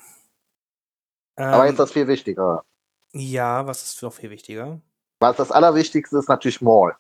Aber 1.38 1.64
Ähm, 1.64 1.68
jetzt 1.70 1.80
das 1.80 1.92
viel 1.94 2.08
wichtiger. 2.08 2.64
ja, 3.14 3.66
was 3.66 3.84
ist 3.84 4.02
noch 4.02 4.14
viel 4.14 4.30
wichtiger? 4.30 4.82
Was 5.20 5.38
das 5.38 5.52
Allerwichtigste 5.52 6.18
ist 6.18 6.30
natürlich 6.30 6.62
Maul. 6.62 6.96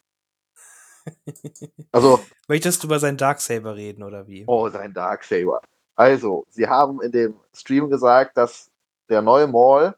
Also, 1.92 2.20
Möchtest 2.48 2.84
du 2.84 2.88
über 2.88 3.00
seinen 3.00 3.18
Darksaber 3.18 3.76
reden 3.76 4.04
oder 4.04 4.28
wie? 4.28 4.44
oh, 4.48 4.70
sein 4.70 4.94
Darksaber. 4.94 5.62
Also, 5.96 6.46
sie 6.50 6.68
haben 6.68 7.02
in 7.02 7.12
dem 7.12 7.40
Stream 7.54 7.90
gesagt, 7.90 8.38
dass 8.38 8.70
der 9.10 9.22
neue 9.22 9.48
Maul 9.48 9.96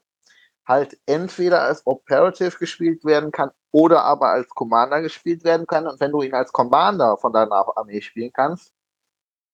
halt 0.66 0.98
entweder 1.06 1.62
als 1.62 1.86
Operative 1.86 2.58
gespielt 2.58 3.04
werden 3.06 3.32
kann 3.32 3.52
oder 3.74 4.04
aber 4.04 4.28
als 4.30 4.50
Commander 4.50 5.02
gespielt 5.02 5.44
werden 5.44 5.66
kann. 5.66 5.88
Und 5.88 6.00
wenn 6.00 6.12
du 6.12 6.22
ihn 6.22 6.36
als 6.36 6.54
Commander 6.54 7.18
von 7.18 7.34
deiner 7.34 7.76
Armee 7.76 8.02
spielen 8.02 8.32
kannst, 8.32 8.72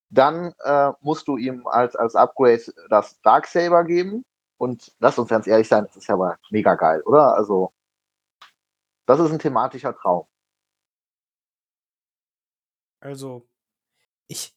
dann 0.10 0.54
äh, 0.64 0.92
musst 1.00 1.28
du 1.28 1.38
ihm 1.38 1.66
als, 1.68 1.96
als 1.96 2.16
Upgrade 2.16 2.62
das 2.90 3.20
Darksaber 3.22 3.86
geben. 3.86 4.26
Und 4.58 4.94
lass 5.00 5.18
uns 5.18 5.30
ganz 5.30 5.48
ehrlich 5.48 5.70
sein, 5.70 5.86
das 5.86 5.96
ist 5.96 6.08
ja 6.08 6.16
aber 6.16 6.38
mega 6.52 6.76
geil, 6.76 7.02
oder? 7.04 7.34
Also, 7.34 7.72
das 9.06 9.22
ist 9.22 9.32
ein 9.32 9.40
thematischer 9.40 9.96
Traum. 9.96 10.28
Also, 13.00 13.48
ich, 14.28 14.54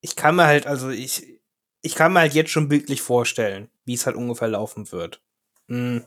ich 0.00 0.14
kann 0.14 0.36
mir 0.36 0.44
halt, 0.46 0.68
also 0.68 0.90
ich, 0.90 1.40
ich 1.82 1.96
kann 1.96 2.12
mir 2.12 2.20
halt 2.20 2.34
jetzt 2.34 2.50
schon 2.50 2.68
bildlich 2.68 3.02
vorstellen, 3.02 3.70
wie 3.84 3.94
es 3.94 4.06
halt 4.06 4.14
ungefähr 4.14 4.48
laufen 4.48 4.92
wird. 4.92 5.20
Hm. 5.66 6.06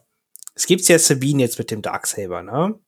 Es 0.56 0.66
gibt 0.66 0.88
ja 0.88 0.98
Sabine 0.98 1.44
jetzt 1.44 1.60
mit 1.60 1.70
dem 1.70 1.82
Darksaber, 1.84 2.42
ne? 2.42 2.80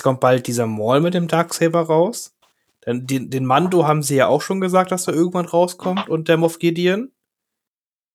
Kommt 0.00 0.20
bald 0.20 0.46
dieser 0.46 0.66
Maul 0.66 1.00
mit 1.00 1.14
dem 1.14 1.28
Darksaber 1.28 1.82
raus. 1.82 2.36
Dann 2.80 3.06
den, 3.06 3.30
den 3.30 3.44
Mando 3.44 3.86
haben 3.86 4.02
sie 4.02 4.16
ja 4.16 4.28
auch 4.28 4.42
schon 4.42 4.60
gesagt, 4.60 4.92
dass 4.92 5.08
er 5.08 5.14
irgendwann 5.14 5.46
rauskommt 5.46 6.08
und 6.08 6.28
der 6.28 6.36
Moff 6.36 6.58
Gideon. 6.58 7.12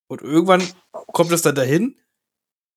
Und 0.07 0.21
irgendwann 0.21 0.63
kommt 0.91 1.32
es 1.32 1.41
dann 1.41 1.55
dahin. 1.55 1.99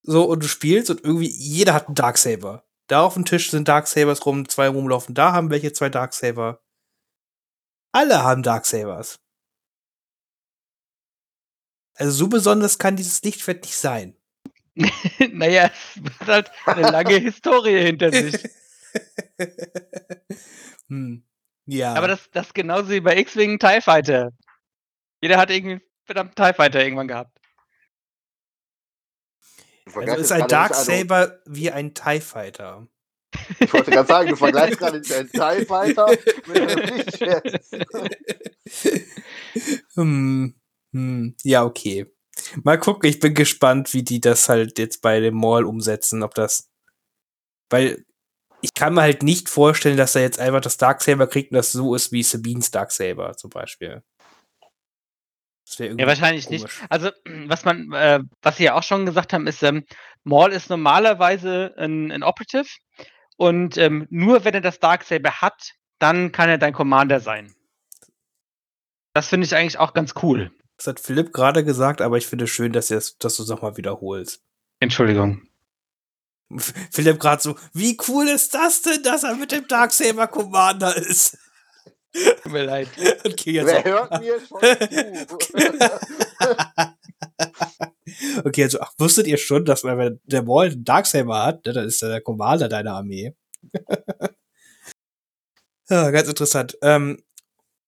So, 0.02 0.24
und 0.24 0.42
du 0.42 0.48
spielst 0.48 0.90
und 0.90 1.02
irgendwie 1.02 1.28
jeder 1.28 1.74
hat 1.74 1.86
einen 1.86 1.94
Darksaber. 1.94 2.64
Da 2.86 3.02
auf 3.02 3.14
dem 3.14 3.24
Tisch 3.24 3.50
sind 3.50 3.68
Darksabers 3.68 4.26
rum, 4.26 4.48
zwei 4.48 4.68
rumlaufen. 4.68 5.14
Da 5.14 5.32
haben 5.32 5.50
welche 5.50 5.72
zwei 5.72 5.88
Darksaber. 5.88 6.60
Alle 7.92 8.22
haben 8.22 8.42
Darksabers. 8.42 9.20
Also 11.94 12.10
so 12.12 12.28
besonders 12.28 12.78
kann 12.78 12.96
dieses 12.96 13.22
Lichtschwert 13.22 13.62
nicht 13.62 13.76
sein. 13.76 14.16
naja, 15.32 15.70
es 15.94 16.26
hat 16.26 16.50
halt 16.66 16.78
eine 16.78 16.90
lange 16.90 17.14
Historie 17.20 17.80
hinter 17.80 18.10
sich. 18.10 18.34
hm. 20.88 21.24
Ja. 21.66 21.94
Aber 21.94 22.08
das, 22.08 22.28
das 22.30 22.48
ist 22.48 22.54
genauso 22.54 22.90
wie 22.90 23.00
bei 23.00 23.16
X-Wing 23.18 23.58
TIE 23.58 23.80
Fighter. 23.80 24.30
Jeder 25.22 25.38
hat 25.38 25.50
irgendwie 25.50 25.72
einen 25.72 25.82
verdammten 26.04 26.34
TIE 26.34 26.52
Fighter 26.54 26.82
irgendwann 26.82 27.08
gehabt. 27.08 27.38
Also 29.86 30.00
ist 30.00 30.08
ein 30.08 30.16
nicht 30.16 30.32
einen- 30.32 30.48
Darksaber 30.48 31.40
wie 31.46 31.70
ein 31.70 31.94
TIE 31.94 32.20
Fighter. 32.20 32.86
Ich 33.58 33.72
wollte 33.72 33.90
gerade 33.90 34.06
sagen, 34.06 34.28
du 34.30 34.36
vergleichst 34.36 34.78
gerade 34.78 34.98
nicht 35.00 35.12
einen 35.12 35.30
TIE 35.30 35.64
Fighter 35.66 36.06
mit 36.46 36.56
einem 36.56 36.96
Lichtschwert. 36.96 37.60
hm, 39.94 40.54
hm, 40.92 41.36
ja, 41.42 41.64
okay. 41.64 42.06
Mal 42.62 42.78
gucken, 42.78 43.08
ich 43.08 43.20
bin 43.20 43.34
gespannt, 43.34 43.92
wie 43.92 44.02
die 44.02 44.20
das 44.20 44.48
halt 44.48 44.78
jetzt 44.78 45.02
bei 45.02 45.20
dem 45.20 45.36
Mall 45.36 45.64
umsetzen, 45.64 46.22
ob 46.22 46.34
das. 46.34 46.70
Weil 47.70 48.04
ich 48.64 48.72
kann 48.72 48.94
mir 48.94 49.02
halt 49.02 49.22
nicht 49.22 49.50
vorstellen, 49.50 49.98
dass 49.98 50.14
er 50.14 50.22
jetzt 50.22 50.40
einfach 50.40 50.62
das 50.62 50.78
Darksaber 50.78 51.26
kriegt 51.26 51.52
und 51.52 51.56
das 51.56 51.70
so 51.70 51.94
ist 51.94 52.12
wie 52.12 52.22
Sabines 52.22 52.70
Darksaber 52.70 53.36
zum 53.36 53.50
Beispiel. 53.50 54.02
Das 55.66 55.78
wäre 55.78 55.88
irgendwie 55.90 56.02
Ja, 56.02 56.08
wahrscheinlich 56.08 56.48
nicht. 56.48 56.62
komisch. 56.62 56.82
Also, 56.88 57.10
was 57.46 57.66
man, 57.66 57.92
äh, 57.92 58.20
was 58.40 58.56
Sie 58.56 58.64
ja 58.64 58.74
auch 58.74 58.82
schon 58.82 59.04
gesagt 59.04 59.34
haben, 59.34 59.46
ist, 59.46 59.62
ähm, 59.62 59.84
Maul 60.22 60.50
ist 60.50 60.70
normalerweise 60.70 61.74
ein, 61.76 62.10
ein 62.10 62.22
Operative 62.22 62.64
und 63.36 63.76
ähm, 63.76 64.06
nur 64.08 64.46
wenn 64.46 64.54
er 64.54 64.62
das 64.62 64.80
Darksaber 64.80 65.42
hat, 65.42 65.72
dann 65.98 66.32
kann 66.32 66.48
er 66.48 66.56
dein 66.56 66.72
Commander 66.72 67.20
sein. 67.20 67.54
Das 69.12 69.28
finde 69.28 69.44
ich 69.46 69.54
eigentlich 69.54 69.78
auch 69.78 69.92
ganz 69.92 70.14
cool. 70.22 70.50
Das 70.78 70.86
hat 70.86 71.00
Philipp 71.00 71.34
gerade 71.34 71.64
gesagt, 71.64 72.00
aber 72.00 72.16
ich 72.16 72.26
finde 72.26 72.44
es 72.44 72.50
schön, 72.50 72.72
dass, 72.72 72.88
dass 72.88 73.36
du 73.36 73.42
es 73.42 73.48
nochmal 73.48 73.76
wiederholst. 73.76 74.42
Entschuldigung. 74.80 75.46
Philipp 76.58 77.18
gerade 77.20 77.42
so, 77.42 77.56
wie 77.72 77.96
cool 78.08 78.28
ist 78.28 78.54
das 78.54 78.82
denn, 78.82 79.02
dass 79.02 79.24
er 79.24 79.34
mit 79.34 79.52
dem 79.52 79.66
Darksaber 79.66 80.26
Commander 80.28 80.96
ist? 80.96 81.36
Tut 82.12 82.52
mir 82.52 82.64
leid. 82.64 82.88
Okay, 83.26 83.52
jetzt 83.52 83.66
Wer 83.66 83.78
auch. 83.80 83.84
hört 83.84 84.20
mir 84.20 84.38
schon 84.40 84.60
zu? 85.28 85.38
Okay, 88.44 88.62
also, 88.64 88.80
ach, 88.80 88.92
wusstet 88.98 89.26
ihr 89.26 89.38
schon, 89.38 89.64
dass 89.64 89.82
man, 89.82 89.98
wenn 89.98 90.20
der 90.24 90.42
Maul 90.42 90.66
einen 90.66 90.84
Darksaber 90.84 91.42
hat, 91.44 91.64
ne, 91.66 91.72
dann 91.72 91.86
ist 91.86 92.02
er 92.02 92.10
der 92.10 92.20
Commander 92.20 92.68
deiner 92.68 92.92
Armee. 92.94 93.34
ja, 95.88 96.10
ganz 96.10 96.28
interessant. 96.28 96.76
Ähm, 96.82 97.22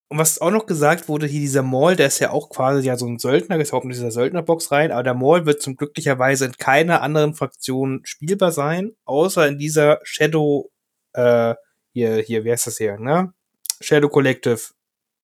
und 0.09 0.17
was 0.17 0.39
auch 0.39 0.51
noch 0.51 0.65
gesagt 0.65 1.09
wurde, 1.09 1.27
hier 1.27 1.41
dieser 1.41 1.63
Maul, 1.63 1.95
der 1.95 2.07
ist 2.07 2.19
ja 2.19 2.31
auch 2.31 2.49
quasi 2.49 2.87
ja 2.87 2.97
so 2.97 3.05
ein 3.07 3.19
Söldner, 3.19 3.59
ist 3.59 3.73
auch 3.73 3.83
in 3.83 3.89
dieser 3.89 4.11
Söldnerbox 4.11 4.71
rein, 4.71 4.91
aber 4.91 5.03
der 5.03 5.13
Maul 5.13 5.45
wird 5.45 5.61
zum 5.61 5.75
glücklicherweise 5.75 6.45
in 6.45 6.53
keiner 6.53 7.01
anderen 7.01 7.33
Fraktion 7.33 8.01
spielbar 8.03 8.51
sein, 8.51 8.95
außer 9.05 9.47
in 9.47 9.57
dieser 9.57 9.99
Shadow, 10.03 10.71
äh, 11.13 11.55
hier, 11.91 12.17
hier, 12.17 12.45
wie 12.45 12.51
heißt 12.51 12.67
das 12.67 12.77
hier, 12.77 12.97
ne? 12.97 13.33
Shadow 13.81 14.09
Collective 14.09 14.59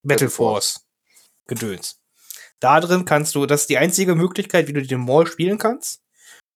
Battle 0.04 0.30
Force 0.30 0.86
Gedöns. 1.48 2.00
Da 2.60 2.80
drin 2.80 3.06
kannst 3.06 3.36
du, 3.36 3.46
das 3.46 3.62
ist 3.62 3.70
die 3.70 3.78
einzige 3.78 4.16
Möglichkeit, 4.16 4.68
wie 4.68 4.74
du 4.74 4.82
den 4.82 5.02
Maul 5.02 5.28
spielen 5.28 5.58
kannst. 5.58 6.02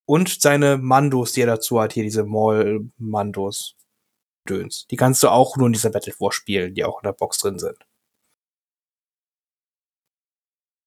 Und 0.06 0.42
seine 0.42 0.78
Mandos, 0.78 1.34
die 1.34 1.42
er 1.42 1.48
dazu 1.48 1.82
hat, 1.82 1.92
hier 1.94 2.04
diese 2.04 2.24
Maul-Mandos. 2.24 3.76
Döns. 4.48 4.88
Die 4.90 4.96
kannst 4.96 5.22
du 5.22 5.28
auch 5.28 5.58
nur 5.58 5.68
in 5.68 5.74
dieser 5.74 5.90
Battle 5.90 6.14
Force 6.14 6.36
spielen, 6.36 6.74
die 6.74 6.86
auch 6.86 7.02
in 7.02 7.08
der 7.08 7.14
Box 7.14 7.40
drin 7.40 7.60
sind. 7.60 7.78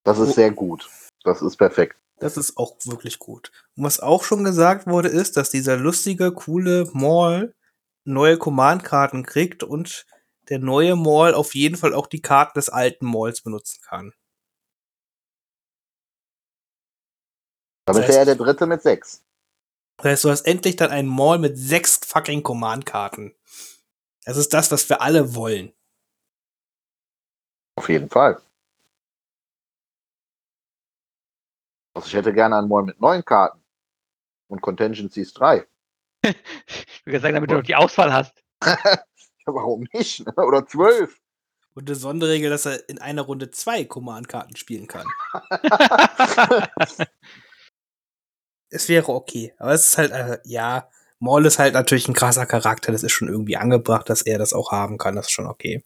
Das 0.05 0.19
ist 0.19 0.35
sehr 0.35 0.51
gut. 0.51 0.89
Das 1.25 1.43
ist 1.43 1.57
perfekt. 1.57 1.97
Das 2.19 2.37
ist 2.37 2.57
auch 2.57 2.77
wirklich 2.85 3.19
gut. 3.19 3.51
Und 3.77 3.85
was 3.85 4.01
auch 4.01 4.25
schon 4.25 4.45
gesagt 4.45 4.87
wurde, 4.87 5.09
ist, 5.09 5.37
dass 5.37 5.51
dieser 5.51 5.77
lustige, 5.77 6.33
coole 6.33 6.89
Maul 6.93 7.55
neue 8.05 8.39
Command-Karten 8.39 9.25
kriegt 9.25 9.63
und 9.63 10.07
der 10.49 10.59
neue 10.59 10.97
Maul 10.97 11.35
auf 11.35 11.55
jeden 11.55 11.77
Fall 11.77 11.95
auch 11.95 12.07
die 12.07 12.23
Karten 12.23 12.59
des 12.59 12.69
alten 12.69 13.07
Mauls 13.07 13.41
benutzen 13.41 13.81
kann. 13.83 14.13
Damit 17.87 18.09
wäre 18.09 18.19
er 18.19 18.25
der 18.25 18.37
dritte 18.37 18.67
mit 18.67 18.83
sechs. 18.83 19.23
Das 19.99 20.07
heißt, 20.07 20.25
du 20.25 20.31
hast 20.31 20.43
endlich 20.43 20.77
dann 20.77 20.91
einen 20.91 21.09
Maul 21.09 21.39
mit 21.39 21.59
sechs 21.59 22.01
fucking 22.05 22.43
Command-Karten. 22.43 23.35
Das 24.25 24.37
ist 24.37 24.53
das, 24.55 24.71
was 24.71 24.89
wir 24.89 25.01
alle 25.01 25.35
wollen. 25.35 25.73
Auf 27.77 27.89
jeden 27.89 28.09
Fall. 28.09 28.41
Also 31.95 32.07
ich 32.07 32.15
hätte 32.15 32.33
gerne 32.33 32.57
einen 32.57 32.69
Maul 32.69 32.85
mit 32.85 33.01
neun 33.01 33.25
Karten. 33.25 33.61
Und 34.49 34.63
Contingencies 34.63 35.33
drei. 35.33 35.67
Ich 36.23 37.07
würde 37.07 37.21
sagen, 37.21 37.35
damit 37.35 37.51
du 37.51 37.55
noch 37.55 37.63
die 37.63 37.77
Auswahl 37.77 38.13
hast. 38.13 38.43
Ja, 39.47 39.55
warum 39.55 39.87
nicht? 39.95 40.27
ne? 40.27 40.35
Oder 40.37 40.67
zwölf. 40.67 41.19
Und 41.73 41.89
eine 41.89 41.97
Sonderregel, 41.97 42.51
dass 42.51 42.67
er 42.67 42.87
in 42.91 42.99
einer 43.01 43.23
Runde 43.23 43.51
zwei 43.51 43.87
Command-Karten 43.87 44.55
spielen 44.57 44.87
kann. 44.87 45.07
Es 48.71 48.89
wäre 48.89 49.09
okay. 49.09 49.53
Aber 49.59 49.73
es 49.73 49.89
ist 49.89 49.99
halt, 49.99 50.13
äh, 50.13 50.39
ja, 50.45 50.89
Maul 51.19 51.45
ist 51.45 51.59
halt 51.59 51.75
natürlich 51.75 52.09
ein 52.09 52.15
krasser 52.15 52.47
Charakter. 52.47 52.93
Das 52.93 53.03
ist 53.03 53.13
schon 53.13 53.29
irgendwie 53.29 53.57
angebracht, 53.57 54.09
dass 54.09 54.23
er 54.23 54.39
das 54.39 54.53
auch 54.53 54.71
haben 54.71 54.97
kann. 54.97 55.17
Das 55.17 55.27
ist 55.27 55.33
schon 55.33 55.47
okay. 55.47 55.85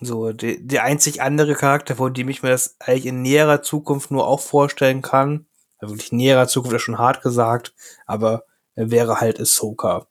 So, 0.00 0.32
die, 0.32 0.64
der 0.64 0.84
einzig 0.84 1.22
andere 1.22 1.54
Charakter, 1.54 1.96
von 1.96 2.14
dem 2.14 2.28
ich 2.28 2.42
mir 2.42 2.50
das 2.50 2.76
eigentlich 2.80 3.06
in 3.06 3.22
näherer 3.22 3.62
Zukunft 3.62 4.10
nur 4.10 4.26
auch 4.28 4.40
vorstellen 4.40 5.02
kann, 5.02 5.46
also 5.78 5.94
wirklich 5.94 6.12
näherer 6.12 6.46
Zukunft 6.46 6.76
ist 6.76 6.82
schon 6.82 6.98
hart 6.98 7.22
gesagt, 7.22 7.74
aber 8.06 8.44
er 8.74 8.90
wäre 8.90 9.20
halt 9.20 9.40
Ahsoka. 9.40 10.06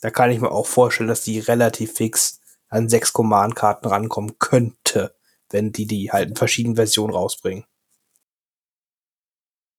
Da 0.00 0.10
kann 0.10 0.30
ich 0.30 0.40
mir 0.40 0.50
auch 0.50 0.66
vorstellen, 0.66 1.08
dass 1.08 1.24
die 1.24 1.38
relativ 1.38 1.94
fix 1.94 2.40
an 2.68 2.88
sechs 2.88 3.12
Command-Karten 3.12 3.86
rankommen 3.86 4.38
könnte, 4.38 5.14
wenn 5.50 5.72
die 5.72 5.86
die 5.86 6.10
halt 6.10 6.30
in 6.30 6.36
verschiedenen 6.36 6.76
Versionen 6.76 7.12
rausbringen. 7.12 7.64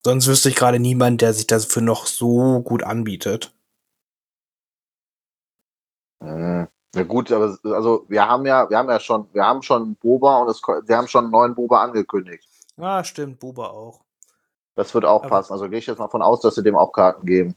Sonst 0.04 0.26
wüsste 0.28 0.48
ich 0.50 0.54
gerade 0.54 0.78
niemand, 0.78 1.22
der 1.22 1.32
sich 1.34 1.46
dafür 1.46 1.82
noch 1.82 2.06
so 2.06 2.60
gut 2.62 2.84
anbietet. 2.84 3.52
Hm. 6.94 7.00
Ja 7.00 7.06
gut, 7.06 7.30
aber 7.32 7.56
also 7.64 8.04
wir 8.08 8.26
haben 8.26 8.46
ja, 8.46 8.68
wir 8.68 8.78
haben 8.78 8.88
ja 8.88 9.00
schon, 9.00 9.28
wir 9.32 9.44
haben 9.44 9.62
schon 9.62 9.94
Boba 9.96 10.38
und 10.38 10.48
es, 10.48 10.60
wir 10.62 10.96
haben 10.96 11.08
schon 11.08 11.24
einen 11.24 11.32
neuen 11.32 11.54
Boba 11.54 11.82
angekündigt. 11.82 12.48
Ah, 12.76 13.04
stimmt, 13.04 13.38
Boba 13.40 13.68
auch. 13.68 14.00
Das 14.74 14.92
wird 14.94 15.04
auch 15.04 15.20
Aber- 15.22 15.28
passen. 15.30 15.52
Also 15.52 15.68
gehe 15.68 15.78
ich 15.78 15.86
jetzt 15.86 15.98
mal 15.98 16.08
von 16.08 16.22
aus, 16.22 16.40
dass 16.40 16.54
sie 16.56 16.62
dem 16.62 16.76
auch 16.76 16.92
Karten 16.92 17.26
geben. 17.26 17.54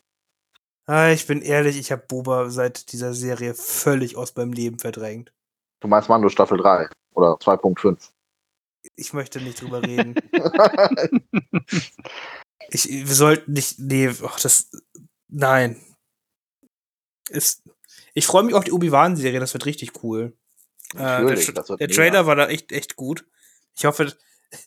Ah, 0.85 1.09
ich 1.09 1.27
bin 1.27 1.41
ehrlich, 1.41 1.77
ich 1.79 1.91
habe 1.91 2.03
Boba 2.07 2.49
seit 2.49 2.91
dieser 2.93 3.13
Serie 3.13 3.53
völlig 3.53 4.15
aus 4.15 4.35
meinem 4.35 4.53
Leben 4.53 4.79
verdrängt. 4.79 5.33
Du 5.81 5.88
meinst 5.88 6.07
Mando 6.09 6.29
Staffel 6.29 6.57
3 6.57 6.89
oder 7.13 7.33
2.5. 7.33 8.09
Ich 8.95 9.11
möchte 9.13 9.41
nicht 9.41 9.61
drüber 9.61 9.81
reden. 9.83 10.15
Ich, 12.69 12.89
wir 12.89 13.15
sollten 13.15 13.53
nicht, 13.53 13.79
nee, 13.79 14.09
ach, 14.25 14.39
das, 14.41 14.69
nein. 15.29 15.81
Ist, 17.29 17.63
ich 18.18 18.26
freue 18.26 18.41
mich 18.41 18.55
auf 18.55 18.63
die 18.63 18.72
Obi-Wan-Serie, 18.72 19.39
das 19.39 19.53
wird 19.53 19.68
richtig 19.68 20.03
cool. 20.03 20.36
Äh, 20.95 21.24
der, 21.24 21.78
der. 21.78 21.88
Trailer 21.88 22.26
war 22.26 22.36
da 22.36 22.47
echt, 22.47 22.72
echt 22.72 22.95
gut. 22.95 23.28
Ich 23.76 23.86
hoffe, 23.86 24.11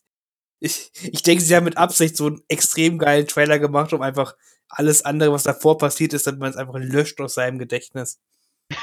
ich, 0.60 0.92
ich 1.02 1.24
denke, 1.24 1.42
sie 1.42 1.56
haben 1.56 1.64
mit 1.64 1.76
Absicht 1.76 2.16
so 2.16 2.28
einen 2.28 2.44
extrem 2.46 2.96
geilen 2.96 3.26
Trailer 3.26 3.58
gemacht, 3.58 3.92
um 3.92 4.02
einfach 4.02 4.36
alles 4.68 5.04
andere, 5.04 5.32
was 5.32 5.42
davor 5.42 5.78
passiert 5.78 6.12
ist, 6.12 6.28
damit 6.28 6.38
man 6.38 6.50
es 6.50 6.56
einfach 6.56 6.78
löscht 6.78 7.20
aus 7.20 7.34
seinem 7.34 7.58
Gedächtnis. 7.58 8.20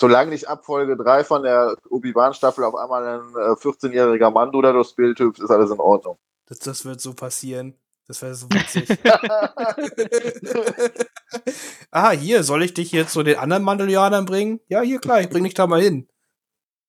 Solange 0.00 0.30
nicht 0.30 0.48
ab 0.48 0.64
Folge 0.64 0.96
3 0.96 1.24
von 1.24 1.42
der 1.42 1.76
Obi-Wan-Staffel 1.90 2.64
auf 2.64 2.74
einmal 2.74 3.06
ein 3.06 3.34
äh, 3.34 3.56
14-jähriger 3.56 4.30
Mando 4.30 4.62
da 4.62 4.72
durchs 4.72 4.94
Bild 4.94 5.20
hüpft, 5.20 5.40
ist 5.40 5.50
alles 5.50 5.70
in 5.70 5.80
Ordnung. 5.80 6.18
Das, 6.46 6.60
das 6.60 6.86
wird 6.86 7.02
so 7.02 7.12
passieren. 7.12 7.78
Das 8.10 8.20
wäre 8.22 8.34
so 8.34 8.48
witzig. 8.50 8.88
ah, 11.92 12.10
hier, 12.10 12.42
soll 12.42 12.64
ich 12.64 12.74
dich 12.74 12.90
jetzt 12.90 13.12
zu 13.12 13.22
den 13.22 13.38
anderen 13.38 13.62
Mandalorianern 13.62 14.24
bringen? 14.24 14.58
Ja, 14.66 14.80
hier, 14.80 14.98
klar, 14.98 15.20
ich 15.20 15.28
bring 15.28 15.44
dich 15.44 15.54
da 15.54 15.68
mal 15.68 15.80
hin. 15.80 16.08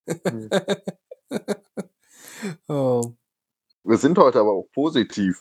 oh. 2.68 3.14
Wir 3.84 3.98
sind 3.98 4.18
heute 4.18 4.40
aber 4.40 4.52
auch 4.52 4.66
positiv. 4.74 5.40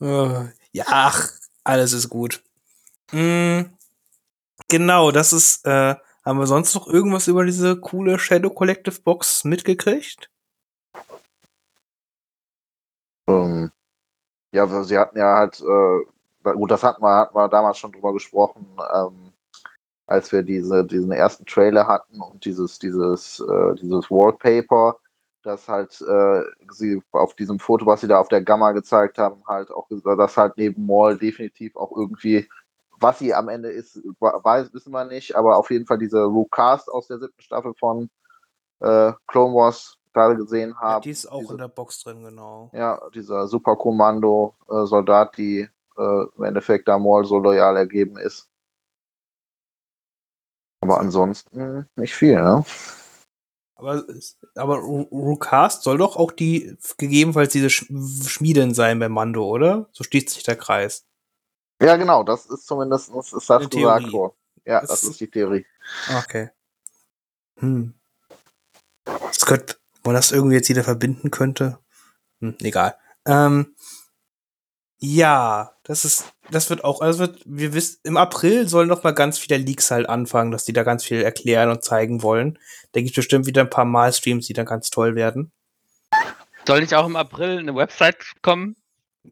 Äh, 0.00 0.44
ja, 0.70 0.84
ach, 0.86 1.32
alles 1.64 1.94
ist 1.94 2.08
gut. 2.08 2.44
Mm, 3.10 3.62
genau, 4.68 5.10
das 5.10 5.32
ist, 5.32 5.66
äh, 5.66 5.96
haben 6.24 6.38
wir 6.38 6.46
sonst 6.46 6.76
noch 6.76 6.86
irgendwas 6.86 7.26
über 7.26 7.44
diese 7.44 7.80
coole 7.80 8.20
Shadow 8.20 8.50
Collective 8.50 9.00
Box 9.00 9.42
mitgekriegt? 9.42 10.30
Ähm, 13.26 13.72
ja, 14.52 14.66
sie 14.84 14.98
hatten 14.98 15.18
ja 15.18 15.36
halt, 15.36 15.60
äh, 15.60 16.52
gut, 16.52 16.70
das 16.70 16.82
hatten 16.82 17.02
wir, 17.02 17.16
hatten 17.16 17.36
wir 17.36 17.48
damals 17.48 17.78
schon 17.78 17.92
drüber 17.92 18.12
gesprochen, 18.12 18.66
ähm, 18.94 19.32
als 20.06 20.32
wir 20.32 20.42
diese, 20.42 20.84
diesen 20.84 21.12
ersten 21.12 21.44
Trailer 21.46 21.86
hatten 21.86 22.20
und 22.20 22.44
dieses, 22.44 22.78
dieses, 22.78 23.40
äh, 23.40 23.74
dieses 23.76 24.10
Wallpaper, 24.10 24.98
das 25.42 25.68
halt 25.68 26.00
äh, 26.00 26.42
sie 26.70 27.02
auf 27.12 27.34
diesem 27.34 27.58
Foto, 27.58 27.86
was 27.86 28.00
sie 28.00 28.08
da 28.08 28.18
auf 28.18 28.28
der 28.28 28.42
Gamma 28.42 28.72
gezeigt 28.72 29.18
haben, 29.18 29.42
halt 29.46 29.70
auch, 29.70 29.88
dass 29.88 30.36
halt 30.36 30.54
neben 30.56 30.86
Maul 30.86 31.18
definitiv 31.18 31.76
auch 31.76 31.92
irgendwie 31.96 32.48
was 33.00 33.18
sie 33.18 33.34
am 33.34 33.48
Ende 33.48 33.70
ist, 33.70 33.96
weiß, 34.20 34.72
wissen 34.74 34.92
wir 34.92 35.04
nicht, 35.04 35.36
aber 35.36 35.56
auf 35.56 35.70
jeden 35.70 35.86
Fall 35.86 35.98
diese 35.98 36.28
Cast 36.50 36.88
aus 36.88 37.06
der 37.08 37.18
siebten 37.18 37.40
Staffel 37.40 37.74
von 37.74 38.10
äh, 38.80 39.12
Clone 39.26 39.54
Wars 39.54 39.97
gerade 40.12 40.36
gesehen 40.36 40.78
haben. 40.78 40.94
Ja, 40.94 41.00
die 41.00 41.10
ist 41.10 41.26
auch 41.26 41.40
diese, 41.40 41.52
in 41.52 41.58
der 41.58 41.68
Box 41.68 42.02
drin, 42.02 42.24
genau. 42.24 42.70
Ja, 42.72 43.00
dieser 43.14 43.46
Superkommando-Soldat, 43.46 45.36
die 45.36 45.68
äh, 45.96 46.24
im 46.36 46.44
Endeffekt 46.44 46.88
da 46.88 46.98
Maul 46.98 47.24
so 47.24 47.38
loyal 47.38 47.76
ergeben 47.76 48.16
ist. 48.18 48.48
Aber 50.80 51.00
ansonsten 51.00 51.88
nicht 51.96 52.14
viel, 52.14 52.40
ne? 52.40 52.64
Aber, 53.74 54.04
aber 54.56 54.78
Rukast 54.78 55.84
soll 55.84 55.98
doch 55.98 56.16
auch 56.16 56.32
die, 56.32 56.76
gegebenenfalls 56.96 57.52
diese 57.52 57.70
Schmieden 57.70 58.74
sein 58.74 58.98
bei 58.98 59.08
Mando, 59.08 59.46
oder? 59.46 59.88
So 59.92 60.02
schließt 60.02 60.30
sich 60.30 60.42
der 60.42 60.56
Kreis. 60.56 61.06
Ja, 61.80 61.96
genau, 61.96 62.24
das 62.24 62.46
ist 62.46 62.66
zumindest 62.66 63.10
ist 63.10 63.32
das 63.32 63.50
Eine 63.50 63.68
gesagt 63.68 64.12
worden. 64.12 64.34
Ja, 64.64 64.80
das, 64.80 64.90
das, 64.90 65.02
ist 65.04 65.20
die 65.20 65.30
Theorie. 65.30 65.64
Okay. 66.18 66.50
Hm. 67.60 67.94
Das 69.04 69.46
könnte, 69.46 69.76
man 70.08 70.16
das 70.16 70.32
irgendwie 70.32 70.56
jetzt 70.56 70.68
wieder 70.68 70.84
verbinden 70.84 71.30
könnte. 71.30 71.78
Hm, 72.40 72.56
egal. 72.60 72.96
Ähm, 73.26 73.74
ja, 75.00 75.72
das 75.84 76.04
ist, 76.04 76.32
das 76.50 76.70
wird 76.70 76.82
auch, 76.82 77.00
also 77.00 77.20
wird, 77.20 77.42
wir 77.44 77.72
wissen, 77.72 78.00
im 78.02 78.16
April 78.16 78.66
sollen 78.68 78.88
noch 78.88 79.04
mal 79.04 79.12
ganz 79.12 79.38
viele 79.38 79.56
Leaks 79.56 79.90
halt 79.90 80.08
anfangen, 80.08 80.50
dass 80.50 80.64
die 80.64 80.72
da 80.72 80.82
ganz 80.82 81.04
viel 81.04 81.22
erklären 81.22 81.70
und 81.70 81.84
zeigen 81.84 82.22
wollen. 82.22 82.58
Da 82.92 83.00
gibt 83.00 83.10
es 83.10 83.16
bestimmt 83.16 83.46
wieder 83.46 83.60
ein 83.60 83.70
paar 83.70 83.84
Malstreams, 83.84 84.46
die 84.46 84.54
dann 84.54 84.66
ganz 84.66 84.90
toll 84.90 85.14
werden. 85.14 85.52
Soll 86.66 86.80
nicht 86.80 86.94
auch 86.94 87.06
im 87.06 87.16
April 87.16 87.58
eine 87.58 87.74
Website 87.74 88.16
kommen? 88.42 88.76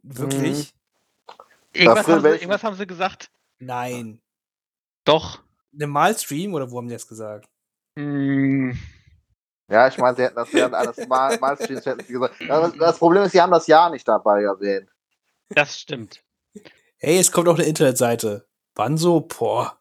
Wirklich? 0.02 0.72
Mhm. 0.72 1.34
Irgendwas, 1.72 2.06
haben 2.06 2.22
sie, 2.22 2.28
irgendwas 2.28 2.62
haben 2.62 2.76
sie 2.76 2.86
gesagt? 2.86 3.30
Nein. 3.58 4.20
Doch. 5.04 5.42
Eine 5.74 5.88
Malstream 5.88 6.54
oder 6.54 6.70
wo 6.70 6.78
haben 6.78 6.88
die 6.88 6.94
das 6.94 7.08
gesagt? 7.08 7.48
Hm. 7.98 8.78
Ja, 9.68 9.88
ich 9.88 9.98
meine, 9.98 10.16
sie 10.16 10.22
hätten 10.22 10.36
das 10.36 10.52
während 10.52 10.74
eines 10.74 11.08
Mal 11.08 11.38
Malstreams 11.38 11.84
gesagt. 11.84 12.40
Das 12.78 12.98
Problem 12.98 13.24
ist, 13.24 13.32
sie 13.32 13.40
haben 13.40 13.50
das 13.50 13.66
Jahr 13.66 13.90
nicht 13.90 14.06
dabei 14.06 14.42
erwähnt. 14.42 14.88
Das 15.48 15.78
stimmt. 15.78 16.22
Hey, 16.98 17.18
es 17.18 17.32
kommt 17.32 17.48
auch 17.48 17.56
eine 17.56 17.64
Internetseite. 17.64 18.46
Wann 18.74 18.96
so? 18.96 19.20
Boah. 19.20 19.78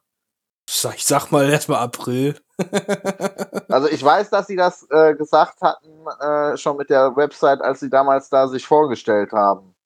Ich 0.68 1.06
sag 1.06 1.30
mal 1.30 1.48
erstmal 1.48 1.78
April. 1.78 2.40
also 3.68 3.88
ich 3.88 4.02
weiß, 4.02 4.30
dass 4.30 4.48
sie 4.48 4.56
das 4.56 4.86
äh, 4.90 5.14
gesagt 5.14 5.60
hatten, 5.60 6.06
äh, 6.20 6.56
schon 6.56 6.76
mit 6.76 6.90
der 6.90 7.14
Website, 7.14 7.60
als 7.60 7.80
sie 7.80 7.90
damals 7.90 8.28
da 8.30 8.48
sich 8.48 8.66
vorgestellt 8.66 9.32
haben. 9.32 9.76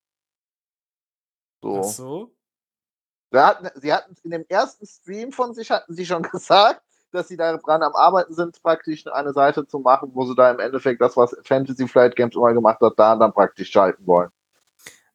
So. 1.63 1.81
Ach 1.81 1.85
so? 1.85 2.35
Hatten, 3.33 3.69
sie 3.81 3.93
hatten 3.93 4.17
in 4.25 4.31
dem 4.31 4.47
ersten 4.49 4.87
Stream 4.87 5.33
von 5.33 5.55
sich 5.55 5.71
hatten 5.71 5.95
sie 5.95 6.07
schon 6.07 6.23
gesagt, 6.31 6.83
dass 7.13 7.29
sie 7.29 7.37
da 7.37 7.57
dran 7.57 7.83
am 7.83 7.95
Arbeiten 7.95 8.35
sind, 8.35 8.63
praktisch 8.63 9.07
eine 9.07 9.33
Seite 9.33 9.67
zu 9.67 9.79
machen, 9.79 10.11
wo 10.15 10.25
sie 10.27 10.35
da 10.35 10.51
im 10.51 10.61
Endeffekt 10.61 11.01
das, 11.01 11.17
was 11.17 11.37
Fantasy 11.45 11.87
Flight 11.89 12.17
Games 12.17 12.35
immer 12.35 12.53
gemacht 12.53 12.81
hat, 12.81 12.95
da 12.97 13.17
dann 13.17 13.33
praktisch 13.33 13.71
schalten 13.71 14.07
wollen. 14.07 14.31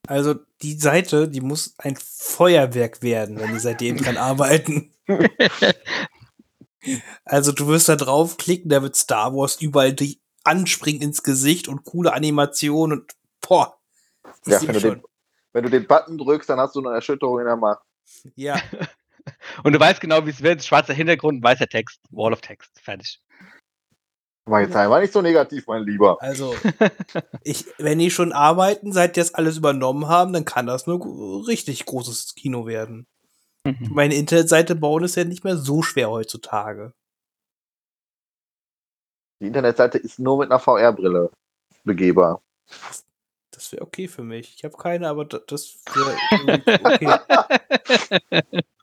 Also 0.07 0.35
die 0.61 0.77
Seite, 0.77 1.27
die 1.27 1.41
muss 1.41 1.73
ein 1.77 1.97
Feuerwerk 1.97 3.01
werden, 3.01 3.39
wenn 3.39 3.53
die 3.53 3.59
seitdem 3.59 3.97
dran 3.97 4.17
arbeiten. 4.17 4.93
also 7.25 7.51
du 7.51 7.67
wirst 7.67 7.89
da 7.89 7.95
draufklicken, 7.95 8.69
da 8.69 8.81
wird 8.81 8.95
Star 8.95 9.33
Wars 9.33 9.61
überall 9.61 9.93
dich 9.93 10.19
anspringen 10.43 11.01
ins 11.01 11.23
Gesicht 11.23 11.67
und 11.67 11.83
coole 11.83 12.13
Animationen 12.13 12.99
und 12.99 13.11
boah. 13.41 13.77
Ja, 14.45 14.61
wenn 14.61 14.73
du, 14.73 14.79
den, 14.79 15.03
wenn 15.53 15.63
du 15.63 15.69
den 15.69 15.87
Button 15.87 16.17
drückst, 16.17 16.49
dann 16.49 16.59
hast 16.59 16.75
du 16.75 16.85
eine 16.85 16.93
Erschütterung 16.93 17.39
in 17.39 17.45
der 17.45 17.55
Macht. 17.55 17.81
Ja. 18.35 18.59
und 19.63 19.73
du 19.73 19.79
weißt 19.79 20.01
genau, 20.01 20.25
wie 20.25 20.31
es 20.31 20.41
wird. 20.41 20.63
Schwarzer 20.63 20.93
Hintergrund, 20.93 21.43
weißer 21.43 21.67
Text, 21.67 21.99
Wall 22.11 22.33
of 22.33 22.41
Text. 22.41 22.79
Fertig. 22.81 23.19
War 24.47 24.61
jetzt 24.61 24.75
einmal 24.75 25.01
nicht 25.01 25.11
so 25.13 25.23
negativ, 25.23 25.65
mein 25.65 25.83
Lieber. 25.83 26.21
Also, 26.21 26.53
ich, 27.41 27.65
wenn 27.79 27.97
die 27.97 28.11
schon 28.11 28.31
arbeiten, 28.31 28.93
seit 28.93 29.15
die 29.15 29.19
das 29.19 29.33
alles 29.33 29.57
übernommen 29.57 30.07
haben, 30.07 30.33
dann 30.33 30.45
kann 30.45 30.67
das 30.67 30.85
nur 30.85 31.47
richtig 31.47 31.85
großes 31.85 32.35
Kino 32.35 32.67
werden. 32.67 33.07
Mhm. 33.65 33.89
Meine 33.91 34.13
Internetseite 34.13 34.75
bauen 34.75 35.03
ist 35.03 35.15
ja 35.15 35.23
nicht 35.23 35.43
mehr 35.43 35.57
so 35.57 35.81
schwer 35.81 36.11
heutzutage. 36.11 36.93
Die 39.41 39.47
Internetseite 39.47 39.97
ist 39.97 40.19
nur 40.19 40.37
mit 40.37 40.51
einer 40.51 40.59
VR-Brille 40.59 41.31
begehbar. 41.83 42.43
Das 43.51 43.71
wäre 43.71 43.81
okay 43.81 44.07
für 44.07 44.23
mich. 44.23 44.53
Ich 44.57 44.63
habe 44.63 44.77
keine, 44.77 45.09
aber 45.09 45.25
das 45.25 45.79
wäre 45.93 46.15
okay. 48.31 48.61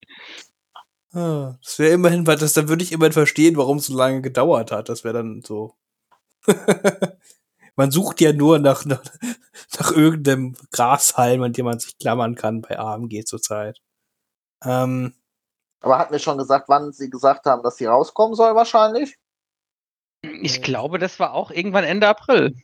Ah, 1.12 1.56
das 1.62 1.78
wäre 1.78 1.92
immerhin, 1.92 2.26
weil 2.26 2.36
das, 2.38 2.54
dann 2.54 2.68
würde 2.68 2.82
ich 2.82 2.92
immerhin 2.92 3.12
verstehen, 3.12 3.56
warum 3.56 3.78
es 3.78 3.86
so 3.86 3.96
lange 3.96 4.22
gedauert 4.22 4.70
hat. 4.72 4.88
Das 4.88 5.04
wäre 5.04 5.14
dann 5.14 5.42
so. 5.42 5.74
man 7.76 7.90
sucht 7.90 8.20
ja 8.20 8.32
nur 8.32 8.58
nach, 8.58 8.84
nach, 8.86 9.02
nach 9.78 9.92
irgendeinem 9.92 10.56
Grashalm, 10.70 11.42
an 11.42 11.52
dem 11.52 11.66
man 11.66 11.78
sich 11.78 11.98
klammern 11.98 12.34
kann 12.34 12.62
bei 12.62 12.78
AMG 12.78 13.24
zurzeit. 13.24 13.78
Ähm, 14.64 15.14
Aber 15.80 15.98
hat 15.98 16.10
mir 16.10 16.18
schon 16.18 16.38
gesagt, 16.38 16.68
wann 16.68 16.92
sie 16.92 17.10
gesagt 17.10 17.46
haben, 17.46 17.62
dass 17.62 17.76
sie 17.76 17.86
rauskommen 17.86 18.34
soll, 18.34 18.54
wahrscheinlich? 18.54 19.18
Ich 20.22 20.62
glaube, 20.62 20.98
das 20.98 21.18
war 21.18 21.34
auch 21.34 21.50
irgendwann 21.50 21.84
Ende 21.84 22.08
April. 22.08 22.54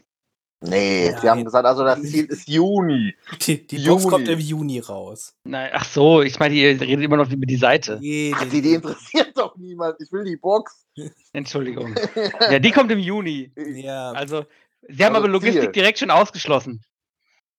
Nee, 0.61 1.11
Nein. 1.11 1.21
die 1.23 1.29
haben 1.29 1.45
gesagt, 1.45 1.67
also 1.67 1.85
das 1.85 2.03
Ziel 2.03 2.25
ist 2.25 2.49
Juni. 2.49 3.15
Die, 3.47 3.65
die 3.65 3.77
Juni. 3.77 3.89
Box 3.89 4.09
kommt 4.09 4.29
im 4.29 4.41
Juni 4.41 4.81
raus. 4.81 5.37
Nein, 5.45 5.71
ach 5.73 5.85
so, 5.85 6.21
ich 6.23 6.39
meine, 6.41 6.55
ihr 6.55 6.81
redet 6.81 7.05
immer 7.05 7.17
noch 7.17 7.31
über 7.31 7.47
die 7.47 7.57
Seite. 7.57 7.99
Nee, 8.01 8.33
ach, 8.35 8.45
die, 8.45 8.61
die 8.61 8.75
interessiert 8.75 9.31
doch 9.37 9.57
niemand. 9.57 10.01
Ich 10.01 10.11
will 10.11 10.25
die 10.25 10.37
Box. 10.37 10.85
Entschuldigung. 11.33 11.95
ja, 12.41 12.59
die 12.59 12.73
kommt 12.73 12.91
im 12.91 12.99
Juni. 12.99 13.53
Ja. 13.57 14.11
Also, 14.11 14.47
sie 14.89 15.05
haben 15.05 15.15
also 15.15 15.27
aber 15.27 15.29
Logistik 15.29 15.63
Ziel. 15.63 15.73
direkt 15.73 16.01
schon 16.01 16.11
ausgeschlossen. 16.11 16.83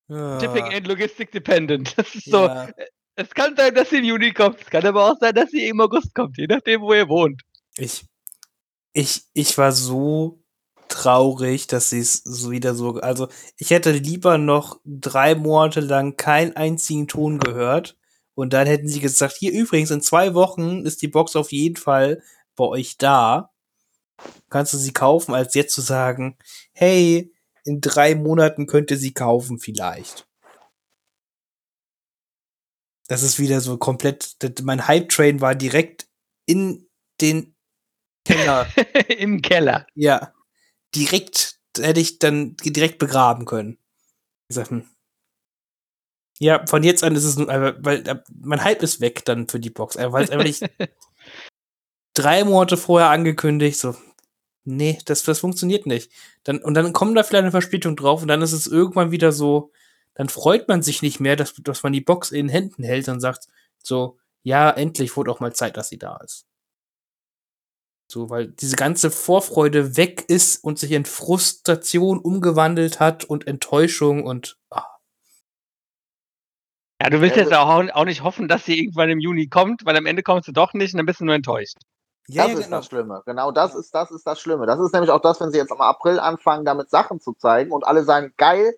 Ja. 0.10 0.40
Shipping 0.42 0.74
and 0.74 0.88
Logistic 0.88 1.32
Dependent. 1.32 1.94
Das 1.98 2.14
ist 2.14 2.30
so. 2.30 2.48
Ja. 2.48 2.70
Es 3.16 3.30
kann 3.32 3.56
sein, 3.56 3.74
dass 3.76 3.90
sie 3.90 3.98
im 3.98 4.06
Juni 4.06 4.34
kommt. 4.34 4.62
Es 4.62 4.70
kann 4.70 4.86
aber 4.86 5.12
auch 5.12 5.18
sein, 5.20 5.36
dass 5.36 5.52
sie 5.52 5.68
im 5.68 5.80
August 5.80 6.14
kommt, 6.16 6.38
je 6.38 6.48
nachdem, 6.48 6.82
wo 6.82 6.94
ihr 6.94 7.08
wohnt. 7.08 7.42
Ich, 7.78 8.06
ich, 8.92 9.24
ich 9.34 9.58
war 9.58 9.72
so 9.72 10.39
traurig, 11.00 11.68
dass 11.68 11.90
sie 11.90 12.00
es 12.00 12.22
so 12.26 12.52
wieder 12.52 12.76
so, 12.76 12.96
also 12.96 13.30
ich 13.58 13.70
hätte 13.70 13.92
lieber 13.92 14.38
noch 14.38 14.80
drei 14.84 15.34
Monate 15.34 15.80
lang 15.80 16.18
keinen 16.18 16.56
einzigen 16.58 17.08
Ton 17.08 17.40
gehört 17.40 17.98
und 18.36 18.52
dann 18.52 18.68
hätten 18.68 18.90
sie 18.90 19.00
gesagt, 19.00 19.36
hier 19.38 19.54
übrigens 19.54 19.92
in 19.92 20.02
zwei 20.02 20.34
Wochen 20.34 20.86
ist 20.86 21.02
die 21.02 21.08
Box 21.08 21.38
auf 21.38 21.54
jeden 21.54 21.78
Fall 21.78 22.22
bei 22.58 22.66
euch 22.66 22.98
da. 22.98 23.52
Kannst 24.50 24.74
du 24.74 24.78
sie 24.78 24.92
kaufen, 24.92 25.34
als 25.34 25.54
jetzt 25.54 25.74
zu 25.74 25.82
sagen, 25.82 26.38
hey, 26.74 27.34
in 27.64 27.80
drei 27.80 28.16
Monaten 28.16 28.68
könnt 28.68 28.92
ihr 28.92 28.98
sie 28.98 29.14
kaufen 29.14 29.60
vielleicht. 29.60 30.28
Das 33.08 33.24
ist 33.24 33.40
wieder 33.40 33.62
so 33.62 33.78
komplett, 33.78 34.36
mein 34.64 34.86
Hype-Train 34.88 35.40
war 35.40 35.56
direkt 35.56 36.10
in 36.46 36.90
den 37.22 37.56
Keller. 38.26 38.68
Im 39.08 39.42
Keller. 39.42 39.88
Ja 39.96 40.34
direkt, 40.96 41.60
hätte 41.78 42.00
ich 42.00 42.20
dann 42.20 42.56
direkt 42.58 43.00
begraben 43.00 43.46
können. 43.46 43.78
Gesagt, 44.48 44.72
hm. 44.72 44.90
Ja, 46.40 46.66
von 46.66 46.84
jetzt 46.84 47.04
an 47.04 47.16
ist 47.16 47.26
es 47.26 47.38
nur, 47.38 47.48
weil 47.48 48.08
äh, 48.08 48.22
mein 48.34 48.64
Hype 48.64 48.82
ist 48.82 49.02
weg 49.02 49.26
dann 49.26 49.50
für 49.50 49.60
die 49.60 49.70
Box, 49.70 49.98
weil 49.98 50.24
es 50.24 50.30
einfach 50.30 50.46
nicht 50.46 50.64
drei 52.14 52.44
Monate 52.44 52.78
vorher 52.78 53.10
angekündigt, 53.10 53.78
so, 53.78 53.96
nee, 54.64 54.98
das, 55.06 55.24
das 55.24 55.40
funktioniert 55.40 55.86
nicht. 55.86 56.12
Dann, 56.44 56.60
und 56.60 56.74
dann 56.76 56.94
kommt 56.94 57.18
da 57.18 57.24
vielleicht 57.24 57.44
eine 57.44 57.52
Verspätung 57.52 57.96
drauf 57.96 58.22
und 58.22 58.30
dann 58.30 58.42
ist 58.42 58.54
es 58.54 58.68
irgendwann 58.68 59.12
wieder 59.12 59.32
so, 59.32 59.72
dann 60.16 60.30
freut 60.30 60.68
man 60.68 60.82
sich 60.82 61.02
nicht 61.02 61.20
mehr, 61.20 61.36
dass, 61.36 61.54
dass 61.56 61.84
man 61.84 61.94
die 61.94 62.02
Box 62.02 62.32
in 62.32 62.48
den 62.48 62.50
Händen 62.50 62.84
hält 62.84 63.08
und 63.10 63.20
sagt, 63.20 63.48
so, 63.84 64.18
ja, 64.44 64.70
endlich 64.70 65.16
wurde 65.16 65.32
auch 65.32 65.40
mal 65.40 65.54
Zeit, 65.54 65.78
dass 65.78 65.90
sie 65.90 66.00
da 66.00 66.18
ist. 66.18 66.46
So, 68.12 68.32
weil 68.32 68.48
diese 68.48 68.76
ganze 68.76 69.12
Vorfreude 69.12 69.96
weg 69.96 70.26
ist 70.28 70.64
und 70.64 70.80
sich 70.80 70.92
in 70.94 71.06
Frustration 71.06 72.18
umgewandelt 72.18 73.00
hat 73.00 73.24
und 73.24 73.46
Enttäuschung 73.46 74.26
und. 74.26 74.58
Ah. 74.72 74.84
Ja, 77.02 77.12
du 77.12 77.22
willst 77.22 77.38
ja, 77.38 77.44
jetzt 77.44 77.54
auch, 77.54 77.70
auch 77.70 78.06
nicht 78.06 78.24
hoffen, 78.24 78.48
dass 78.48 78.66
sie 78.66 78.80
irgendwann 78.80 79.12
im 79.12 79.20
Juni 79.20 79.48
kommt, 79.48 79.86
weil 79.86 79.96
am 79.96 80.08
Ende 80.08 80.24
kommst 80.24 80.48
du 80.48 80.52
doch 80.52 80.74
nicht 80.74 80.94
und 80.94 80.98
dann 80.98 81.06
bist 81.06 81.22
du 81.22 81.26
nur 81.26 81.36
enttäuscht. 81.36 81.78
Ja, 82.28 82.44
das 82.44 82.54
ja, 82.54 82.60
ist 82.60 82.66
genau. 82.66 82.78
das 82.78 82.86
Schlimme. 82.88 83.24
Genau 83.28 83.52
das 83.52 83.76
ist, 83.76 83.94
das 83.94 84.10
ist 84.10 84.26
das 84.26 84.40
Schlimme. 84.40 84.66
Das 84.66 84.80
ist 84.80 84.92
nämlich 84.92 85.12
auch 85.12 85.22
das, 85.22 85.40
wenn 85.40 85.52
sie 85.52 85.60
jetzt 85.60 85.72
im 85.72 85.82
April 85.82 86.20
anfangen, 86.20 86.66
damit 86.66 86.90
Sachen 86.90 87.20
zu 87.20 87.34
zeigen 87.34 87.72
und 87.72 87.86
alle 87.86 88.04
sagen, 88.04 88.34
geil, 88.38 88.76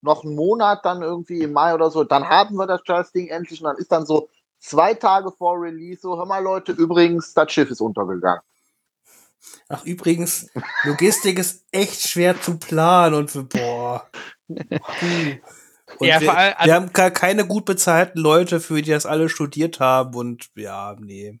noch 0.00 0.24
einen 0.24 0.34
Monat 0.34 0.86
dann 0.86 1.02
irgendwie 1.02 1.42
im 1.42 1.52
Mai 1.52 1.74
oder 1.74 1.90
so, 1.90 2.02
dann 2.02 2.26
haben 2.26 2.56
wir 2.56 2.66
das 2.66 2.82
Charles 2.82 3.12
Ding 3.12 3.28
endlich 3.28 3.60
und 3.60 3.66
dann 3.66 3.76
ist 3.76 3.92
dann 3.92 4.06
so 4.06 4.30
zwei 4.58 4.94
Tage 4.94 5.30
vor 5.30 5.60
Release 5.60 6.00
so, 6.00 6.16
hör 6.16 6.24
mal 6.24 6.42
Leute, 6.42 6.72
übrigens, 6.72 7.34
das 7.34 7.52
Schiff 7.52 7.70
ist 7.70 7.82
untergegangen. 7.82 8.40
Ach, 9.68 9.84
übrigens, 9.84 10.50
Logistik 10.84 11.38
ist 11.38 11.64
echt 11.72 12.08
schwer 12.08 12.40
zu 12.40 12.58
planen 12.58 13.14
und 13.14 13.30
für, 13.30 13.44
boah. 13.44 14.08
Und 14.48 16.06
Ja, 16.06 16.20
wir, 16.20 16.26
vor 16.28 16.36
allem- 16.36 16.54
wir 16.64 16.74
haben 16.74 16.92
gar 16.92 17.10
keine 17.10 17.46
gut 17.46 17.64
bezahlten 17.64 18.18
Leute, 18.20 18.60
für 18.60 18.80
die 18.82 18.90
das 18.90 19.06
alle 19.06 19.28
studiert 19.28 19.80
haben 19.80 20.14
und 20.14 20.50
ja, 20.54 20.94
nee. 20.98 21.38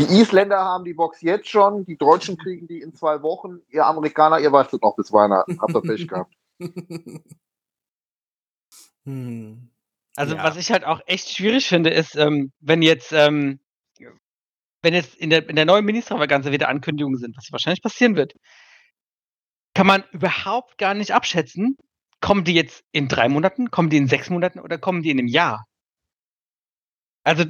Die 0.00 0.04
Isländer 0.20 0.58
haben 0.58 0.84
die 0.84 0.94
Box 0.94 1.22
jetzt 1.22 1.48
schon, 1.48 1.84
die 1.84 1.96
Deutschen 1.96 2.36
kriegen 2.38 2.66
die 2.68 2.80
in 2.80 2.94
zwei 2.94 3.22
Wochen, 3.22 3.60
ihr 3.68 3.84
Amerikaner, 3.86 4.38
ihr 4.38 4.52
wartet 4.52 4.82
noch 4.82 4.94
bis 4.96 5.12
Weihnachten. 5.12 5.60
Habt 5.60 5.74
ihr 5.74 5.82
Pech 5.82 6.06
gehabt. 6.08 6.34
hm. 9.04 9.70
Also 10.16 10.34
Ja. 10.36 10.44
was 10.44 10.56
ich 10.56 10.70
halt 10.72 10.84
auch 10.84 11.00
echt 11.06 11.30
schwierig 11.30 11.68
finde, 11.68 11.90
ist, 11.90 12.16
ähm, 12.16 12.52
wenn 12.60 12.82
jetzt, 12.82 13.12
ähm, 13.12 13.60
wenn 14.82 14.94
jetzt 14.94 15.14
in 15.16 15.30
der, 15.30 15.48
in 15.48 15.56
der 15.56 15.64
neuen 15.64 15.84
Ministervaganze 15.84 16.52
wieder 16.52 16.68
Ankündigungen 16.68 17.18
sind, 17.18 17.36
was 17.36 17.50
wahrscheinlich 17.50 17.82
passieren 17.82 18.16
wird, 18.16 18.34
kann 19.74 19.86
man 19.86 20.04
überhaupt 20.12 20.78
gar 20.78 20.94
nicht 20.94 21.12
abschätzen, 21.12 21.76
kommen 22.20 22.44
die 22.44 22.54
jetzt 22.54 22.84
in 22.92 23.08
drei 23.08 23.28
Monaten, 23.28 23.70
kommen 23.70 23.90
die 23.90 23.96
in 23.96 24.08
sechs 24.08 24.30
Monaten 24.30 24.60
oder 24.60 24.78
kommen 24.78 25.02
die 25.02 25.10
in 25.10 25.18
einem 25.18 25.28
Jahr? 25.28 25.64
Also 27.24 27.44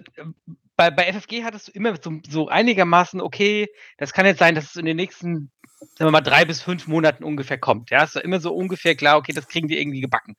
bei, 0.76 0.91
bei 0.91 1.12
FFG 1.12 1.45
hattest 1.45 1.68
du 1.68 1.72
immer 1.72 1.97
so, 2.01 2.20
so 2.29 2.49
einigermaßen, 2.49 3.20
okay, 3.20 3.66
das 3.97 4.12
kann 4.12 4.26
jetzt 4.26 4.39
sein, 4.39 4.55
dass 4.55 4.66
es 4.66 4.76
in 4.76 4.87
den 4.87 4.97
nächsten, 4.97 5.51
sagen 5.81 6.09
wir 6.09 6.11
mal, 6.11 6.20
drei 6.20 6.45
bis 6.45 6.62
fünf 6.62 6.87
Monaten 6.87 7.24
ungefähr 7.24 7.59
kommt. 7.59 7.91
Ja, 7.91 8.05
ist 8.05 8.16
doch 8.16 8.20
immer 8.20 8.41
so 8.41 8.55
ungefähr 8.55 8.95
klar, 8.95 9.18
okay, 9.18 9.33
das 9.33 9.49
kriegen 9.49 9.68
die 9.68 9.79
irgendwie 9.79 10.01
gebacken. 10.01 10.37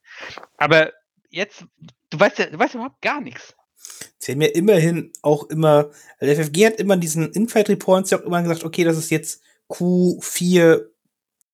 Aber 0.58 0.92
jetzt, 1.30 1.66
du 2.10 2.20
weißt 2.20 2.40
ja, 2.40 2.46
du 2.48 2.58
weißt 2.58 2.76
überhaupt 2.76 3.02
gar 3.02 3.22
nichts. 3.22 3.56
Sie 4.18 4.34
haben 4.34 4.42
ja 4.42 4.50
immerhin 4.50 5.12
auch 5.22 5.50
immer, 5.50 5.90
also 6.20 6.34
FFG 6.34 6.66
hat 6.66 6.76
immer 6.76 6.98
diesen 6.98 7.32
Infight 7.32 7.70
Reports 7.70 8.12
ja 8.12 8.20
auch 8.20 8.24
immer 8.24 8.42
gesagt, 8.42 8.64
okay, 8.64 8.84
das 8.84 8.98
ist 8.98 9.10
jetzt 9.10 9.42
Q4 9.70 10.86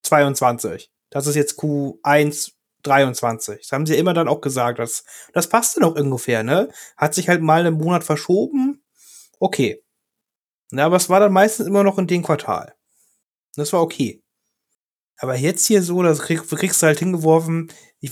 22. 0.04 0.92
Das 1.10 1.28
ist 1.28 1.36
jetzt 1.36 1.60
Q1 1.60 2.52
23. 2.84 3.62
Das 3.62 3.72
haben 3.72 3.86
sie 3.86 3.96
immer 3.96 4.14
dann 4.14 4.28
auch 4.28 4.42
gesagt. 4.42 4.80
Das, 4.80 5.04
das 5.34 5.48
passte 5.50 5.80
noch 5.82 5.96
ungefähr, 5.96 6.44
ne? 6.44 6.70
Hat 6.98 7.14
sich 7.14 7.30
halt 7.30 7.42
mal 7.42 7.66
einen 7.66 7.78
Monat 7.78 8.04
verschoben. 8.04 8.84
Okay. 9.40 9.84
Na, 10.72 10.86
aber 10.86 10.98
es 10.98 11.10
war 11.10 11.20
dann 11.20 11.34
meistens 11.34 11.68
immer 11.68 11.84
noch 11.84 11.98
in 11.98 12.08
dem 12.08 12.24
Quartal. 12.24 12.74
Das 13.56 13.72
war 13.74 13.82
okay. 13.82 14.22
Aber 15.18 15.36
jetzt 15.36 15.66
hier 15.66 15.82
so, 15.82 16.04
das 16.04 16.20
krieg, 16.20 16.48
kriegst 16.48 16.82
du 16.82 16.88
halt 16.88 17.00
hingeworfen. 17.00 17.72
Ich, 18.00 18.12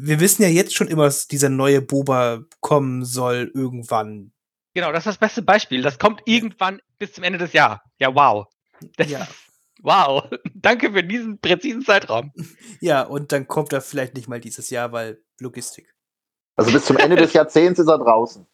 wir 0.00 0.20
wissen 0.20 0.42
ja 0.42 0.48
jetzt 0.48 0.74
schon 0.74 0.88
immer, 0.88 1.04
dass 1.04 1.26
dieser 1.28 1.48
neue 1.48 1.82
Boba 1.82 2.40
kommen 2.60 3.04
soll 3.04 3.50
irgendwann. 3.54 4.32
Genau, 4.74 4.90
das 4.92 5.00
ist 5.00 5.06
das 5.06 5.18
beste 5.18 5.42
Beispiel. 5.42 5.82
Das 5.82 5.98
kommt 5.98 6.22
irgendwann 6.24 6.80
bis 6.98 7.12
zum 7.12 7.24
Ende 7.24 7.38
des 7.38 7.52
Jahres. 7.52 7.80
Ja, 7.98 8.14
wow. 8.14 8.46
Das 8.96 9.10
Ja. 9.10 9.22
ist, 9.22 9.30
wow. 9.82 10.24
Danke 10.54 10.92
für 10.92 11.02
diesen 11.04 11.38
präzisen 11.40 11.82
Zeitraum. 11.82 12.32
Ja, 12.80 13.02
und 13.02 13.30
dann 13.32 13.46
kommt 13.46 13.72
er 13.72 13.80
vielleicht 13.80 14.14
nicht 14.16 14.28
mal 14.28 14.40
dieses 14.40 14.70
Jahr, 14.70 14.90
weil 14.92 15.22
Logistik. 15.40 15.94
Also 16.56 16.72
bis 16.72 16.84
zum 16.84 16.96
Ende 16.96 17.16
des 17.16 17.32
Jahrzehnts 17.34 17.78
ist 17.78 17.88
er 17.88 17.98
draußen. 17.98 18.46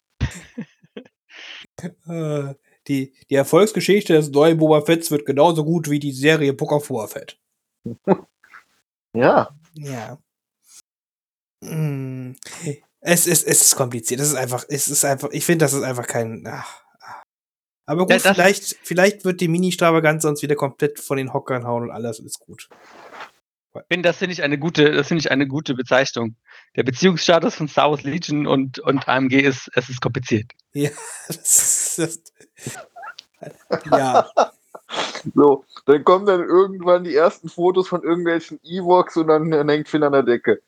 Äh, 2.07 2.53
die, 2.87 3.13
die 3.29 3.35
Erfolgsgeschichte 3.35 4.13
des 4.13 4.29
neuen 4.29 4.57
Boba 4.57 4.81
Fetts 4.81 5.09
wird 5.11 5.25
genauso 5.25 5.63
gut 5.63 5.89
wie 5.89 5.99
die 5.99 6.11
Serie 6.11 6.53
Book 6.53 6.71
of 6.71 6.87
Boba 6.87 7.07
Fett. 7.07 7.39
Ja. 9.13 9.49
Ja. 9.73 10.17
Mm. 11.61 12.33
Es 13.01 13.27
ist, 13.27 13.47
es 13.47 13.61
ist 13.61 13.75
kompliziert. 13.75 14.19
Es 14.19 14.29
ist 14.29 14.35
einfach, 14.35 14.65
es 14.67 14.87
ist 14.87 15.05
einfach, 15.05 15.29
ich 15.31 15.45
finde, 15.45 15.65
das 15.65 15.73
ist 15.73 15.83
einfach 15.83 16.07
kein. 16.07 16.43
Ach, 16.47 16.83
ach. 17.01 17.21
Aber 17.85 18.05
gut, 18.05 18.11
Ja, 18.11 18.33
vielleicht, 18.33 18.77
vielleicht 18.83 19.25
wird 19.25 19.41
die 19.41 19.47
Mini-Stravaganza 19.47 20.29
uns 20.29 20.41
wieder 20.41 20.55
komplett 20.55 20.99
von 20.99 21.17
den 21.17 21.33
Hockern 21.33 21.65
hauen 21.65 21.83
und 21.83 21.91
alles 21.91 22.19
ist 22.19 22.39
gut. 22.39 22.69
Bin, 23.87 24.03
das 24.03 24.17
finde 24.17 24.33
ich 24.33 24.43
eine 24.43 24.57
gute, 24.57 24.91
das 24.91 25.07
finde 25.07 25.19
ich 25.21 25.31
eine 25.31 25.47
gute 25.47 25.75
Bezeichnung. 25.75 26.35
Der 26.75 26.83
Beziehungsstatus 26.83 27.55
von 27.55 27.67
Star 27.67 27.91
Wars 27.91 28.03
Legion 28.03 28.47
und, 28.47 28.79
und 28.79 29.07
AMG 29.07 29.35
ist, 29.35 29.69
es 29.75 29.89
ist 29.89 30.01
kompliziert. 30.01 30.51
Das, 31.27 31.95
das, 31.97 32.19
ja, 33.91 34.29
So, 35.35 35.65
dann 35.85 36.03
kommen 36.03 36.25
dann 36.25 36.41
irgendwann 36.41 37.03
die 37.03 37.15
ersten 37.15 37.49
Fotos 37.49 37.87
von 37.87 38.03
irgendwelchen 38.03 38.59
Evox 38.63 39.17
und 39.17 39.27
dann, 39.27 39.49
dann 39.51 39.69
hängt 39.69 39.87
Finn 39.87 40.03
an 40.03 40.13
der 40.13 40.23
Decke. 40.23 40.61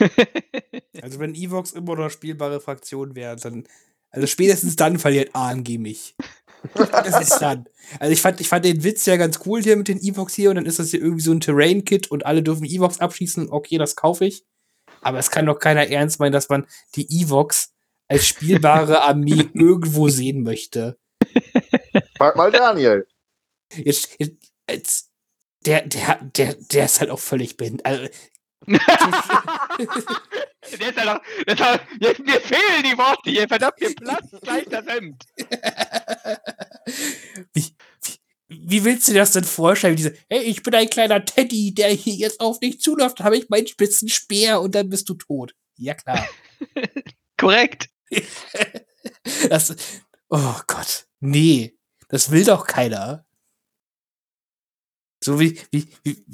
also 1.02 1.18
wenn 1.18 1.34
Evox 1.34 1.72
immer 1.72 1.96
noch 1.96 2.10
spielbare 2.10 2.60
Fraktion 2.60 3.14
wären, 3.14 3.38
dann, 3.38 3.68
also 4.10 4.26
spätestens 4.26 4.76
dann 4.76 4.98
verliert 4.98 5.34
AMG 5.34 5.78
mich. 5.78 6.14
Das 6.74 7.20
ist 7.20 7.38
dann. 7.38 7.66
Also 7.98 8.12
ich 8.12 8.20
fand, 8.20 8.40
ich 8.40 8.48
fand 8.48 8.64
den 8.64 8.84
Witz 8.84 9.06
ja 9.06 9.16
ganz 9.16 9.40
cool 9.46 9.62
hier 9.62 9.76
mit 9.76 9.88
den 9.88 10.00
Evox 10.00 10.34
hier 10.34 10.50
und 10.50 10.56
dann 10.56 10.66
ist 10.66 10.78
das 10.78 10.90
hier 10.90 11.00
irgendwie 11.00 11.22
so 11.22 11.32
ein 11.32 11.40
Terrain-Kit 11.40 12.10
und 12.10 12.26
alle 12.26 12.42
dürfen 12.42 12.64
Evox 12.64 13.00
abschießen. 13.00 13.48
Okay, 13.50 13.78
das 13.78 13.96
kaufe 13.96 14.26
ich. 14.26 14.44
Aber 15.00 15.18
es 15.18 15.30
kann 15.30 15.46
doch 15.46 15.58
keiner 15.58 15.86
ernst 15.88 16.20
meinen, 16.20 16.32
dass 16.32 16.48
man 16.48 16.66
die 16.94 17.08
Evox 17.22 17.72
als 18.08 18.26
spielbare 18.26 19.02
Armee 19.08 19.48
irgendwo 19.54 20.08
sehen 20.08 20.42
möchte. 20.42 20.98
Frag 22.16 22.36
mal 22.36 22.50
Daniel. 22.50 23.06
Jetzt, 23.74 24.16
jetzt, 24.18 24.52
jetzt 24.68 25.10
der, 25.64 25.86
der, 25.86 26.16
der, 26.22 26.54
der 26.54 26.84
ist 26.84 27.00
halt 27.00 27.10
auch 27.10 27.18
völlig 27.18 27.56
blind. 27.56 27.86
Also, 27.86 28.08
der 28.66 28.80
ist 30.88 30.96
ja 30.96 31.04
noch, 31.04 31.20
der 31.46 31.54
ist 31.54 31.60
halt, 31.60 31.82
mir, 32.00 32.40
fehlen 32.40 32.82
die 32.84 32.98
Worte 32.98 33.30
hier, 33.30 33.46
verdammt, 33.48 33.80
mir 33.80 33.94
platzt 33.94 34.34
gleich 34.42 34.64
das 34.66 34.86
Hemd. 34.86 35.24
wie, 37.54 37.74
wie, 38.48 38.84
willst 38.84 39.08
du 39.08 39.12
dir 39.12 39.20
das 39.20 39.32
denn 39.32 39.44
vorstellen? 39.44 39.96
Diese, 39.96 40.14
hey, 40.28 40.42
ich 40.42 40.62
bin 40.62 40.74
ein 40.74 40.90
kleiner 40.90 41.24
Teddy, 41.24 41.74
der 41.74 41.88
hier 41.90 42.14
jetzt 42.14 42.40
auf 42.40 42.60
dich 42.60 42.80
zuläuft, 42.80 43.20
habe 43.20 43.38
ich 43.38 43.48
meinen 43.48 43.66
spitzen 43.66 44.08
Speer 44.08 44.60
und 44.60 44.74
dann 44.74 44.90
bist 44.90 45.08
du 45.08 45.14
tot. 45.14 45.54
Ja, 45.76 45.94
klar. 45.94 46.28
Korrekt. 47.38 47.88
das, 49.48 49.74
oh 50.28 50.60
Gott. 50.66 51.06
Nee, 51.20 51.78
das 52.08 52.30
will 52.30 52.44
doch 52.44 52.66
keiner. 52.66 53.24
So 55.22 55.38
wie, 55.38 55.60
wie, 55.70 55.86
wie, 56.02 56.24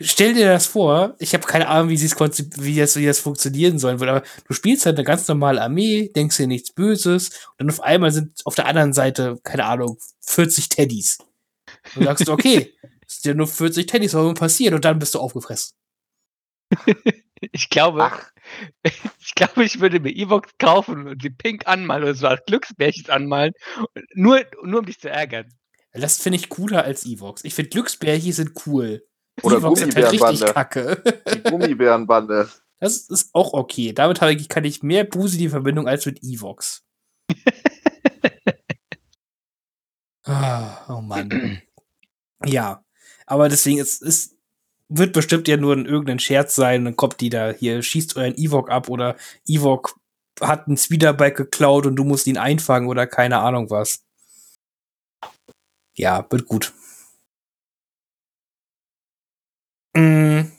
stell 0.00 0.34
dir 0.34 0.46
das 0.46 0.66
vor, 0.66 1.16
ich 1.18 1.34
habe 1.34 1.46
keine 1.46 1.68
Ahnung, 1.68 1.90
wie, 1.90 2.00
wie, 2.00 2.76
das, 2.76 2.96
wie 2.96 3.06
das 3.06 3.18
funktionieren 3.18 3.78
sollen 3.78 4.00
wird, 4.00 4.10
aber 4.10 4.22
du 4.46 4.54
spielst 4.54 4.86
halt 4.86 4.96
eine 4.96 5.04
ganz 5.04 5.26
normale 5.28 5.62
Armee, 5.62 6.10
denkst 6.14 6.36
dir 6.36 6.46
nichts 6.46 6.72
Böses 6.72 7.28
und 7.28 7.60
dann 7.60 7.70
auf 7.70 7.80
einmal 7.80 8.12
sind 8.12 8.40
auf 8.44 8.54
der 8.54 8.66
anderen 8.66 8.92
Seite, 8.92 9.38
keine 9.42 9.64
Ahnung, 9.64 9.98
40 10.20 10.68
Teddys. 10.68 11.18
Und 11.94 12.02
du 12.02 12.04
sagst, 12.04 12.28
okay, 12.28 12.74
es 13.06 13.22
sind 13.22 13.32
ja 13.32 13.34
nur 13.34 13.46
40 13.46 13.86
Teddys, 13.86 14.14
was 14.14 14.24
wird 14.24 14.38
passiert? 14.38 14.74
Und 14.74 14.84
dann 14.84 14.98
bist 14.98 15.14
du 15.14 15.20
aufgefressen. 15.20 15.74
Ich 17.52 17.68
glaube, 17.68 18.04
Ach. 18.04 18.32
ich 19.20 19.34
glaube, 19.34 19.64
ich 19.64 19.80
würde 19.80 20.00
mir 20.00 20.14
Evox 20.14 20.50
kaufen 20.58 21.06
und 21.06 21.22
sie 21.22 21.30
pink 21.30 21.66
anmalen 21.66 22.04
oder 22.04 22.14
so 22.14 22.26
als 22.26 22.42
Glücksbärchens 22.46 23.10
anmalen, 23.10 23.52
nur, 24.14 24.44
nur 24.62 24.80
um 24.80 24.86
dich 24.86 24.98
zu 24.98 25.10
ärgern. 25.10 25.52
Das 25.92 26.18
finde 26.18 26.38
ich 26.38 26.48
cooler 26.48 26.84
als 26.84 27.06
Evox. 27.06 27.44
Ich 27.44 27.54
finde 27.54 27.70
Glücksbärchen 27.70 28.32
sind 28.32 28.52
cool. 28.66 29.06
Oder 29.42 29.58
Evox 29.58 29.82
halt 29.82 29.94
Gummibärenbande. 29.94 30.52
kacke. 30.52 31.02
Die 31.34 31.42
Gummibärenbande. 31.50 32.48
Das 32.80 33.08
ist 33.08 33.30
auch 33.32 33.52
okay. 33.52 33.92
Damit 33.92 34.20
habe 34.20 34.34
ich, 34.34 34.48
kann 34.48 34.64
ich 34.64 34.82
mehr 34.82 35.04
positive 35.04 35.50
Verbindung 35.50 35.88
als 35.88 36.06
mit 36.06 36.22
Evox. 36.22 36.84
ah, 40.24 40.94
oh 40.94 41.00
Mann. 41.00 41.62
ja, 42.44 42.84
aber 43.26 43.48
deswegen, 43.48 43.80
es, 43.80 44.00
es 44.02 44.36
wird 44.88 45.12
bestimmt 45.12 45.48
ja 45.48 45.56
nur 45.56 45.74
ein 45.74 45.86
irgendein 45.86 46.18
Scherz 46.18 46.54
sein. 46.54 46.84
Dann 46.84 46.96
kommt 46.96 47.20
die 47.20 47.30
da 47.30 47.50
hier, 47.50 47.82
schießt 47.82 48.16
euren 48.16 48.36
Evok 48.36 48.70
ab 48.70 48.88
oder 48.88 49.16
Evok 49.46 49.98
hat 50.40 50.66
einen 50.66 50.76
Speederbike 50.76 51.36
geklaut 51.36 51.86
und 51.86 51.96
du 51.96 52.04
musst 52.04 52.26
ihn 52.26 52.38
einfangen 52.38 52.88
oder 52.88 53.06
keine 53.06 53.38
Ahnung 53.38 53.70
was. 53.70 54.04
Ja, 55.94 56.26
wird 56.30 56.46
gut. 56.46 56.74
Mm. 59.96 60.52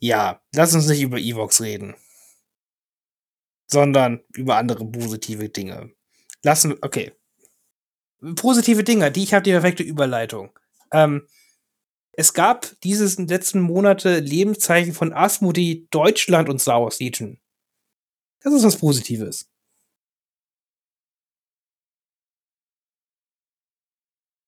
Ja, 0.00 0.40
lass 0.54 0.74
uns 0.74 0.86
nicht 0.88 1.02
über 1.02 1.18
Evox 1.18 1.60
reden. 1.60 1.94
Sondern 3.66 4.20
über 4.34 4.56
andere 4.56 4.86
positive 4.86 5.50
Dinge. 5.50 5.92
Lassen, 6.42 6.76
okay. 6.80 7.12
Positive 8.36 8.82
Dinge, 8.82 9.12
die 9.12 9.24
ich 9.24 9.34
habe 9.34 9.42
die 9.42 9.50
perfekte 9.50 9.82
Überleitung. 9.82 10.58
Ähm, 10.90 11.28
es 12.12 12.32
gab 12.32 12.80
dieses 12.80 13.18
letzten 13.18 13.60
Monate 13.60 14.20
Lebenszeichen 14.20 14.94
von 14.94 15.12
Asmodee 15.12 15.86
Deutschland 15.90 16.48
und 16.48 16.60
Star 16.60 16.82
Wars 16.82 16.98
Legion. 16.98 17.38
Das 18.40 18.54
ist 18.54 18.64
was 18.64 18.78
Positives. 18.78 19.50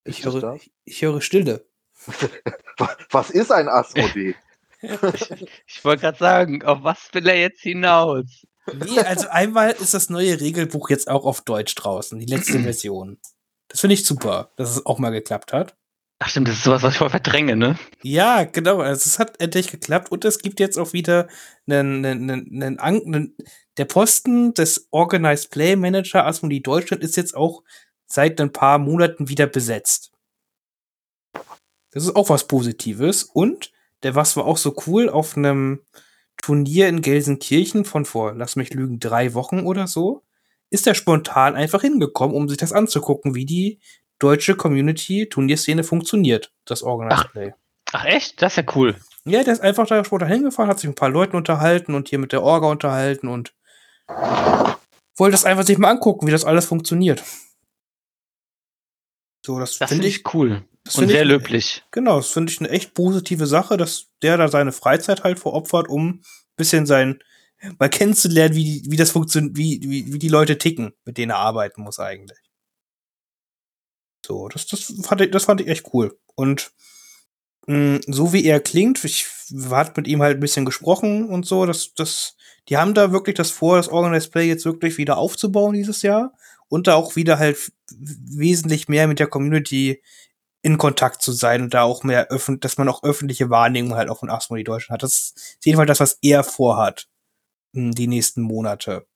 Ich 0.04 0.24
höre, 0.24 0.58
ich 0.84 1.02
höre 1.02 1.20
Stille. 1.20 1.69
Was 3.10 3.30
ist 3.30 3.52
ein 3.52 3.68
Asmodee? 3.68 4.34
Ich 5.66 5.84
wollte 5.84 6.02
gerade 6.02 6.18
sagen, 6.18 6.64
auf 6.64 6.82
was 6.82 7.10
will 7.12 7.28
er 7.28 7.38
jetzt 7.38 7.60
hinaus? 7.60 8.46
Nee, 8.72 9.00
also 9.00 9.28
einmal 9.28 9.72
ist 9.72 9.94
das 9.94 10.08
neue 10.08 10.40
Regelbuch 10.40 10.88
jetzt 10.90 11.08
auch 11.08 11.26
auf 11.26 11.42
Deutsch 11.42 11.74
draußen, 11.74 12.18
die 12.18 12.26
letzte 12.26 12.58
Version. 12.62 13.18
Das 13.68 13.80
finde 13.80 13.94
ich 13.94 14.06
super, 14.06 14.52
dass 14.56 14.70
es 14.70 14.86
auch 14.86 14.98
mal 14.98 15.10
geklappt 15.10 15.52
hat. 15.52 15.76
Ach 16.22 16.28
stimmt, 16.28 16.48
das 16.48 16.56
ist 16.56 16.64
sowas, 16.64 16.82
was 16.82 16.92
ich 16.92 16.98
voll 16.98 17.08
verdränge, 17.08 17.56
ne? 17.56 17.78
Ja, 18.02 18.44
genau. 18.44 18.80
Also 18.80 19.06
es 19.06 19.18
hat 19.18 19.40
endlich 19.40 19.70
geklappt 19.70 20.12
und 20.12 20.24
es 20.26 20.38
gibt 20.38 20.60
jetzt 20.60 20.78
auch 20.78 20.92
wieder 20.92 21.28
einen, 21.66 22.04
einen, 22.04 22.62
einen, 22.62 22.78
einen 22.78 23.36
der 23.78 23.86
Posten 23.86 24.52
des 24.52 24.88
Organized 24.90 25.50
Play 25.50 25.76
Manager 25.76 26.26
Asmodee 26.26 26.60
Deutschland 26.60 27.02
ist 27.02 27.16
jetzt 27.16 27.34
auch 27.34 27.62
seit 28.06 28.38
ein 28.38 28.52
paar 28.52 28.78
Monaten 28.78 29.30
wieder 29.30 29.46
besetzt. 29.46 30.12
Das 31.90 32.04
ist 32.04 32.16
auch 32.16 32.28
was 32.28 32.46
Positives 32.46 33.24
und 33.24 33.72
der 34.02 34.14
was 34.14 34.36
war 34.36 34.46
auch 34.46 34.56
so 34.56 34.74
cool 34.86 35.08
auf 35.08 35.36
einem 35.36 35.80
Turnier 36.36 36.88
in 36.88 37.02
Gelsenkirchen 37.02 37.84
von 37.84 38.04
vor, 38.04 38.34
lass 38.34 38.56
mich 38.56 38.72
lügen, 38.72 38.98
drei 38.98 39.34
Wochen 39.34 39.60
oder 39.60 39.86
so, 39.86 40.24
ist 40.70 40.86
er 40.86 40.94
spontan 40.94 41.54
einfach 41.54 41.82
hingekommen, 41.82 42.34
um 42.34 42.48
sich 42.48 42.58
das 42.58 42.72
anzugucken, 42.72 43.34
wie 43.34 43.44
die 43.44 43.80
deutsche 44.18 44.54
Community-Turnierszene 44.54 45.84
funktioniert, 45.84 46.52
das 46.64 46.82
Organized 46.82 47.26
Ach. 47.26 47.32
Play. 47.32 47.54
Ach 47.92 48.04
echt? 48.04 48.40
Das 48.40 48.52
ist 48.52 48.56
ja 48.56 48.74
cool. 48.76 48.96
Ja, 49.24 49.42
der 49.42 49.52
ist 49.52 49.60
einfach 49.60 49.86
da 49.86 50.04
spontan 50.04 50.28
hingefahren, 50.28 50.70
hat 50.70 50.78
sich 50.78 50.88
mit 50.88 50.96
ein 50.96 51.00
paar 51.00 51.10
Leuten 51.10 51.36
unterhalten 51.36 51.94
und 51.94 52.08
hier 52.08 52.18
mit 52.18 52.32
der 52.32 52.42
Orga 52.42 52.68
unterhalten 52.68 53.28
und 53.28 53.52
wollte 55.16 55.32
das 55.32 55.44
einfach 55.44 55.66
sich 55.66 55.76
mal 55.76 55.90
angucken, 55.90 56.26
wie 56.26 56.30
das 56.30 56.44
alles 56.44 56.66
funktioniert. 56.66 57.22
So, 59.44 59.58
das, 59.58 59.78
Das 59.78 59.90
finde 59.90 60.06
ich, 60.06 60.18
ich 60.18 60.34
cool. 60.34 60.62
Das 60.84 60.96
Und 60.96 61.08
sehr 61.08 61.22
ich, 61.22 61.28
löblich. 61.28 61.82
genau, 61.90 62.16
das 62.16 62.30
finde 62.30 62.52
ich 62.52 62.60
eine 62.60 62.70
echt 62.70 62.94
positive 62.94 63.46
Sache, 63.46 63.76
dass 63.76 64.08
der 64.22 64.36
da 64.36 64.48
seine 64.48 64.72
Freizeit 64.72 65.24
halt 65.24 65.38
veropfert, 65.38 65.88
um 65.88 66.08
ein 66.08 66.22
bisschen 66.56 66.86
sein, 66.86 67.20
mal 67.78 67.90
kennenzulernen, 67.90 68.56
wie, 68.56 68.82
wie 68.86 68.96
das 68.96 69.10
funktioniert, 69.10 69.56
wie, 69.56 69.80
wie, 69.82 70.12
wie 70.12 70.18
die 70.18 70.28
Leute 70.28 70.58
ticken, 70.58 70.92
mit 71.04 71.18
denen 71.18 71.30
er 71.30 71.38
arbeiten 71.38 71.82
muss 71.82 71.98
eigentlich. 71.98 72.38
So, 74.26 74.48
das, 74.48 74.66
das, 74.66 74.92
fand 75.02 75.20
ich, 75.22 75.30
das 75.30 75.44
fand 75.44 75.60
ich 75.60 75.68
echt 75.68 75.92
cool. 75.92 76.18
Und 76.34 76.72
mh, 77.66 78.00
so 78.06 78.32
wie 78.32 78.44
er 78.44 78.60
klingt, 78.60 79.04
ich 79.04 79.26
hat 79.70 79.96
mit 79.96 80.06
ihm 80.08 80.22
halt 80.22 80.36
ein 80.38 80.40
bisschen 80.40 80.64
gesprochen 80.64 81.28
und 81.28 81.46
so, 81.46 81.66
das, 81.66 81.94
das, 81.94 82.36
die 82.68 82.76
haben 82.76 82.94
da 82.94 83.12
wirklich 83.12 83.36
das 83.36 83.50
vor, 83.50 83.76
das 83.76 83.88
Organized 83.88 84.32
Play 84.32 84.46
jetzt 84.46 84.64
wirklich 84.64 84.98
wieder 84.98 85.16
aufzubauen 85.18 85.74
dieses 85.74 86.02
Jahr 86.02 86.32
und 86.68 86.86
da 86.86 86.94
auch 86.94 87.16
wieder 87.16 87.38
halt 87.38 87.72
wesentlich 87.90 88.88
mehr 88.88 89.08
mit 89.08 89.18
der 89.18 89.26
Community 89.26 90.02
in 90.62 90.78
Kontakt 90.78 91.22
zu 91.22 91.32
sein 91.32 91.62
und 91.62 91.74
da 91.74 91.82
auch 91.82 92.04
mehr 92.04 92.28
öffentlich, 92.28 92.60
dass 92.60 92.78
man 92.78 92.88
auch 92.88 93.02
öffentliche 93.02 93.50
Wahrnehmung 93.50 93.94
halt 93.96 94.10
auch 94.10 94.20
von 94.20 94.30
Asmodee 94.30 94.64
Deutschland 94.64 94.94
hat. 94.96 95.02
Das 95.02 95.32
ist 95.36 95.58
jedenfalls 95.64 95.88
das, 95.88 96.00
was 96.00 96.18
er 96.22 96.44
vorhat, 96.44 97.08
mh, 97.74 97.92
die 97.94 98.08
nächsten 98.08 98.42
Monate. 98.42 99.06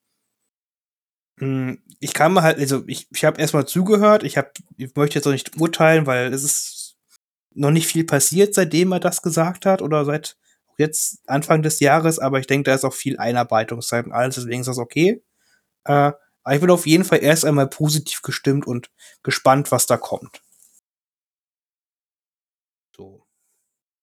Mh, 1.39 1.77
Ich 1.99 2.13
kann 2.13 2.33
mal 2.33 2.43
halt, 2.43 2.59
also 2.59 2.83
ich, 2.87 3.07
ich 3.11 3.25
habe 3.25 3.39
erstmal 3.41 3.65
zugehört, 3.67 4.23
ich 4.23 4.37
hab, 4.37 4.51
ich 4.77 4.95
möchte 4.95 5.15
jetzt 5.15 5.27
auch 5.27 5.31
nicht 5.31 5.57
urteilen, 5.59 6.05
weil 6.05 6.33
es 6.33 6.43
ist 6.43 6.95
noch 7.53 7.71
nicht 7.71 7.87
viel 7.87 8.05
passiert, 8.05 8.53
seitdem 8.55 8.91
er 8.93 8.99
das 8.99 9.21
gesagt 9.21 9.65
hat 9.65 9.81
oder 9.81 10.05
seit 10.05 10.37
jetzt 10.77 11.19
Anfang 11.27 11.63
des 11.63 11.79
Jahres, 11.79 12.19
aber 12.19 12.39
ich 12.39 12.47
denke, 12.47 12.69
da 12.69 12.75
ist 12.75 12.85
auch 12.85 12.93
viel 12.93 13.17
Einarbeitungszeit 13.19 14.05
und 14.05 14.13
alles, 14.13 14.35
deswegen 14.35 14.61
ist 14.61 14.67
das 14.67 14.77
okay. 14.77 15.23
Äh, 15.85 16.13
aber 16.43 16.55
ich 16.55 16.61
bin 16.61 16.71
auf 16.71 16.87
jeden 16.87 17.05
Fall 17.05 17.23
erst 17.23 17.45
einmal 17.45 17.67
positiv 17.69 18.21
gestimmt 18.23 18.67
und 18.67 18.91
gespannt, 19.23 19.71
was 19.71 19.87
da 19.87 19.97
kommt. 19.97 20.41
So. 22.97 23.25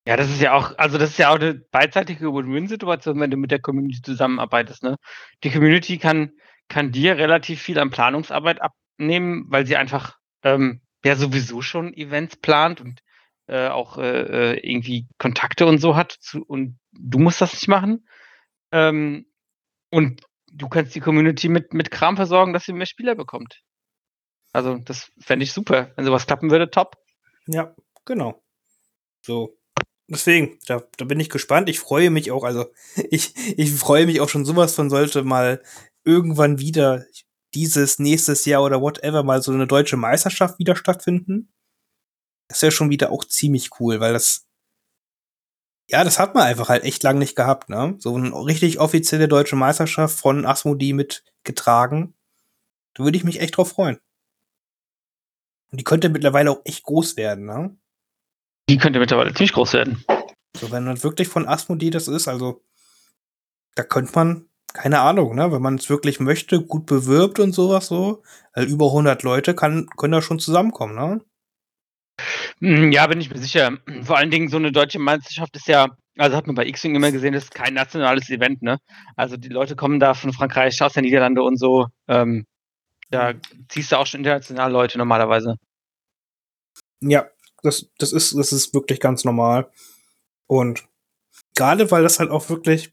Ja, 0.07 0.16
das 0.16 0.30
ist 0.30 0.40
ja 0.40 0.53
auch, 0.53 0.76
also 0.78 0.98
das 0.98 1.11
ist 1.11 1.18
ja 1.18 1.30
auch 1.30 1.36
eine 1.36 1.55
beidseitige 1.55 2.34
Win-Win-Situation, 2.34 3.20
wenn 3.20 3.30
du 3.30 3.36
mit 3.36 3.53
der 3.53 3.61
Community 3.61 4.03
zusammenarbeitest. 4.03 4.82
Ne? 4.82 4.96
Die 5.44 5.50
Community 5.50 5.98
kann, 5.98 6.32
kann 6.68 6.90
dir 6.90 7.16
relativ 7.16 7.62
viel 7.62 7.78
an 7.78 7.90
Planungsarbeit 7.90 8.61
abnehmen, 8.61 9.44
weil 9.48 9.64
sie 9.64 9.76
einfach 9.76 10.16
ähm, 10.42 10.80
ja 11.05 11.14
sowieso 11.14 11.62
schon 11.62 11.94
Events 11.94 12.36
plant 12.36 12.80
und 12.80 13.00
äh, 13.46 13.68
auch 13.68 13.96
äh, 13.98 14.55
äh, 14.55 14.68
irgendwie 14.68 15.07
Kontakte 15.18 15.66
und 15.66 15.78
so 15.78 15.94
hat. 15.94 16.12
Zu, 16.12 16.44
und 16.44 16.80
du 16.92 17.18
musst 17.18 17.40
das 17.40 17.53
nicht 17.53 17.68
machen. 17.68 18.09
Ähm, 18.72 19.26
und 19.90 20.22
du 20.53 20.68
kannst 20.68 20.94
die 20.96 21.00
Community 21.00 21.48
mit, 21.48 21.74
mit 21.74 21.92
Kram 21.92 22.16
versorgen, 22.16 22.53
dass 22.53 22.64
sie 22.64 22.72
mehr 22.72 22.86
Spieler 22.86 23.14
bekommt. 23.14 23.61
Also 24.53 24.78
das 24.78 25.12
fände 25.20 25.44
ich 25.44 25.53
super. 25.53 25.92
Wenn 25.96 26.05
sowas 26.05 26.26
klappen 26.26 26.50
würde, 26.50 26.70
top. 26.70 26.96
Ja, 27.46 27.74
genau. 28.05 28.42
So. 29.22 29.57
Deswegen, 30.12 30.58
da, 30.66 30.82
da 30.98 31.04
bin 31.06 31.20
ich 31.20 31.30
gespannt. 31.30 31.68
Ich 31.70 31.80
freue 31.80 32.10
mich 32.10 32.30
auch, 32.30 32.44
also 32.44 32.66
ich, 33.10 33.34
ich 33.58 33.72
freue 33.72 34.06
mich 34.06 34.20
auch 34.20 34.28
schon 34.28 34.44
sowas 34.44 34.74
von 34.74 34.90
sollte 34.90 35.24
mal 35.24 35.62
irgendwann 36.04 36.58
wieder 36.58 37.04
dieses 37.54 37.98
nächstes 37.98 38.44
Jahr 38.44 38.62
oder 38.62 38.80
whatever 38.80 39.22
mal 39.22 39.42
so 39.42 39.52
eine 39.52 39.66
deutsche 39.66 39.96
Meisterschaft 39.96 40.58
wieder 40.58 40.76
stattfinden. 40.76 41.52
Das 42.48 42.60
wäre 42.62 42.72
schon 42.72 42.90
wieder 42.90 43.10
auch 43.10 43.24
ziemlich 43.24 43.70
cool, 43.80 44.00
weil 44.00 44.12
das 44.12 44.46
ja, 45.88 46.04
das 46.04 46.18
hat 46.18 46.34
man 46.34 46.44
einfach 46.44 46.68
halt 46.68 46.84
echt 46.84 47.02
lang 47.02 47.18
nicht 47.18 47.36
gehabt, 47.36 47.68
ne? 47.68 47.96
So 47.98 48.14
eine 48.14 48.32
richtig 48.46 48.78
offizielle 48.80 49.28
deutsche 49.28 49.56
Meisterschaft 49.56 50.18
von 50.18 50.46
Asmodee 50.46 50.94
mitgetragen. 50.94 52.14
Da 52.94 53.04
würde 53.04 53.18
ich 53.18 53.24
mich 53.24 53.40
echt 53.40 53.56
drauf 53.56 53.70
freuen. 53.70 53.98
Und 55.70 55.80
die 55.80 55.84
könnte 55.84 56.08
mittlerweile 56.08 56.50
auch 56.50 56.60
echt 56.64 56.84
groß 56.84 57.16
werden, 57.16 57.44
ne? 57.46 57.76
Die 58.68 58.78
könnte 58.78 58.98
mittlerweile 58.98 59.32
ziemlich 59.34 59.52
groß 59.52 59.72
werden. 59.74 60.04
So, 60.56 60.70
wenn 60.70 60.84
man 60.84 61.02
wirklich 61.02 61.28
von 61.28 61.48
Asmodee 61.48 61.90
das 61.90 62.08
ist, 62.08 62.28
also 62.28 62.62
da 63.74 63.82
könnte 63.82 64.12
man, 64.14 64.48
keine 64.74 65.00
Ahnung, 65.00 65.34
ne, 65.34 65.50
wenn 65.52 65.62
man 65.62 65.76
es 65.76 65.88
wirklich 65.90 66.20
möchte, 66.20 66.62
gut 66.62 66.86
bewirbt 66.86 67.40
und 67.40 67.52
sowas 67.52 67.86
so, 67.86 68.22
also 68.52 68.68
über 68.68 68.86
100 68.86 69.22
Leute 69.22 69.54
kann, 69.54 69.86
können 69.96 70.12
da 70.12 70.22
schon 70.22 70.38
zusammenkommen, 70.38 70.94
ne? 70.94 71.20
Hm, 72.60 72.92
Ja, 72.92 73.06
bin 73.06 73.20
ich 73.20 73.30
mir 73.30 73.38
sicher. 73.38 73.78
Vor 74.02 74.16
allen 74.16 74.30
Dingen 74.30 74.48
so 74.48 74.56
eine 74.58 74.72
deutsche 74.72 74.98
Meisterschaft 74.98 75.56
ist 75.56 75.66
ja, 75.68 75.88
also 76.18 76.36
hat 76.36 76.46
man 76.46 76.54
bei 76.54 76.66
X-Wing 76.66 76.94
immer 76.94 77.10
gesehen, 77.10 77.32
das 77.32 77.44
ist 77.44 77.54
kein 77.54 77.74
nationales 77.74 78.28
Event, 78.30 78.62
ne? 78.62 78.78
Also 79.16 79.36
die 79.36 79.48
Leute 79.48 79.76
kommen 79.76 79.98
da 80.00 80.14
von 80.14 80.32
Frankreich, 80.32 80.80
aus 80.82 80.92
der 80.92 81.02
Niederlande 81.02 81.42
und 81.42 81.56
so. 81.58 81.86
Ähm, 82.08 82.46
da 83.10 83.34
ziehst 83.68 83.92
du 83.92 83.96
auch 83.96 84.06
schon 84.06 84.20
international 84.20 84.72
Leute 84.72 84.98
normalerweise. 84.98 85.56
Ja, 87.00 87.28
das, 87.62 87.86
das 87.98 88.12
ist, 88.12 88.36
das 88.36 88.52
ist 88.52 88.74
wirklich 88.74 89.00
ganz 89.00 89.24
normal. 89.24 89.70
Und 90.46 90.86
gerade 91.54 91.90
weil 91.90 92.02
das 92.02 92.18
halt 92.18 92.30
auch 92.30 92.48
wirklich, 92.48 92.92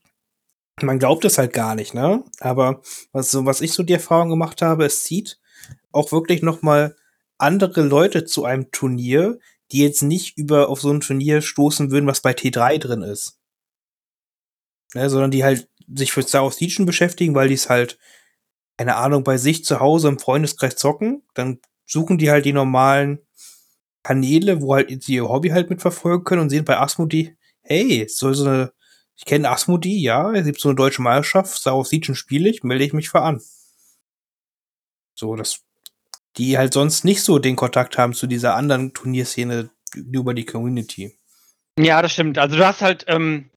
man 0.81 0.99
glaubt 0.99 1.25
es 1.25 1.37
halt 1.37 1.53
gar 1.53 1.75
nicht, 1.75 1.93
ne? 1.93 2.23
Aber 2.39 2.81
was, 3.11 3.31
so, 3.31 3.45
was 3.45 3.61
ich 3.61 3.73
so 3.73 3.83
die 3.83 3.93
Erfahrung 3.93 4.29
gemacht 4.29 4.61
habe, 4.61 4.85
es 4.85 5.03
zieht 5.03 5.39
auch 5.91 6.11
wirklich 6.11 6.41
noch 6.41 6.61
mal 6.61 6.95
andere 7.37 7.81
Leute 7.81 8.25
zu 8.25 8.45
einem 8.45 8.71
Turnier, 8.71 9.39
die 9.71 9.79
jetzt 9.79 10.03
nicht 10.03 10.37
über 10.37 10.69
auf 10.69 10.81
so 10.81 10.91
ein 10.91 11.01
Turnier 11.01 11.41
stoßen 11.41 11.91
würden, 11.91 12.07
was 12.07 12.21
bei 12.21 12.31
T3 12.31 12.77
drin 12.79 13.01
ist. 13.01 13.39
Ne, 14.93 15.09
sondern 15.09 15.31
die 15.31 15.43
halt 15.43 15.69
sich 15.93 16.11
für 16.11 16.23
Star 16.23 16.43
Wars 16.43 16.59
Legion 16.59 16.85
beschäftigen, 16.85 17.35
weil 17.35 17.47
die 17.47 17.55
es 17.55 17.69
halt, 17.69 17.99
keine 18.77 18.95
Ahnung, 18.95 19.23
bei 19.23 19.37
sich 19.37 19.63
zu 19.63 19.79
Hause 19.79 20.07
im 20.07 20.19
Freundeskreis 20.19 20.75
zocken. 20.75 21.23
Dann 21.33 21.59
suchen 21.85 22.17
die 22.17 22.31
halt 22.31 22.45
die 22.45 22.53
normalen 22.53 23.19
Kanäle, 24.03 24.61
wo 24.61 24.75
halt 24.75 25.03
sie 25.03 25.15
ihr 25.15 25.27
Hobby 25.27 25.49
halt 25.49 25.69
mitverfolgen 25.69 26.23
können 26.23 26.41
und 26.41 26.49
sehen 26.49 26.65
bei 26.65 26.77
Asmodee, 26.77 27.35
hey, 27.61 28.07
so 28.07 28.33
so 28.33 28.45
eine, 28.45 28.73
ich 29.15 29.25
kenne 29.25 29.49
Asmodee, 29.49 29.97
ja, 29.97 30.31
es 30.33 30.45
gibt 30.45 30.59
so 30.59 30.69
eine 30.69 30.75
deutsche 30.75 31.01
Meisterschaft, 31.01 31.65
Wars 31.65 31.91
Legion 31.91 32.15
spiele 32.15 32.49
ich, 32.49 32.63
melde 32.63 32.85
ich 32.85 32.93
mich 32.93 33.09
für 33.09 33.21
an. 33.21 33.41
So, 35.15 35.35
das, 35.35 35.61
die 36.37 36.57
halt 36.57 36.73
sonst 36.73 37.03
nicht 37.03 37.21
so 37.21 37.39
den 37.39 37.57
Kontakt 37.57 37.97
haben 37.97 38.13
zu 38.13 38.27
dieser 38.27 38.55
anderen 38.55 38.93
Turnierszene 38.93 39.69
über 39.95 40.33
die 40.33 40.45
Community. 40.45 41.19
Ja, 41.77 42.01
das 42.01 42.13
stimmt. 42.13 42.37
Also 42.37 42.55
du 42.55 42.65
hast 42.65 42.81
halt, 42.81 43.05
ähm, 43.07 43.49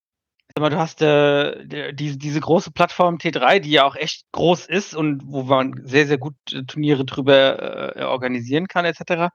sag 0.55 0.61
mal, 0.62 0.70
du 0.70 0.78
hast 0.78 1.00
äh, 1.03 1.66
der- 1.66 1.92
diese, 1.92 2.18
große 2.40 2.72
Plattform 2.72 3.18
T3, 3.18 3.59
die 3.61 3.70
ja 3.70 3.84
auch 3.84 3.96
echt 3.96 4.26
groß 4.32 4.66
ist 4.66 4.94
und 4.94 5.22
wo 5.26 5.42
man 5.44 5.80
sehr, 5.84 6.07
sehr 6.07 6.18
gut 6.18 6.34
äh, 6.53 6.64
Turniere 6.64 7.05
drüber 7.05 7.96
äh, 7.96 8.03
organisieren 8.05 8.66
kann, 8.68 8.84
etc. 8.84 9.32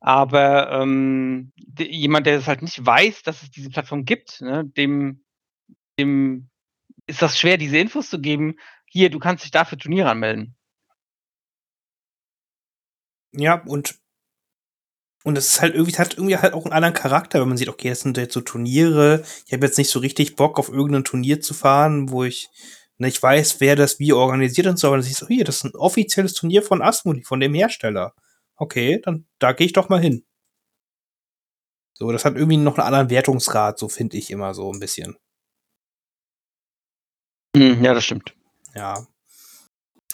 Aber 0.00 0.70
ähm, 0.72 1.52
de- 1.56 1.90
jemand, 1.90 2.26
der 2.26 2.36
es 2.38 2.46
halt 2.48 2.62
nicht 2.62 2.84
weiß, 2.84 3.22
dass 3.22 3.42
es 3.42 3.50
diese 3.50 3.70
Plattform 3.70 4.04
gibt, 4.04 4.40
ne, 4.40 4.64
dem, 4.76 5.24
dem 5.98 6.50
ist 7.06 7.22
das 7.22 7.38
schwer, 7.38 7.58
diese 7.58 7.78
Infos 7.78 8.10
zu 8.10 8.20
geben. 8.20 8.56
Hier, 8.86 9.10
du 9.10 9.18
kannst 9.20 9.44
dich 9.44 9.52
dafür 9.52 9.78
Turniere 9.78 10.10
anmelden. 10.10 10.56
Ja, 13.32 13.62
und 13.66 13.98
und 15.24 15.36
es 15.36 15.48
ist 15.48 15.60
halt 15.60 15.74
irgendwie, 15.74 15.96
hat 15.96 16.14
irgendwie 16.14 16.36
halt 16.36 16.54
auch 16.54 16.64
einen 16.64 16.72
anderen 16.72 16.94
Charakter, 16.94 17.40
wenn 17.40 17.48
man 17.48 17.56
sieht, 17.56 17.68
okay, 17.68 17.88
das 17.90 18.00
sind 18.00 18.16
jetzt 18.16 18.34
so 18.34 18.40
Turniere. 18.40 19.24
Ich 19.46 19.52
habe 19.52 19.66
jetzt 19.66 19.78
nicht 19.78 19.90
so 19.90 19.98
richtig 19.98 20.36
Bock, 20.36 20.58
auf 20.58 20.68
irgendein 20.68 21.04
Turnier 21.04 21.40
zu 21.40 21.54
fahren, 21.54 22.10
wo 22.10 22.24
ich 22.24 22.48
nicht 22.98 23.22
weiß, 23.22 23.60
wer 23.60 23.76
das 23.76 23.98
wie 23.98 24.12
organisiert 24.12 24.66
und 24.66 24.78
so, 24.78 24.88
aber 24.88 24.96
dann 24.96 25.04
siehst 25.04 25.22
du, 25.22 25.26
hier, 25.26 25.44
das 25.44 25.56
ist 25.56 25.64
ein 25.64 25.76
offizielles 25.76 26.34
Turnier 26.34 26.62
von 26.62 26.82
Asmodee, 26.82 27.22
von 27.22 27.40
dem 27.40 27.54
Hersteller. 27.54 28.14
Okay, 28.56 29.00
dann 29.04 29.26
da 29.38 29.52
gehe 29.52 29.66
ich 29.66 29.72
doch 29.72 29.88
mal 29.88 30.00
hin. 30.00 30.24
So, 31.94 32.10
das 32.12 32.24
hat 32.24 32.36
irgendwie 32.36 32.56
noch 32.56 32.78
einen 32.78 32.86
anderen 32.86 33.10
Wertungsgrad, 33.10 33.78
so 33.78 33.88
finde 33.88 34.16
ich 34.16 34.30
immer 34.30 34.54
so 34.54 34.72
ein 34.72 34.80
bisschen. 34.80 35.16
Hm, 37.56 37.82
ja, 37.82 37.94
das 37.94 38.04
stimmt. 38.04 38.34
Ja. 38.74 39.06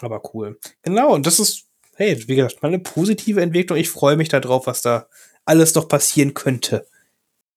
Aber 0.01 0.35
cool. 0.35 0.59
Genau, 0.83 1.15
und 1.15 1.27
das 1.27 1.39
ist, 1.39 1.67
hey, 1.97 2.29
wie 2.29 2.37
gesagt, 2.37 2.63
mal 2.63 2.69
eine 2.69 2.79
positive 2.79 3.41
Entwicklung. 3.41 3.79
Ich 3.79 3.91
freue 3.91 4.17
mich 4.17 4.29
darauf, 4.29 4.67
was 4.67 4.83
da 4.83 5.07
alles 5.45 5.75
noch 5.75 5.89
passieren 5.89 6.35
könnte. 6.35 6.87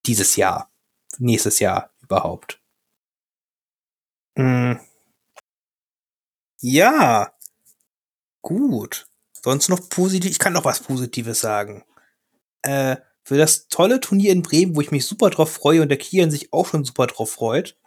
Dieses 0.06 0.36
Jahr. 0.36 0.72
Nächstes 1.20 1.60
Jahr 1.60 1.92
überhaupt. 2.02 2.60
Hm. 4.38 4.80
Ja. 6.62 7.32
Gut. 8.42 9.08
Sonst 9.44 9.70
noch 9.70 9.90
positiv. 9.90 10.32
Ich 10.32 10.40
kann 10.40 10.54
noch 10.54 10.66
was 10.66 10.82
Positives 10.82 11.40
sagen. 11.40 11.84
Äh, 12.62 12.98
für 13.24 13.38
das 13.38 13.68
tolle 13.68 14.00
Turnier 14.00 14.32
in 14.32 14.42
Bremen, 14.42 14.76
wo 14.76 14.82
ich 14.82 14.92
mich 14.92 15.06
super 15.06 15.30
drauf 15.30 15.52
freue 15.52 15.82
und 15.82 15.90
der 15.90 15.98
Kian 15.98 16.32
sich 16.32 16.54
auch 16.54 16.68
schon 16.68 16.86
super 16.86 17.08
drauf 17.08 17.32
freut, 17.32 17.78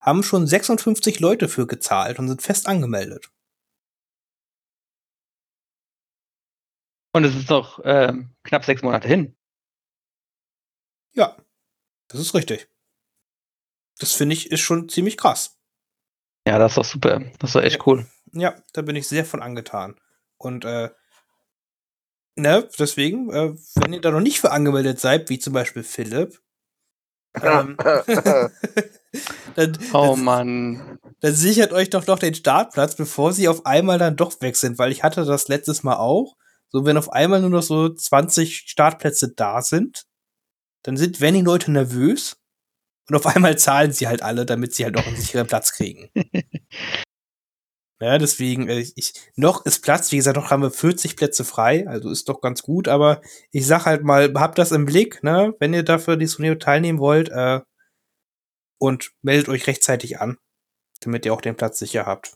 haben 0.00 0.22
schon 0.22 0.46
56 0.46 1.18
Leute 1.20 1.48
für 1.48 1.66
gezahlt 1.66 2.18
und 2.18 2.28
sind 2.28 2.42
fest 2.42 2.66
angemeldet. 2.66 3.30
Und 7.16 7.24
es 7.24 7.34
ist 7.34 7.48
noch 7.48 7.78
äh, 7.78 8.12
knapp 8.44 8.66
sechs 8.66 8.82
Monate 8.82 9.08
hin. 9.08 9.34
Ja, 11.14 11.34
das 12.08 12.20
ist 12.20 12.34
richtig. 12.34 12.68
Das 13.98 14.12
finde 14.12 14.34
ich 14.34 14.50
ist 14.52 14.60
schon 14.60 14.90
ziemlich 14.90 15.16
krass. 15.16 15.58
Ja, 16.46 16.58
das 16.58 16.72
ist 16.72 16.76
doch 16.76 16.84
super. 16.84 17.20
Das 17.38 17.48
ist 17.48 17.54
doch 17.56 17.62
echt 17.62 17.86
cool. 17.86 18.06
Ja, 18.32 18.54
da 18.74 18.82
bin 18.82 18.96
ich 18.96 19.08
sehr 19.08 19.24
von 19.24 19.40
angetan. 19.40 19.98
Und 20.36 20.66
äh, 20.66 20.90
ne, 22.34 22.68
deswegen, 22.78 23.30
äh, 23.30 23.54
wenn 23.76 23.94
ihr 23.94 24.02
da 24.02 24.10
noch 24.10 24.20
nicht 24.20 24.38
für 24.42 24.50
angemeldet 24.50 25.00
seid, 25.00 25.30
wie 25.30 25.38
zum 25.38 25.54
Beispiel 25.54 25.84
Philipp, 25.84 26.42
ähm, 27.40 27.78
dann, 29.54 29.78
Oh 29.94 30.14
dann, 30.14 30.22
Mann. 30.22 30.98
dann 31.20 31.34
sichert 31.34 31.72
euch 31.72 31.88
doch 31.88 32.06
noch 32.06 32.18
den 32.18 32.34
Startplatz, 32.34 32.94
bevor 32.94 33.32
sie 33.32 33.48
auf 33.48 33.64
einmal 33.64 33.96
dann 33.96 34.16
doch 34.16 34.38
weg 34.42 34.56
sind, 34.56 34.76
weil 34.78 34.92
ich 34.92 35.02
hatte 35.02 35.24
das 35.24 35.48
letztes 35.48 35.82
Mal 35.82 35.96
auch. 35.96 36.36
So, 36.76 36.84
wenn 36.84 36.98
auf 36.98 37.10
einmal 37.10 37.40
nur 37.40 37.48
noch 37.48 37.62
so 37.62 37.88
20 37.88 38.68
Startplätze 38.68 39.32
da 39.34 39.62
sind, 39.62 40.04
dann 40.84 40.98
sind, 40.98 41.22
werden 41.22 41.36
die 41.36 41.40
Leute 41.40 41.72
nervös 41.72 42.36
und 43.08 43.16
auf 43.16 43.24
einmal 43.24 43.56
zahlen 43.56 43.92
sie 43.92 44.06
halt 44.08 44.20
alle, 44.20 44.44
damit 44.44 44.74
sie 44.74 44.84
halt 44.84 44.94
noch 44.94 45.06
einen 45.06 45.16
sicheren 45.16 45.46
Platz 45.46 45.72
kriegen. 45.72 46.10
Ja, 47.98 48.18
deswegen, 48.18 48.68
äh, 48.68 48.84
ich, 48.94 49.14
noch 49.36 49.64
ist 49.64 49.80
Platz, 49.82 50.12
wie 50.12 50.16
gesagt, 50.16 50.36
noch 50.36 50.50
haben 50.50 50.60
wir 50.60 50.70
40 50.70 51.16
Plätze 51.16 51.46
frei, 51.46 51.88
also 51.88 52.10
ist 52.10 52.28
doch 52.28 52.42
ganz 52.42 52.60
gut, 52.62 52.88
aber 52.88 53.22
ich 53.52 53.66
sag 53.66 53.86
halt 53.86 54.04
mal, 54.04 54.30
habt 54.34 54.58
das 54.58 54.70
im 54.70 54.84
Blick, 54.84 55.22
ne, 55.22 55.54
wenn 55.60 55.72
ihr 55.72 55.82
dafür 55.82 56.18
die 56.18 56.26
Turnier 56.26 56.58
teilnehmen 56.58 56.98
wollt, 56.98 57.30
äh, 57.30 57.60
und 58.78 59.12
meldet 59.22 59.48
euch 59.48 59.66
rechtzeitig 59.66 60.20
an, 60.20 60.36
damit 61.00 61.24
ihr 61.24 61.32
auch 61.32 61.40
den 61.40 61.56
Platz 61.56 61.78
sicher 61.78 62.04
habt. 62.04 62.35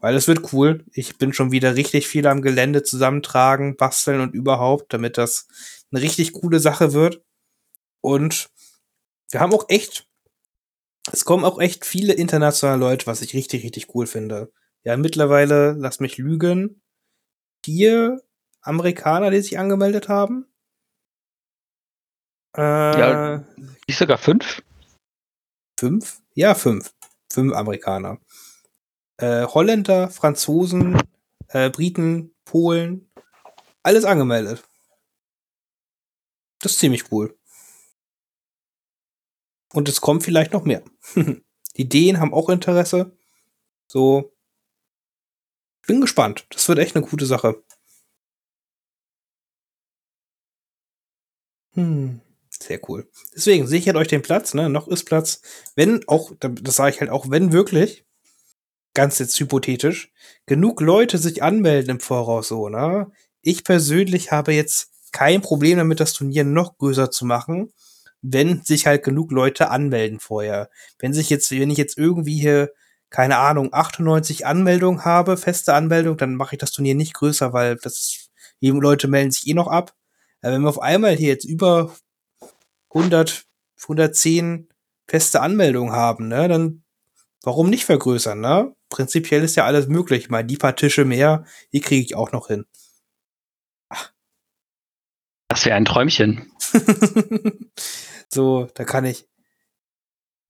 Weil 0.00 0.14
es 0.14 0.28
wird 0.28 0.52
cool. 0.52 0.84
Ich 0.92 1.18
bin 1.18 1.32
schon 1.32 1.50
wieder 1.50 1.74
richtig 1.74 2.06
viel 2.06 2.26
am 2.26 2.42
Gelände 2.42 2.82
zusammentragen, 2.82 3.76
basteln 3.76 4.20
und 4.20 4.34
überhaupt, 4.34 4.92
damit 4.92 5.18
das 5.18 5.48
eine 5.90 6.00
richtig 6.00 6.32
coole 6.32 6.60
Sache 6.60 6.92
wird. 6.92 7.22
Und 8.00 8.48
wir 9.30 9.40
haben 9.40 9.52
auch 9.52 9.66
echt, 9.68 10.08
es 11.12 11.24
kommen 11.24 11.44
auch 11.44 11.60
echt 11.60 11.84
viele 11.84 12.12
internationale 12.12 12.78
Leute, 12.78 13.06
was 13.06 13.22
ich 13.22 13.34
richtig, 13.34 13.64
richtig 13.64 13.94
cool 13.94 14.06
finde. 14.06 14.52
Ja, 14.84 14.96
mittlerweile, 14.96 15.72
lass 15.72 15.98
mich 16.00 16.16
lügen, 16.16 16.80
vier 17.64 18.22
Amerikaner, 18.62 19.30
die 19.30 19.40
sich 19.40 19.58
angemeldet 19.58 20.08
haben. 20.08 20.46
Äh, 22.56 22.60
Ja. 22.60 23.44
Nicht 23.86 23.98
sogar 23.98 24.18
fünf? 24.18 24.62
Fünf? 25.78 26.20
Ja, 26.34 26.54
fünf. 26.54 26.94
Fünf 27.32 27.54
Amerikaner. 27.54 28.18
Äh, 29.18 29.46
Holländer, 29.46 30.10
Franzosen, 30.10 31.00
äh, 31.48 31.70
Briten, 31.70 32.34
Polen, 32.44 33.10
alles 33.82 34.04
angemeldet. 34.04 34.64
Das 36.60 36.72
ist 36.72 36.78
ziemlich 36.78 37.10
cool. 37.12 37.36
Und 39.72 39.88
es 39.88 40.00
kommt 40.00 40.22
vielleicht 40.22 40.52
noch 40.52 40.64
mehr. 40.64 40.82
Die 41.76 41.88
Dänen 41.88 42.20
haben 42.20 42.34
auch 42.34 42.48
Interesse. 42.48 43.16
So. 43.86 44.32
Bin 45.86 46.00
gespannt. 46.00 46.46
Das 46.50 46.68
wird 46.68 46.78
echt 46.78 46.96
eine 46.96 47.06
gute 47.06 47.26
Sache. 47.26 47.62
Hm. 51.74 52.20
Sehr 52.50 52.80
cool. 52.88 53.08
Deswegen 53.34 53.66
sichert 53.66 53.96
euch 53.96 54.08
den 54.08 54.22
Platz, 54.22 54.54
ne? 54.54 54.68
Noch 54.68 54.88
ist 54.88 55.04
Platz. 55.04 55.42
Wenn 55.76 56.06
auch, 56.08 56.32
das 56.40 56.76
sage 56.76 56.94
ich 56.94 57.00
halt 57.00 57.10
auch, 57.10 57.30
wenn 57.30 57.52
wirklich, 57.52 58.04
ganz 58.94 59.18
jetzt 59.18 59.38
hypothetisch, 59.38 60.12
genug 60.46 60.80
Leute 60.80 61.18
sich 61.18 61.42
anmelden 61.42 61.92
im 61.92 62.00
Voraus 62.00 62.48
so, 62.48 62.68
ne? 62.68 63.10
Ich 63.42 63.64
persönlich 63.64 64.32
habe 64.32 64.52
jetzt 64.52 64.90
kein 65.12 65.40
Problem 65.40 65.78
damit, 65.78 66.00
das 66.00 66.12
Turnier 66.12 66.44
noch 66.44 66.78
größer 66.78 67.10
zu 67.10 67.24
machen, 67.24 67.72
wenn 68.22 68.62
sich 68.62 68.86
halt 68.86 69.04
genug 69.04 69.30
Leute 69.30 69.70
anmelden 69.70 70.20
vorher. 70.20 70.70
Wenn 70.98 71.14
sich 71.14 71.30
jetzt, 71.30 71.50
wenn 71.50 71.70
ich 71.70 71.78
jetzt 71.78 71.96
irgendwie 71.98 72.38
hier, 72.38 72.72
keine 73.10 73.38
Ahnung, 73.38 73.70
98 73.72 74.46
Anmeldungen 74.46 75.04
habe, 75.04 75.36
feste 75.36 75.74
Anmeldung, 75.74 76.16
dann 76.16 76.34
mache 76.34 76.56
ich 76.56 76.58
das 76.58 76.72
Turnier 76.72 76.94
nicht 76.94 77.14
größer, 77.14 77.52
weil 77.52 77.76
das, 77.76 78.28
die 78.60 78.70
Leute 78.70 79.08
melden 79.08 79.30
sich 79.30 79.46
eh 79.46 79.54
noch 79.54 79.68
ab. 79.68 79.94
Aber 80.42 80.52
wenn 80.52 80.62
wir 80.62 80.68
auf 80.68 80.82
einmal 80.82 81.16
hier 81.16 81.28
jetzt 81.28 81.44
über 81.44 81.94
100, 82.90 83.44
110 83.82 84.68
feste 85.06 85.40
Anmeldungen 85.40 85.92
haben, 85.92 86.28
ne, 86.28 86.48
dann 86.48 86.82
warum 87.48 87.70
nicht 87.70 87.86
vergrößern, 87.86 88.38
ne? 88.40 88.74
Prinzipiell 88.90 89.42
ist 89.42 89.56
ja 89.56 89.64
alles 89.64 89.88
möglich. 89.88 90.24
Ich 90.24 90.30
meine, 90.30 90.46
die 90.46 90.58
paar 90.58 90.76
Tische 90.76 91.06
mehr, 91.06 91.44
die 91.72 91.80
kriege 91.80 92.04
ich 92.04 92.14
auch 92.14 92.30
noch 92.30 92.48
hin. 92.48 92.66
Das 95.48 95.64
wäre 95.64 95.76
ein 95.76 95.86
Träumchen. 95.86 96.52
so, 98.28 98.68
da 98.74 98.84
kann 98.84 99.04
ich. 99.06 99.26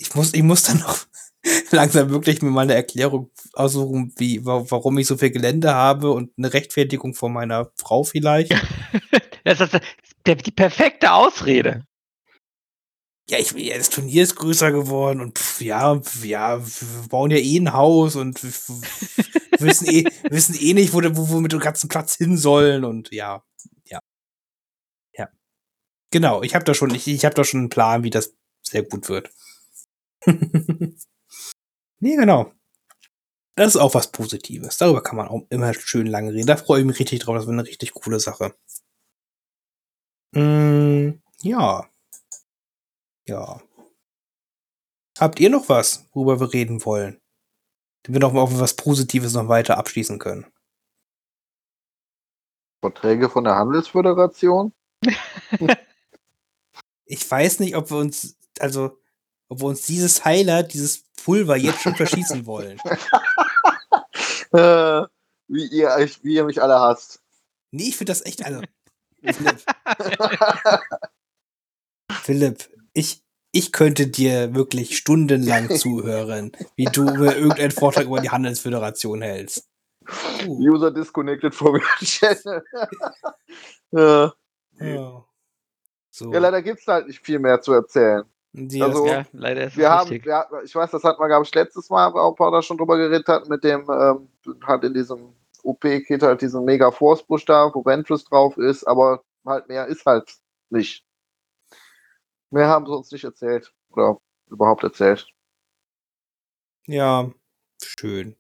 Ich 0.01 0.15
muss, 0.15 0.35
ich 0.35 0.43
muss 0.43 0.65
dann 0.65 0.81
noch 0.81 0.99
langsam 1.71 2.11
wirklich 2.11 2.43
mir 2.43 2.51
mal 2.51 2.63
eine 2.63 2.75
Erklärung 2.75 3.31
aussuchen, 3.53 4.13
wie, 4.17 4.45
wa- 4.45 4.65
warum 4.69 4.99
ich 4.99 5.07
so 5.07 5.17
viel 5.17 5.31
Gelände 5.31 5.73
habe 5.73 6.11
und 6.11 6.33
eine 6.37 6.53
Rechtfertigung 6.53 7.15
von 7.15 7.33
meiner 7.33 7.71
Frau 7.77 8.05
vielleicht. 8.05 8.53
Das 9.45 9.61
ist 9.61 9.81
die 10.27 10.51
perfekte 10.51 11.11
Ausrede. 11.13 11.87
Ja, 13.31 13.39
ich, 13.39 13.53
ja, 13.53 13.77
das 13.77 13.91
Turnier 13.91 14.23
ist 14.23 14.37
größer 14.37 14.73
geworden 14.73 15.21
und 15.21 15.39
pff, 15.39 15.61
ja, 15.61 15.99
pf, 16.01 16.25
ja, 16.25 16.65
wir 16.65 17.09
bauen 17.09 17.31
ja 17.31 17.37
eh 17.37 17.59
ein 17.59 17.73
Haus 17.75 18.17
und 18.17 18.43
wissen 19.61 19.87
eh, 19.89 20.05
wissen 20.31 20.55
eh 20.59 20.73
nicht, 20.75 20.95
wo, 20.95 21.03
wo 21.03 21.35
wir 21.35 21.41
mit 21.41 21.53
dem 21.53 21.61
ganzen 21.61 21.89
Platz 21.89 22.17
hin 22.17 22.39
sollen 22.39 22.85
und 22.85 23.13
ja, 23.13 23.45
ja, 23.85 24.01
ja. 25.15 25.29
Genau, 26.11 26.43
ich 26.43 26.55
habe 26.55 26.65
da 26.65 26.75
schon, 26.75 26.95
ich, 26.95 27.07
ich 27.07 27.25
habe 27.25 27.35
da 27.35 27.45
schon 27.45 27.61
einen 27.61 27.69
Plan, 27.69 28.03
wie 28.03 28.11
das 28.11 28.35
sehr 28.63 28.83
gut 28.83 29.09
wird. 29.09 29.31
nee, 32.01 32.17
genau. 32.17 32.53
Das 33.57 33.75
ist 33.75 33.77
auch 33.77 33.95
was 33.95 34.13
Positives. 34.13 34.79
Darüber 34.79 35.03
kann 35.03 35.17
man 35.17 35.29
auch 35.29 35.43
immer 35.51 35.75
schön 35.75 36.07
lange 36.07 36.33
reden. 36.33 36.47
Da 36.47 36.57
freue 36.57 36.81
ich 36.81 36.87
mich 36.87 37.01
richtig 37.01 37.21
drauf. 37.21 37.35
Das 37.37 37.47
wird 37.47 37.55
eine 37.55 37.67
richtig 37.67 37.93
coole 37.93 38.21
Sache. 38.21 38.55
Mm, 40.33 41.21
ja. 41.43 41.89
Ja. 43.29 43.61
Habt 45.19 45.39
ihr 45.39 45.51
noch 45.51 45.69
was, 45.69 46.09
worüber 46.13 46.41
wir 46.41 46.53
reden 46.53 46.85
wollen? 46.85 47.21
Damit 48.03 48.23
wir 48.23 48.27
noch 48.27 48.33
mal 48.33 48.41
auf 48.41 48.59
was 48.59 48.75
Positives 48.75 49.35
noch 49.35 49.49
weiter 49.49 49.77
abschließen 49.77 50.19
können. 50.19 50.47
Verträge 52.81 53.29
von 53.29 53.45
der 53.45 53.57
Handelsföderation? 53.57 54.73
Ich 57.11 57.31
weiß 57.31 57.61
nicht, 57.61 57.75
ob 57.75 57.91
wir 57.91 57.97
uns, 57.97 58.37
also, 58.61 59.01
ob 59.49 59.63
wir 59.63 59.69
uns 59.69 59.87
dieses 59.87 60.27
Highlight, 60.27 60.75
dieses 60.75 61.05
Pulver 61.25 61.57
jetzt 61.57 61.81
schon 61.81 61.95
verschießen 61.95 62.47
wollen. 62.47 62.81
Äh, 64.51 65.03
wie, 65.49 65.67
ihr, 65.67 65.89
wie 66.23 66.35
ihr 66.35 66.45
mich 66.45 66.63
alle 66.63 66.81
hasst. 66.81 67.23
Nee, 67.71 67.89
ich 67.89 67.99
finde 67.99 68.13
das 68.13 68.25
echt, 68.25 68.43
also. 68.47 68.63
Philipp, 69.23 69.63
Philipp, 72.23 72.78
ich, 72.99 73.23
ich 73.53 73.73
könnte 73.73 74.09
dir 74.09 74.55
wirklich 74.55 74.97
stundenlang 74.97 75.71
zuhören, 75.77 76.53
wie 76.77 76.87
du 76.87 77.05
mir 77.05 77.37
irgendeinen 77.37 77.71
Vortrag 77.71 78.05
über 78.05 78.21
die 78.21 78.31
Handelsföderation 78.31 79.23
hältst. 79.23 79.69
Uh, 80.47 80.73
User 80.73 80.91
disconnected 80.91 81.55
from 81.55 81.75
your 81.75 81.83
channel. 82.01 82.63
ja. 83.93 84.33
ja. 84.81 85.25
So. 86.11 86.33
ja, 86.33 86.39
leider 86.41 86.63
gibt 86.63 86.81
es 86.81 86.87
halt 86.87 87.07
nicht 87.07 87.25
viel 87.25 87.39
mehr 87.39 87.61
zu 87.61 87.73
erzählen. 87.73 88.25
Die- 88.53 88.83
also- 88.83 89.07
Ja, 89.07 89.25
leider 89.33 89.65
ist 89.65 89.77
Wir 89.77 89.85
es 89.85 89.91
haben, 89.91 90.21
ja, 90.25 90.47
ich 90.65 90.75
weiß, 90.75 90.91
das 90.91 91.05
hatten 91.05 91.21
wir, 91.21 91.29
glaube 91.29 91.45
ich, 91.45 91.55
letztes 91.55 91.91
Mal, 91.91 92.13
wo 92.13 92.19
auch 92.19 92.35
Paula 92.35 92.63
schon 92.63 92.79
drüber 92.79 92.97
geredet 92.97 93.29
hat, 93.29 93.49
mit 93.49 93.63
dem, 93.63 93.87
ähm, 93.91 94.29
halt 94.67 94.85
in 94.85 94.95
diesem 94.95 95.35
OP-Kit 95.63 96.23
halt 96.23 96.41
diesen 96.41 96.65
Mega 96.65 96.91
Force-Busch 96.91 97.45
da, 97.45 97.71
wo 97.73 97.85
Ventress 97.85 98.25
drauf 98.25 98.57
ist, 98.57 98.85
aber 98.85 99.23
halt 99.45 99.69
mehr 99.69 99.87
ist 99.87 100.05
halt 100.07 100.33
nicht. 100.71 101.05
Mehr 102.51 102.69
haben 102.69 102.87
sie 102.87 102.93
uns 102.93 103.11
nicht 103.11 103.25
erzählt. 103.25 103.73
Oder 103.91 104.19
überhaupt 104.47 104.83
erzählt. 104.85 105.27
Ja, 106.87 107.31
schön. 107.83 108.37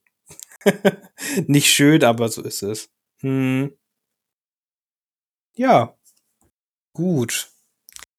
Nicht 1.46 1.68
schön, 1.70 2.02
aber 2.04 2.28
so 2.28 2.42
ist 2.42 2.62
es. 2.62 2.90
Hm. 3.20 3.76
Ja. 5.54 5.94
Gut. 6.94 7.50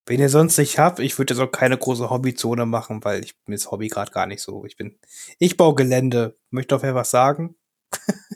Wenn 0.05 0.19
ihr 0.19 0.29
sonst 0.29 0.57
nicht 0.57 0.79
habt, 0.79 0.99
ich 0.99 1.17
würde 1.17 1.33
jetzt 1.33 1.41
auch 1.41 1.51
keine 1.51 1.77
große 1.77 2.09
Hobbyzone 2.09 2.65
machen, 2.65 3.03
weil 3.03 3.23
ich 3.23 3.35
mir 3.45 3.55
das 3.55 3.69
Hobby 3.69 3.89
gerade 3.89 4.11
gar 4.11 4.25
nicht 4.25 4.41
so. 4.41 4.65
Ich 4.65 4.75
bin, 4.75 4.97
ich 5.37 5.55
baue 5.55 5.75
Gelände. 5.75 6.37
Möchte 6.49 6.75
doch 6.75 6.81
wer 6.83 6.95
was 6.95 7.11
sagen? 7.11 7.55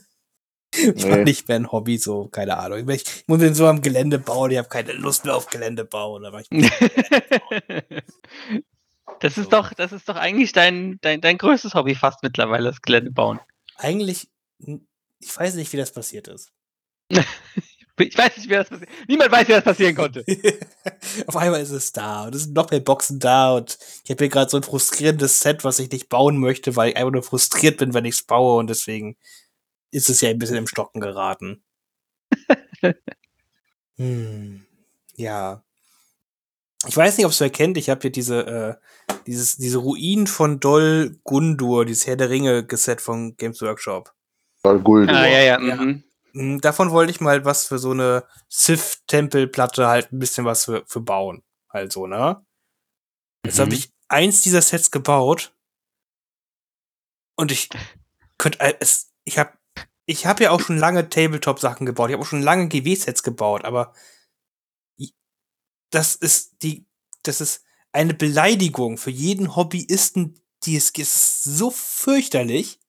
ich 0.95 1.05
nee. 1.05 1.23
nicht 1.23 1.47
mehr 1.47 1.57
ein 1.57 1.71
Hobby, 1.71 1.97
so, 1.97 2.27
keine 2.27 2.57
Ahnung. 2.57 2.89
Ich, 2.89 3.03
ich 3.03 3.23
muss 3.27 3.39
den 3.39 3.53
so 3.53 3.67
am 3.67 3.81
Gelände 3.81 4.17
bauen, 4.19 4.51
ich 4.51 4.57
habe 4.57 4.69
keine 4.69 4.93
Lust 4.93 5.25
mehr 5.25 5.35
auf 5.35 5.47
Gelände 5.47 5.85
bauen. 5.85 6.25
Aber 6.25 6.41
ich 6.41 6.47
das 9.19 9.37
ist 9.37 9.45
so. 9.45 9.49
doch, 9.49 9.73
das 9.73 9.91
ist 9.91 10.09
doch 10.09 10.15
eigentlich 10.15 10.51
dein, 10.51 10.97
dein, 11.01 11.21
dein 11.21 11.37
größtes 11.37 11.75
Hobby 11.75 11.93
fast 11.95 12.23
mittlerweile, 12.23 12.65
das 12.65 12.81
Gelände 12.81 13.11
bauen. 13.11 13.39
Eigentlich, 13.77 14.29
ich 15.19 15.37
weiß 15.37 15.55
nicht, 15.55 15.71
wie 15.73 15.77
das 15.77 15.91
passiert 15.91 16.27
ist. 16.27 16.51
Ich 17.99 18.17
weiß 18.17 18.37
nicht, 18.37 18.49
wie 18.49 18.55
das 18.55 18.69
passiert. 18.69 18.89
Niemand 19.07 19.31
weiß, 19.31 19.47
wie 19.47 19.51
das 19.51 19.63
passieren 19.63 19.95
konnte. 19.95 20.25
Auf 21.27 21.35
einmal 21.35 21.61
ist 21.61 21.69
es 21.69 21.91
da 21.91 22.25
und 22.25 22.33
es 22.33 22.45
sind 22.45 22.55
noch 22.55 22.71
mehr 22.71 22.79
Boxen 22.79 23.19
da 23.19 23.53
und 23.53 23.77
ich 24.03 24.09
habe 24.09 24.23
hier 24.23 24.29
gerade 24.29 24.49
so 24.49 24.57
ein 24.57 24.63
frustrierendes 24.63 25.41
Set, 25.41 25.63
was 25.63 25.77
ich 25.77 25.91
nicht 25.91 26.09
bauen 26.09 26.39
möchte, 26.39 26.75
weil 26.75 26.89
ich 26.89 26.97
einfach 26.97 27.11
nur 27.11 27.21
frustriert 27.21 27.77
bin, 27.77 27.93
wenn 27.93 28.05
ich 28.05 28.15
es 28.15 28.23
baue 28.23 28.57
und 28.57 28.67
deswegen 28.67 29.15
ist 29.93 30.09
es 30.09 30.21
ja 30.21 30.29
ein 30.29 30.39
bisschen 30.39 30.57
im 30.57 30.67
Stocken 30.67 30.99
geraten. 30.99 31.63
hm, 33.95 34.65
ja. 35.15 35.63
Ich 36.85 36.97
weiß 36.97 37.15
nicht, 37.15 37.25
ob 37.25 37.31
es 37.31 37.39
wer 37.39 37.49
kennt. 37.49 37.77
Ich 37.77 37.89
habe 37.89 38.01
hier 38.01 38.11
diese, 38.11 38.45
äh, 38.45 39.13
dieses, 39.27 39.55
diese 39.57 39.77
Ruinen 39.77 40.27
von 40.27 40.59
Dol 40.59 41.17
Gundur, 41.23 41.85
dieses 41.85 42.07
Herr 42.07 42.17
der 42.17 42.29
Ringe-Geset 42.29 42.99
von 42.99 43.37
Games 43.37 43.61
Workshop. 43.61 44.13
Dol 44.63 44.81
Guldur. 44.81 45.15
Ah, 45.15 45.27
ja, 45.27 45.39
ja. 45.39 45.61
ja. 45.61 45.75
Mhm. 45.75 46.03
Hm, 46.33 46.61
davon 46.61 46.91
wollte 46.91 47.11
ich 47.11 47.21
mal 47.21 47.45
was 47.45 47.67
für 47.67 47.77
so 47.77 47.91
eine 47.91 48.25
Sith-Tempelplatte 48.49 49.87
halt 49.87 50.11
ein 50.11 50.19
bisschen 50.19 50.45
was 50.45 50.65
für, 50.65 50.83
für 50.87 51.01
bauen. 51.01 51.43
Also, 51.69 52.07
ne? 52.07 52.43
Jetzt 53.45 53.59
mhm. 53.59 53.61
habe 53.61 53.75
ich 53.75 53.93
eins 54.09 54.41
dieser 54.41 54.61
Sets 54.61 54.91
gebaut 54.91 55.53
und 57.35 57.51
ich 57.51 57.69
könnte 58.37 58.59
es 58.79 59.13
ich 59.25 59.37
habe 59.37 59.53
ich 60.05 60.25
habe 60.25 60.43
ja 60.43 60.51
auch 60.51 60.59
schon 60.59 60.77
lange 60.77 61.09
Tabletop 61.09 61.59
Sachen 61.59 61.85
gebaut. 61.85 62.09
Ich 62.09 62.13
habe 62.13 62.23
auch 62.23 62.27
schon 62.27 62.41
lange 62.41 62.67
GW 62.67 62.95
Sets 62.95 63.23
gebaut, 63.23 63.65
aber 63.65 63.93
das 65.91 66.15
ist 66.15 66.63
die 66.63 66.85
das 67.23 67.39
ist 67.39 67.63
eine 67.93 68.13
Beleidigung 68.13 68.97
für 68.97 69.11
jeden 69.11 69.55
Hobbyisten, 69.55 70.39
die 70.63 70.75
es 70.75 70.89
ist 70.89 71.43
so 71.43 71.71
fürchterlich. 71.71 72.79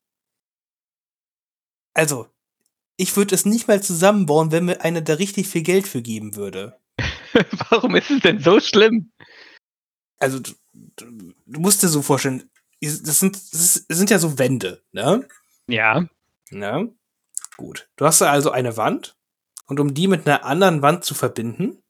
Also, 1.92 2.28
ich 2.96 3.16
würde 3.16 3.34
es 3.34 3.44
nicht 3.44 3.68
mal 3.68 3.82
zusammenbauen, 3.82 4.50
wenn 4.50 4.64
mir 4.64 4.80
einer 4.80 5.02
da 5.02 5.14
richtig 5.14 5.46
viel 5.46 5.62
Geld 5.62 5.86
für 5.86 6.02
geben 6.02 6.34
würde. 6.36 6.80
Warum 7.70 7.94
ist 7.94 8.10
es 8.10 8.20
denn 8.20 8.40
so 8.40 8.58
schlimm? 8.60 9.12
Also, 10.18 10.40
du, 10.40 10.52
du, 10.72 11.34
du 11.46 11.60
musst 11.60 11.82
dir 11.82 11.88
so 11.88 12.02
vorstellen, 12.02 12.50
das 12.80 13.20
sind, 13.20 13.36
das 13.52 13.84
sind 13.88 14.10
ja 14.10 14.18
so 14.18 14.38
Wände, 14.38 14.82
ne? 14.92 15.28
Ja. 15.68 16.08
Ne? 16.50 16.94
Gut. 17.56 17.88
Du 17.96 18.04
hast 18.04 18.22
also 18.22 18.50
eine 18.50 18.76
Wand 18.76 19.16
und 19.66 19.80
um 19.80 19.94
die 19.94 20.08
mit 20.08 20.26
einer 20.26 20.44
anderen 20.44 20.82
Wand 20.82 21.04
zu 21.04 21.14
verbinden, 21.14 21.82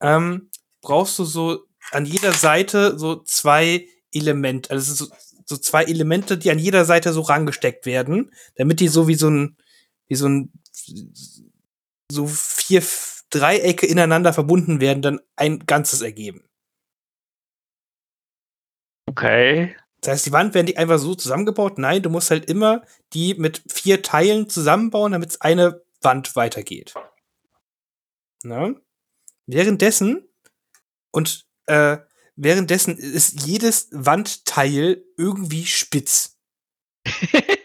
ähm, 0.00 0.50
brauchst 0.80 1.18
du 1.18 1.24
so 1.24 1.64
an 1.90 2.04
jeder 2.04 2.32
Seite 2.32 2.98
so 2.98 3.22
zwei 3.22 3.88
Elemente, 4.12 4.70
also 4.70 4.94
so, 4.94 5.14
so 5.46 5.56
zwei 5.56 5.84
Elemente, 5.84 6.38
die 6.38 6.50
an 6.50 6.58
jeder 6.58 6.84
Seite 6.84 7.12
so 7.12 7.22
rangesteckt 7.22 7.86
werden, 7.86 8.32
damit 8.56 8.80
die 8.80 8.88
so 8.88 9.08
wie 9.08 9.14
so 9.14 9.28
ein, 9.30 9.56
wie 10.08 10.14
so 10.14 10.28
ein 10.28 10.52
so 12.10 12.26
vier 12.26 12.82
Dreiecke 13.30 13.86
ineinander 13.86 14.32
verbunden 14.32 14.80
werden, 14.80 15.02
dann 15.02 15.20
ein 15.36 15.60
Ganzes 15.60 16.02
ergeben. 16.02 16.44
Okay. 19.08 19.74
Das 20.02 20.14
heißt, 20.14 20.26
die 20.26 20.32
Wand 20.32 20.52
werden 20.54 20.66
die 20.66 20.76
einfach 20.76 20.98
so 20.98 21.14
zusammengebaut? 21.14 21.78
Nein, 21.78 22.02
du 22.02 22.10
musst 22.10 22.30
halt 22.30 22.50
immer 22.50 22.82
die 23.12 23.34
mit 23.34 23.62
vier 23.68 24.02
Teilen 24.02 24.50
zusammenbauen, 24.50 25.12
damit 25.12 25.30
es 25.30 25.40
eine 25.40 25.82
Wand 26.02 26.34
weitergeht. 26.34 26.94
Na? 28.42 28.74
Währenddessen 29.46 30.28
und 31.12 31.46
äh, 31.66 31.98
währenddessen 32.34 32.98
ist 32.98 33.42
jedes 33.46 33.88
Wandteil 33.92 35.04
irgendwie 35.16 35.66
spitz. 35.66 36.36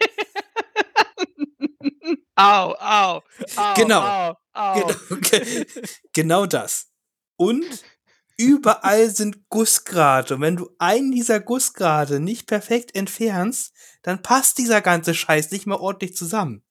Au, 2.40 2.72
au, 2.78 3.20
au. 3.56 3.74
Genau. 3.74 4.00
Au, 4.00 4.36
au. 4.52 4.74
Genau, 4.74 4.94
genau 6.12 6.46
das. 6.46 6.86
Und 7.36 7.82
überall 8.38 9.10
sind 9.10 9.48
Gussgrade. 9.48 10.34
Und 10.34 10.40
wenn 10.40 10.56
du 10.56 10.70
einen 10.78 11.12
dieser 11.12 11.40
Gussgrade 11.40 12.20
nicht 12.20 12.46
perfekt 12.46 12.94
entfernst, 12.94 13.74
dann 14.02 14.22
passt 14.22 14.58
dieser 14.58 14.80
ganze 14.80 15.14
Scheiß 15.14 15.50
nicht 15.50 15.66
mehr 15.66 15.80
ordentlich 15.80 16.16
zusammen. 16.16 16.62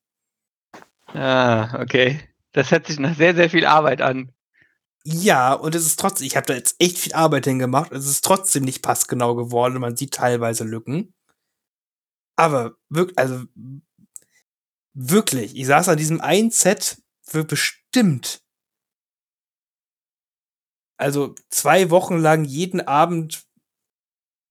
Ah, 1.08 1.80
okay. 1.80 2.20
Das 2.54 2.72
hört 2.72 2.88
sich 2.88 3.00
nach 3.00 3.16
sehr, 3.16 3.36
sehr 3.36 3.50
viel 3.50 3.66
Arbeit 3.66 4.02
an. 4.02 4.32
Ja, 5.04 5.54
und 5.54 5.76
es 5.76 5.86
ist 5.86 6.00
trotzdem, 6.00 6.26
ich 6.26 6.36
habe 6.36 6.48
da 6.48 6.54
jetzt 6.54 6.76
echt 6.80 6.98
viel 6.98 7.14
Arbeit 7.14 7.46
hingemacht. 7.46 7.92
Es 7.92 8.08
ist 8.08 8.26
trotzdem 8.26 8.64
nicht 8.64 8.82
passgenau 8.82 9.36
geworden 9.36 9.76
und 9.76 9.82
man 9.82 9.96
sieht 9.96 10.14
teilweise 10.14 10.64
Lücken. 10.64 11.14
Aber 12.36 12.76
wirklich, 12.90 13.18
also 13.18 13.46
Wirklich, 15.00 15.56
ich 15.56 15.68
saß 15.68 15.90
an 15.90 15.98
diesem 15.98 16.22
einen 16.22 16.50
Set 16.50 17.04
für 17.22 17.44
bestimmt, 17.44 18.42
also 20.98 21.36
zwei 21.50 21.90
Wochen 21.90 22.18
lang 22.18 22.44
jeden 22.44 22.82
Abend 22.82 23.46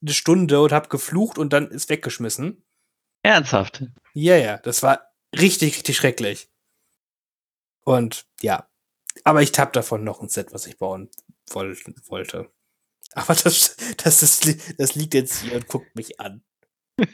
eine 0.02 0.12
Stunde 0.12 0.60
und 0.60 0.72
hab 0.72 0.90
geflucht 0.90 1.38
und 1.38 1.52
dann 1.52 1.70
ist 1.70 1.88
weggeschmissen. 1.88 2.64
Ernsthaft? 3.22 3.84
Ja, 4.14 4.36
ja, 4.36 4.58
das 4.58 4.82
war 4.82 5.12
richtig, 5.34 5.76
richtig 5.76 5.96
schrecklich. 5.96 6.48
Und 7.84 8.26
ja, 8.40 8.68
aber 9.24 9.42
ich 9.42 9.56
hab 9.58 9.72
davon 9.72 10.04
noch 10.04 10.20
ein 10.20 10.28
Set, 10.28 10.52
was 10.52 10.66
ich 10.66 10.78
bauen 10.78 11.10
woll 11.48 11.76
wollte. 12.06 12.50
Aber 13.12 13.34
das, 13.34 13.76
das, 13.96 14.20
das, 14.20 14.40
das 14.76 14.94
liegt 14.94 15.14
jetzt 15.14 15.40
hier 15.40 15.54
und 15.54 15.68
guckt 15.68 15.94
mich 15.96 16.20
an. 16.20 16.42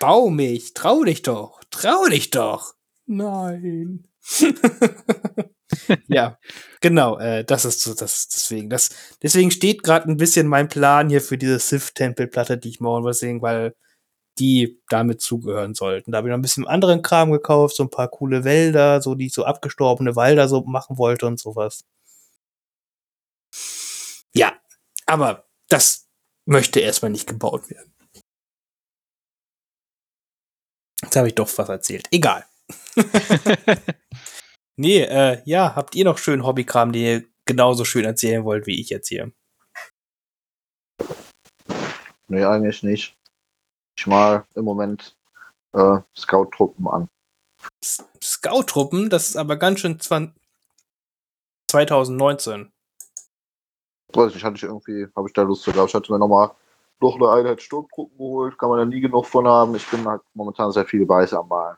Bau 0.00 0.30
mich, 0.30 0.74
trau 0.74 1.04
dich 1.04 1.22
doch, 1.22 1.62
trau 1.70 2.06
dich 2.06 2.30
doch. 2.30 2.74
Nein. 3.06 4.08
ja, 6.08 6.38
genau, 6.80 7.18
äh, 7.18 7.44
das 7.44 7.64
ist 7.64 7.80
so, 7.80 7.94
das 7.94 8.28
deswegen, 8.28 8.70
das, 8.70 8.90
deswegen 9.22 9.50
steht 9.50 9.82
gerade 9.82 10.10
ein 10.10 10.16
bisschen 10.16 10.46
mein 10.46 10.68
Plan 10.68 11.08
hier 11.08 11.20
für 11.20 11.38
diese 11.38 11.58
Sith-Tempelplatte, 11.58 12.58
die 12.58 12.70
ich 12.70 12.78
bauen 12.78 13.04
will, 13.04 13.42
weil 13.42 13.74
die 14.38 14.80
damit 14.88 15.20
zugehören 15.20 15.74
sollten. 15.74 16.12
Da 16.12 16.18
habe 16.18 16.28
ich 16.28 16.30
noch 16.30 16.38
ein 16.38 16.42
bisschen 16.42 16.66
anderen 16.66 17.02
Kram 17.02 17.32
gekauft, 17.32 17.76
so 17.76 17.84
ein 17.84 17.90
paar 17.90 18.08
coole 18.08 18.44
Wälder, 18.44 19.02
so 19.02 19.14
die 19.14 19.28
so 19.28 19.44
abgestorbene 19.44 20.16
Wälder 20.16 20.48
so 20.48 20.62
machen 20.64 20.98
wollte 20.98 21.26
und 21.26 21.38
sowas. 21.38 21.84
Ja, 24.34 24.54
aber 25.06 25.46
das 25.68 26.08
möchte 26.46 26.80
erstmal 26.80 27.10
nicht 27.10 27.28
gebaut 27.28 27.68
werden. 27.70 27.92
Jetzt 31.02 31.16
habe 31.16 31.28
ich 31.28 31.34
doch 31.34 31.48
was 31.58 31.68
erzählt. 31.68 32.08
Egal. 32.10 32.46
nee, 34.76 35.02
äh, 35.02 35.40
ja, 35.44 35.74
habt 35.74 35.94
ihr 35.94 36.04
noch 36.04 36.18
schön 36.18 36.44
Hobbykram, 36.44 36.92
den 36.92 37.02
ihr 37.02 37.24
genauso 37.44 37.84
schön 37.84 38.04
erzählen 38.04 38.44
wollt, 38.44 38.66
wie 38.66 38.80
ich 38.80 38.90
jetzt 38.90 39.08
hier? 39.08 39.32
Nee, 42.28 42.44
eigentlich 42.44 42.82
nicht. 42.82 43.16
Ich 43.96 44.06
mal 44.06 44.44
im 44.54 44.64
Moment 44.64 45.16
äh, 45.72 45.98
Scout-Truppen 46.16 46.88
an. 46.88 47.08
Scout-Truppen? 48.22 49.10
Das 49.10 49.28
ist 49.28 49.36
aber 49.36 49.56
ganz 49.56 49.80
schön 49.80 50.00
2019. 50.00 52.72
Weiß 54.14 54.34
nicht, 54.34 54.44
hatte 54.44 54.56
ich 54.56 54.62
irgendwie, 54.62 55.06
habe 55.16 55.28
ich 55.28 55.32
da 55.32 55.42
Lust 55.42 55.62
zu 55.62 55.72
gehabt. 55.72 55.90
Ich 55.90 55.94
hatte 55.94 56.12
mir 56.12 56.18
nochmal 56.18 56.50
noch 57.02 57.16
eine 57.16 57.30
Einheit 57.30 57.60
Sturmtruppen 57.60 58.16
geholt, 58.16 58.58
kann 58.58 58.70
man 58.70 58.78
ja 58.78 58.84
nie 58.84 59.00
genug 59.00 59.26
von 59.26 59.46
haben. 59.46 59.74
Ich 59.74 59.88
bin 59.90 60.06
halt 60.06 60.22
momentan 60.34 60.72
sehr 60.72 60.86
viel 60.86 61.06
Weiß 61.06 61.34
am 61.34 61.48
Malen. 61.48 61.76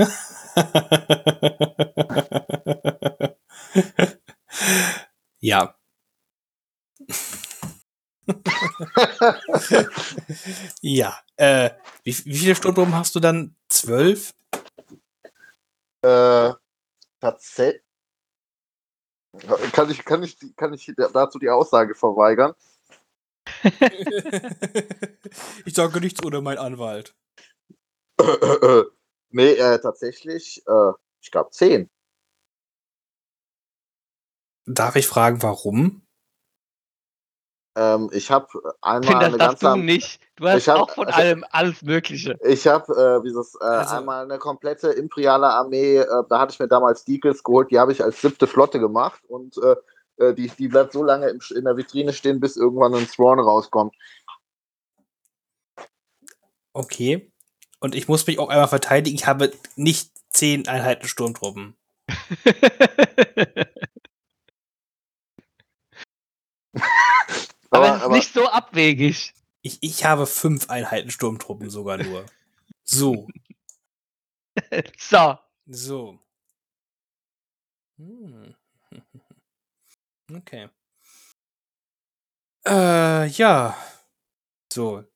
ja. 5.40 5.74
ja. 10.80 11.20
Äh, 11.36 11.70
wie, 12.04 12.16
wie 12.24 12.38
viele 12.38 12.54
Sturmtruppen 12.54 12.94
hast 12.94 13.14
du 13.14 13.20
dann? 13.20 13.54
Zwölf? 13.68 14.32
Äh, 16.02 16.52
tatsächlich 17.20 17.82
kann 19.72 19.90
ich, 19.90 20.04
kann 20.04 20.22
ich, 20.22 20.36
kann 20.56 20.74
ich 20.74 20.92
dazu 20.96 21.38
die 21.38 21.50
Aussage 21.50 21.94
verweigern? 21.94 22.54
ich 25.64 25.74
sage 25.74 26.00
nichts 26.00 26.24
ohne 26.24 26.40
meinen 26.40 26.58
Anwalt. 26.58 27.14
Nee, 29.30 29.52
äh, 29.52 29.78
tatsächlich, 29.80 30.62
äh, 30.66 30.92
Ich 31.22 31.30
glaube 31.30 31.50
zehn. 31.50 31.90
Darf 34.66 34.96
ich 34.96 35.06
fragen, 35.06 35.42
warum? 35.42 36.02
Ähm, 37.76 38.10
ich 38.12 38.30
habe 38.30 38.46
einmal 38.80 39.02
Finde, 39.20 39.24
das 39.24 39.28
eine 39.34 39.38
ganze 39.38 39.66
du 39.66 39.76
nicht. 39.76 40.20
Du 40.36 40.46
hast 40.48 40.58
Ich 40.58 40.68
hab- 40.68 40.78
auch 40.80 40.90
von 40.90 41.06
also- 41.06 41.18
allem 41.20 41.44
alles 41.50 41.82
Mögliche. 41.82 42.38
Ich 42.42 42.66
habe 42.66 42.92
äh, 43.20 43.22
dieses 43.24 43.54
äh, 43.60 43.64
Also- 43.64 43.96
einmal 43.96 44.24
eine 44.24 44.38
komplette 44.38 44.88
imperiale 44.92 45.46
Armee, 45.48 45.98
äh, 45.98 46.06
da 46.28 46.40
hatte 46.40 46.52
ich 46.54 46.58
mir 46.58 46.68
damals 46.68 47.04
Deagles 47.04 47.42
geholt, 47.44 47.70
die 47.70 47.78
habe 47.78 47.92
ich 47.92 48.02
als 48.02 48.20
siebte 48.20 48.46
Flotte 48.46 48.80
gemacht 48.80 49.22
und 49.28 49.56
äh, 49.58 49.76
äh, 50.16 50.34
die, 50.34 50.48
die 50.48 50.68
bleibt 50.68 50.92
so 50.92 51.04
lange 51.04 51.28
im, 51.28 51.40
in 51.54 51.64
der 51.64 51.76
Vitrine 51.76 52.12
stehen, 52.12 52.40
bis 52.40 52.56
irgendwann 52.56 52.94
ein 52.94 53.06
Thrawn 53.06 53.38
rauskommt. 53.40 53.94
Okay. 56.72 57.30
Und 57.80 57.94
ich 57.94 58.08
muss 58.08 58.26
mich 58.26 58.38
auch 58.38 58.48
einmal 58.50 58.68
verteidigen. 58.68 59.16
Ich 59.16 59.26
habe 59.26 59.52
nicht 59.76 60.12
zehn 60.30 60.68
Einheiten 60.68 61.08
Sturmtruppen. 61.08 61.76
aber 67.70 67.88
Aber, 67.88 67.88
es 67.88 67.96
ist 67.96 68.02
aber 68.02 68.16
nicht 68.16 68.32
so 68.32 68.48
abwegig. 68.48 69.34
Ich, 69.62 69.78
ich 69.80 70.04
habe 70.04 70.26
fünf 70.26 70.70
Einheiten 70.70 71.10
Sturmtruppen 71.10 71.70
sogar 71.70 71.98
nur. 71.98 72.26
So. 72.84 73.28
So. 74.98 75.38
So. 75.66 76.18
Hm. 77.98 78.54
Okay. 80.32 80.68
Äh, 82.64 83.26
ja. 83.26 83.76
So. 84.72 85.09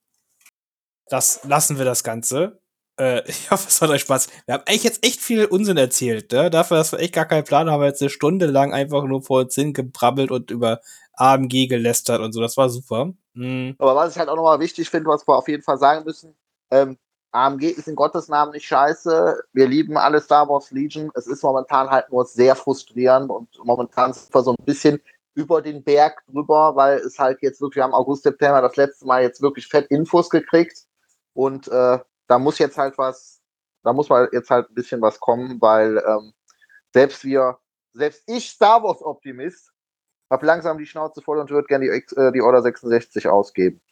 Das 1.14 1.44
lassen 1.44 1.78
wir 1.78 1.84
das 1.84 2.02
Ganze. 2.02 2.60
Äh, 2.98 3.22
ich 3.28 3.48
hoffe, 3.48 3.68
es 3.68 3.80
hat 3.80 3.88
euch 3.88 4.00
Spaß. 4.00 4.26
Wir 4.46 4.54
haben 4.54 4.64
eigentlich 4.66 4.82
jetzt 4.82 5.06
echt 5.06 5.20
viel 5.20 5.44
Unsinn 5.44 5.76
erzählt, 5.76 6.32
ne? 6.32 6.50
Dafür, 6.50 6.78
dass 6.78 6.90
wir 6.90 6.98
echt 6.98 7.14
gar 7.14 7.24
keinen 7.24 7.44
Plan 7.44 7.70
haben, 7.70 7.80
wir 7.80 7.86
jetzt 7.86 8.02
eine 8.02 8.10
Stunde 8.10 8.46
lang 8.46 8.74
einfach 8.74 9.04
nur 9.04 9.22
vor 9.22 9.42
uns 9.42 9.54
hin 9.54 9.72
gebrabbelt 9.72 10.32
und 10.32 10.50
über 10.50 10.80
AMG 11.12 11.68
gelästert 11.68 12.20
und 12.20 12.32
so. 12.32 12.40
Das 12.40 12.56
war 12.56 12.68
super. 12.68 13.12
Hm. 13.34 13.76
Aber 13.78 13.94
was 13.94 14.10
ich 14.10 14.18
halt 14.18 14.28
auch 14.28 14.34
nochmal 14.34 14.58
wichtig 14.58 14.90
finde, 14.90 15.08
was 15.08 15.24
wir 15.28 15.36
auf 15.36 15.46
jeden 15.46 15.62
Fall 15.62 15.78
sagen 15.78 16.04
müssen, 16.04 16.34
ähm, 16.72 16.98
AMG 17.30 17.62
ist 17.62 17.86
in 17.86 17.94
Gottes 17.94 18.26
Namen 18.26 18.50
nicht 18.50 18.66
scheiße. 18.66 19.40
Wir 19.52 19.68
lieben 19.68 19.96
alle 19.96 20.20
Star 20.20 20.48
Wars 20.48 20.72
Legion. 20.72 21.12
Es 21.14 21.28
ist 21.28 21.44
momentan 21.44 21.90
halt 21.90 22.10
nur 22.10 22.24
sehr 22.24 22.56
frustrierend 22.56 23.30
und 23.30 23.48
momentan 23.62 24.12
sind 24.12 24.34
wir 24.34 24.42
so 24.42 24.50
ein 24.50 24.64
bisschen 24.64 25.00
über 25.34 25.62
den 25.62 25.84
Berg 25.84 26.24
drüber, 26.26 26.74
weil 26.74 26.98
es 26.98 27.20
halt 27.20 27.38
jetzt 27.40 27.60
wirklich 27.60 27.84
am 27.84 27.94
August, 27.94 28.24
September 28.24 28.60
das 28.60 28.74
letzte 28.74 29.06
Mal 29.06 29.22
jetzt 29.22 29.40
wirklich 29.40 29.68
fett 29.68 29.86
Infos 29.90 30.28
gekriegt. 30.28 30.86
Und 31.34 31.68
äh, 31.68 31.98
da 32.26 32.38
muss 32.38 32.58
jetzt 32.58 32.78
halt 32.78 32.96
was, 32.96 33.42
da 33.82 33.92
muss 33.92 34.08
mal 34.08 34.28
jetzt 34.32 34.50
halt 34.50 34.70
ein 34.70 34.74
bisschen 34.74 35.02
was 35.02 35.20
kommen, 35.20 35.60
weil 35.60 35.98
ähm, 35.98 36.32
selbst 36.92 37.24
wir, 37.24 37.58
selbst 37.92 38.22
ich, 38.26 38.48
Star 38.50 38.82
Wars 38.82 39.02
Optimist, 39.02 39.72
hab 40.30 40.42
langsam 40.42 40.78
die 40.78 40.86
Schnauze 40.86 41.20
voll 41.20 41.38
und 41.38 41.50
würde 41.50 41.66
gerne 41.66 41.84
die, 41.84 42.16
äh, 42.16 42.32
die 42.32 42.40
Order 42.40 42.62
66 42.62 43.28
ausgeben. 43.28 43.82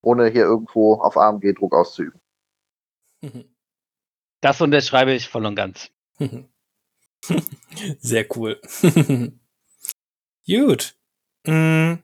Ohne 0.00 0.28
hier 0.28 0.44
irgendwo 0.44 0.94
auf 0.94 1.16
AMG 1.16 1.54
Druck 1.54 1.74
auszuüben. 1.74 2.20
Das 4.40 4.60
unterschreibe 4.60 5.12
ich 5.14 5.28
voll 5.28 5.46
und 5.46 5.56
ganz. 5.56 5.90
Sehr 7.98 8.36
cool. 8.36 8.60
Gut. 10.46 10.94
Mm. 11.44 11.94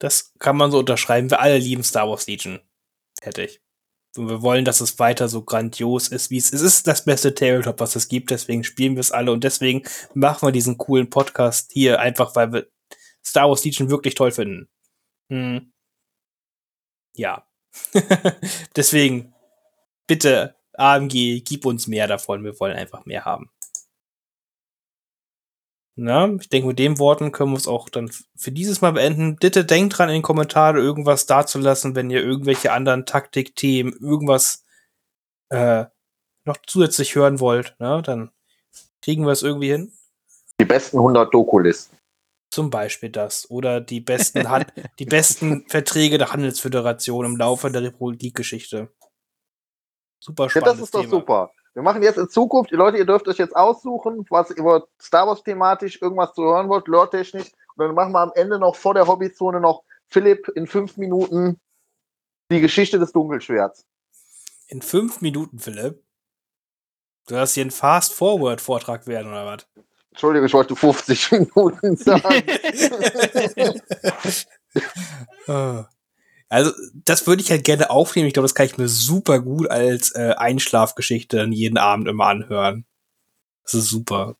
Das 0.00 0.32
kann 0.38 0.56
man 0.56 0.72
so 0.72 0.78
unterschreiben. 0.78 1.30
Wir 1.30 1.40
alle 1.40 1.58
lieben 1.58 1.84
Star 1.84 2.08
Wars 2.08 2.26
Legion. 2.26 2.60
Hätte 3.22 3.42
ich. 3.42 3.60
Und 4.16 4.28
wir 4.28 4.42
wollen, 4.42 4.64
dass 4.64 4.80
es 4.80 4.98
weiter 4.98 5.28
so 5.28 5.44
grandios 5.44 6.08
ist, 6.08 6.30
wie 6.30 6.38
es 6.38 6.50
ist. 6.50 6.62
Es 6.62 6.74
ist 6.78 6.86
das 6.86 7.04
beste 7.04 7.34
Tabletop, 7.34 7.78
was 7.78 7.94
es 7.94 8.08
gibt. 8.08 8.30
Deswegen 8.30 8.64
spielen 8.64 8.96
wir 8.96 9.00
es 9.00 9.12
alle 9.12 9.30
und 9.30 9.44
deswegen 9.44 9.84
machen 10.14 10.48
wir 10.48 10.52
diesen 10.52 10.78
coolen 10.78 11.10
Podcast 11.10 11.70
hier 11.72 12.00
einfach, 12.00 12.34
weil 12.34 12.52
wir 12.52 12.66
Star 13.24 13.48
Wars 13.48 13.64
Legion 13.64 13.90
wirklich 13.90 14.14
toll 14.14 14.32
finden. 14.32 14.68
Hm. 15.30 15.72
Ja. 17.14 17.46
deswegen 18.76 19.32
bitte 20.06 20.56
AMG, 20.74 21.42
gib 21.44 21.66
uns 21.66 21.86
mehr 21.86 22.08
davon. 22.08 22.42
Wir 22.42 22.58
wollen 22.58 22.76
einfach 22.76 23.04
mehr 23.04 23.26
haben. 23.26 23.50
Na, 25.96 26.32
ich 26.40 26.48
denke, 26.48 26.68
mit 26.68 26.78
den 26.78 26.98
Worten 26.98 27.32
können 27.32 27.52
wir 27.52 27.56
es 27.58 27.68
auch 27.68 27.88
dann 27.88 28.10
für 28.36 28.52
dieses 28.52 28.80
Mal 28.80 28.92
beenden. 28.92 29.36
Bitte 29.36 29.64
denkt 29.64 29.98
dran, 29.98 30.08
in 30.08 30.14
den 30.14 30.22
Kommentaren 30.22 30.76
irgendwas 30.76 31.26
dazulassen, 31.26 31.94
wenn 31.94 32.10
ihr 32.10 32.22
irgendwelche 32.22 32.72
anderen 32.72 33.06
Taktikthemen, 33.06 33.92
irgendwas 34.00 34.64
äh, 35.50 35.86
noch 36.44 36.56
zusätzlich 36.66 37.14
hören 37.16 37.40
wollt. 37.40 37.76
Ne? 37.80 38.02
Dann 38.02 38.30
kriegen 39.02 39.24
wir 39.24 39.32
es 39.32 39.42
irgendwie 39.42 39.72
hin. 39.72 39.92
Die 40.60 40.64
besten 40.64 40.98
100 40.98 41.34
Doku-Listen. 41.34 41.96
Zum 42.50 42.70
Beispiel 42.70 43.10
das. 43.10 43.50
Oder 43.50 43.80
die 43.80 44.00
besten, 44.00 44.48
Han 44.48 44.64
die 44.98 45.06
besten 45.06 45.68
Verträge 45.68 46.18
der 46.18 46.32
Handelsföderation 46.32 47.24
im 47.24 47.36
Laufe 47.36 47.70
der 47.70 47.82
Republikgeschichte. 47.82 48.90
Super 50.22 50.44
Ja, 50.44 50.50
spannend. 50.50 50.68
das 50.68 50.80
ist 50.80 50.94
doch 50.94 51.06
super. 51.08 51.52
Wir 51.74 51.82
machen 51.82 52.02
jetzt 52.02 52.18
in 52.18 52.28
Zukunft, 52.28 52.72
die 52.72 52.76
Leute, 52.76 52.98
ihr 52.98 53.06
dürft 53.06 53.28
euch 53.28 53.38
jetzt 53.38 53.54
aussuchen, 53.54 54.26
was 54.28 54.50
über 54.50 54.88
Star 55.00 55.26
Wars 55.26 55.42
thematisch 55.42 56.02
irgendwas 56.02 56.34
zu 56.34 56.42
hören 56.42 56.68
wollt, 56.68 56.88
lore-technisch. 56.88 57.52
Und 57.76 57.86
dann 57.86 57.94
machen 57.94 58.12
wir 58.12 58.20
am 58.20 58.32
Ende 58.34 58.58
noch 58.58 58.74
vor 58.74 58.94
der 58.94 59.06
Hobbyzone 59.06 59.60
noch 59.60 59.84
Philipp 60.08 60.48
in 60.56 60.66
fünf 60.66 60.96
Minuten 60.96 61.60
die 62.50 62.60
Geschichte 62.60 62.98
des 62.98 63.12
Dunkelschwerts. 63.12 63.86
In 64.66 64.82
fünf 64.82 65.20
Minuten, 65.20 65.60
Philipp. 65.60 66.02
Du 67.28 67.36
hast 67.36 67.54
hier 67.54 67.62
einen 67.62 67.70
Fast-Forward-Vortrag 67.70 69.06
werden, 69.06 69.30
oder 69.30 69.46
was? 69.46 69.66
Entschuldigung, 70.10 70.46
ich 70.46 70.54
wollte 70.54 70.74
50 70.74 71.30
Minuten 71.54 71.96
sagen. 71.96 72.42
Ah. 75.46 75.88
Also, 76.50 76.72
das 76.94 77.26
würde 77.28 77.42
ich 77.42 77.50
halt 77.50 77.62
gerne 77.64 77.90
aufnehmen. 77.90 78.26
Ich 78.26 78.34
glaube, 78.34 78.44
das 78.44 78.56
kann 78.56 78.66
ich 78.66 78.76
mir 78.76 78.88
super 78.88 79.40
gut 79.40 79.70
als 79.70 80.14
äh, 80.16 80.34
Einschlafgeschichte 80.36 81.36
dann 81.36 81.52
jeden 81.52 81.78
Abend 81.78 82.08
immer 82.08 82.26
anhören. 82.26 82.86
Das 83.62 83.74
ist 83.74 83.88
super. 83.88 84.36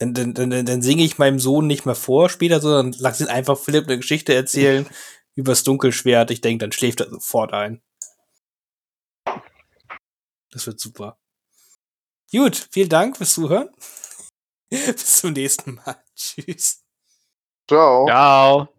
Dann, 0.00 0.14
dann, 0.14 0.34
dann, 0.34 0.64
dann 0.64 0.82
singe 0.82 1.02
ich 1.02 1.18
meinem 1.18 1.40
Sohn 1.40 1.66
nicht 1.66 1.84
mehr 1.84 1.96
vor 1.96 2.30
später, 2.30 2.60
sondern 2.60 2.94
lass 3.00 3.20
ihn 3.20 3.26
einfach 3.26 3.58
Philipp 3.58 3.86
eine 3.86 3.96
Geschichte 3.96 4.32
erzählen 4.32 4.86
übers 5.34 5.64
Dunkelschwert. 5.64 6.30
Ich 6.30 6.40
denke, 6.40 6.62
dann 6.62 6.72
schläft 6.72 7.00
er 7.00 7.10
sofort 7.10 7.52
ein. 7.52 7.82
Das 10.52 10.66
wird 10.68 10.78
super. 10.78 11.18
Gut, 12.30 12.68
vielen 12.70 12.88
Dank 12.88 13.16
fürs 13.16 13.34
Zuhören. 13.34 13.70
Bis 14.70 15.18
zum 15.18 15.32
nächsten 15.32 15.74
Mal. 15.74 16.00
Tschüss. 16.14 16.84
Ciao. 17.66 18.06
Ciao. 18.06 18.77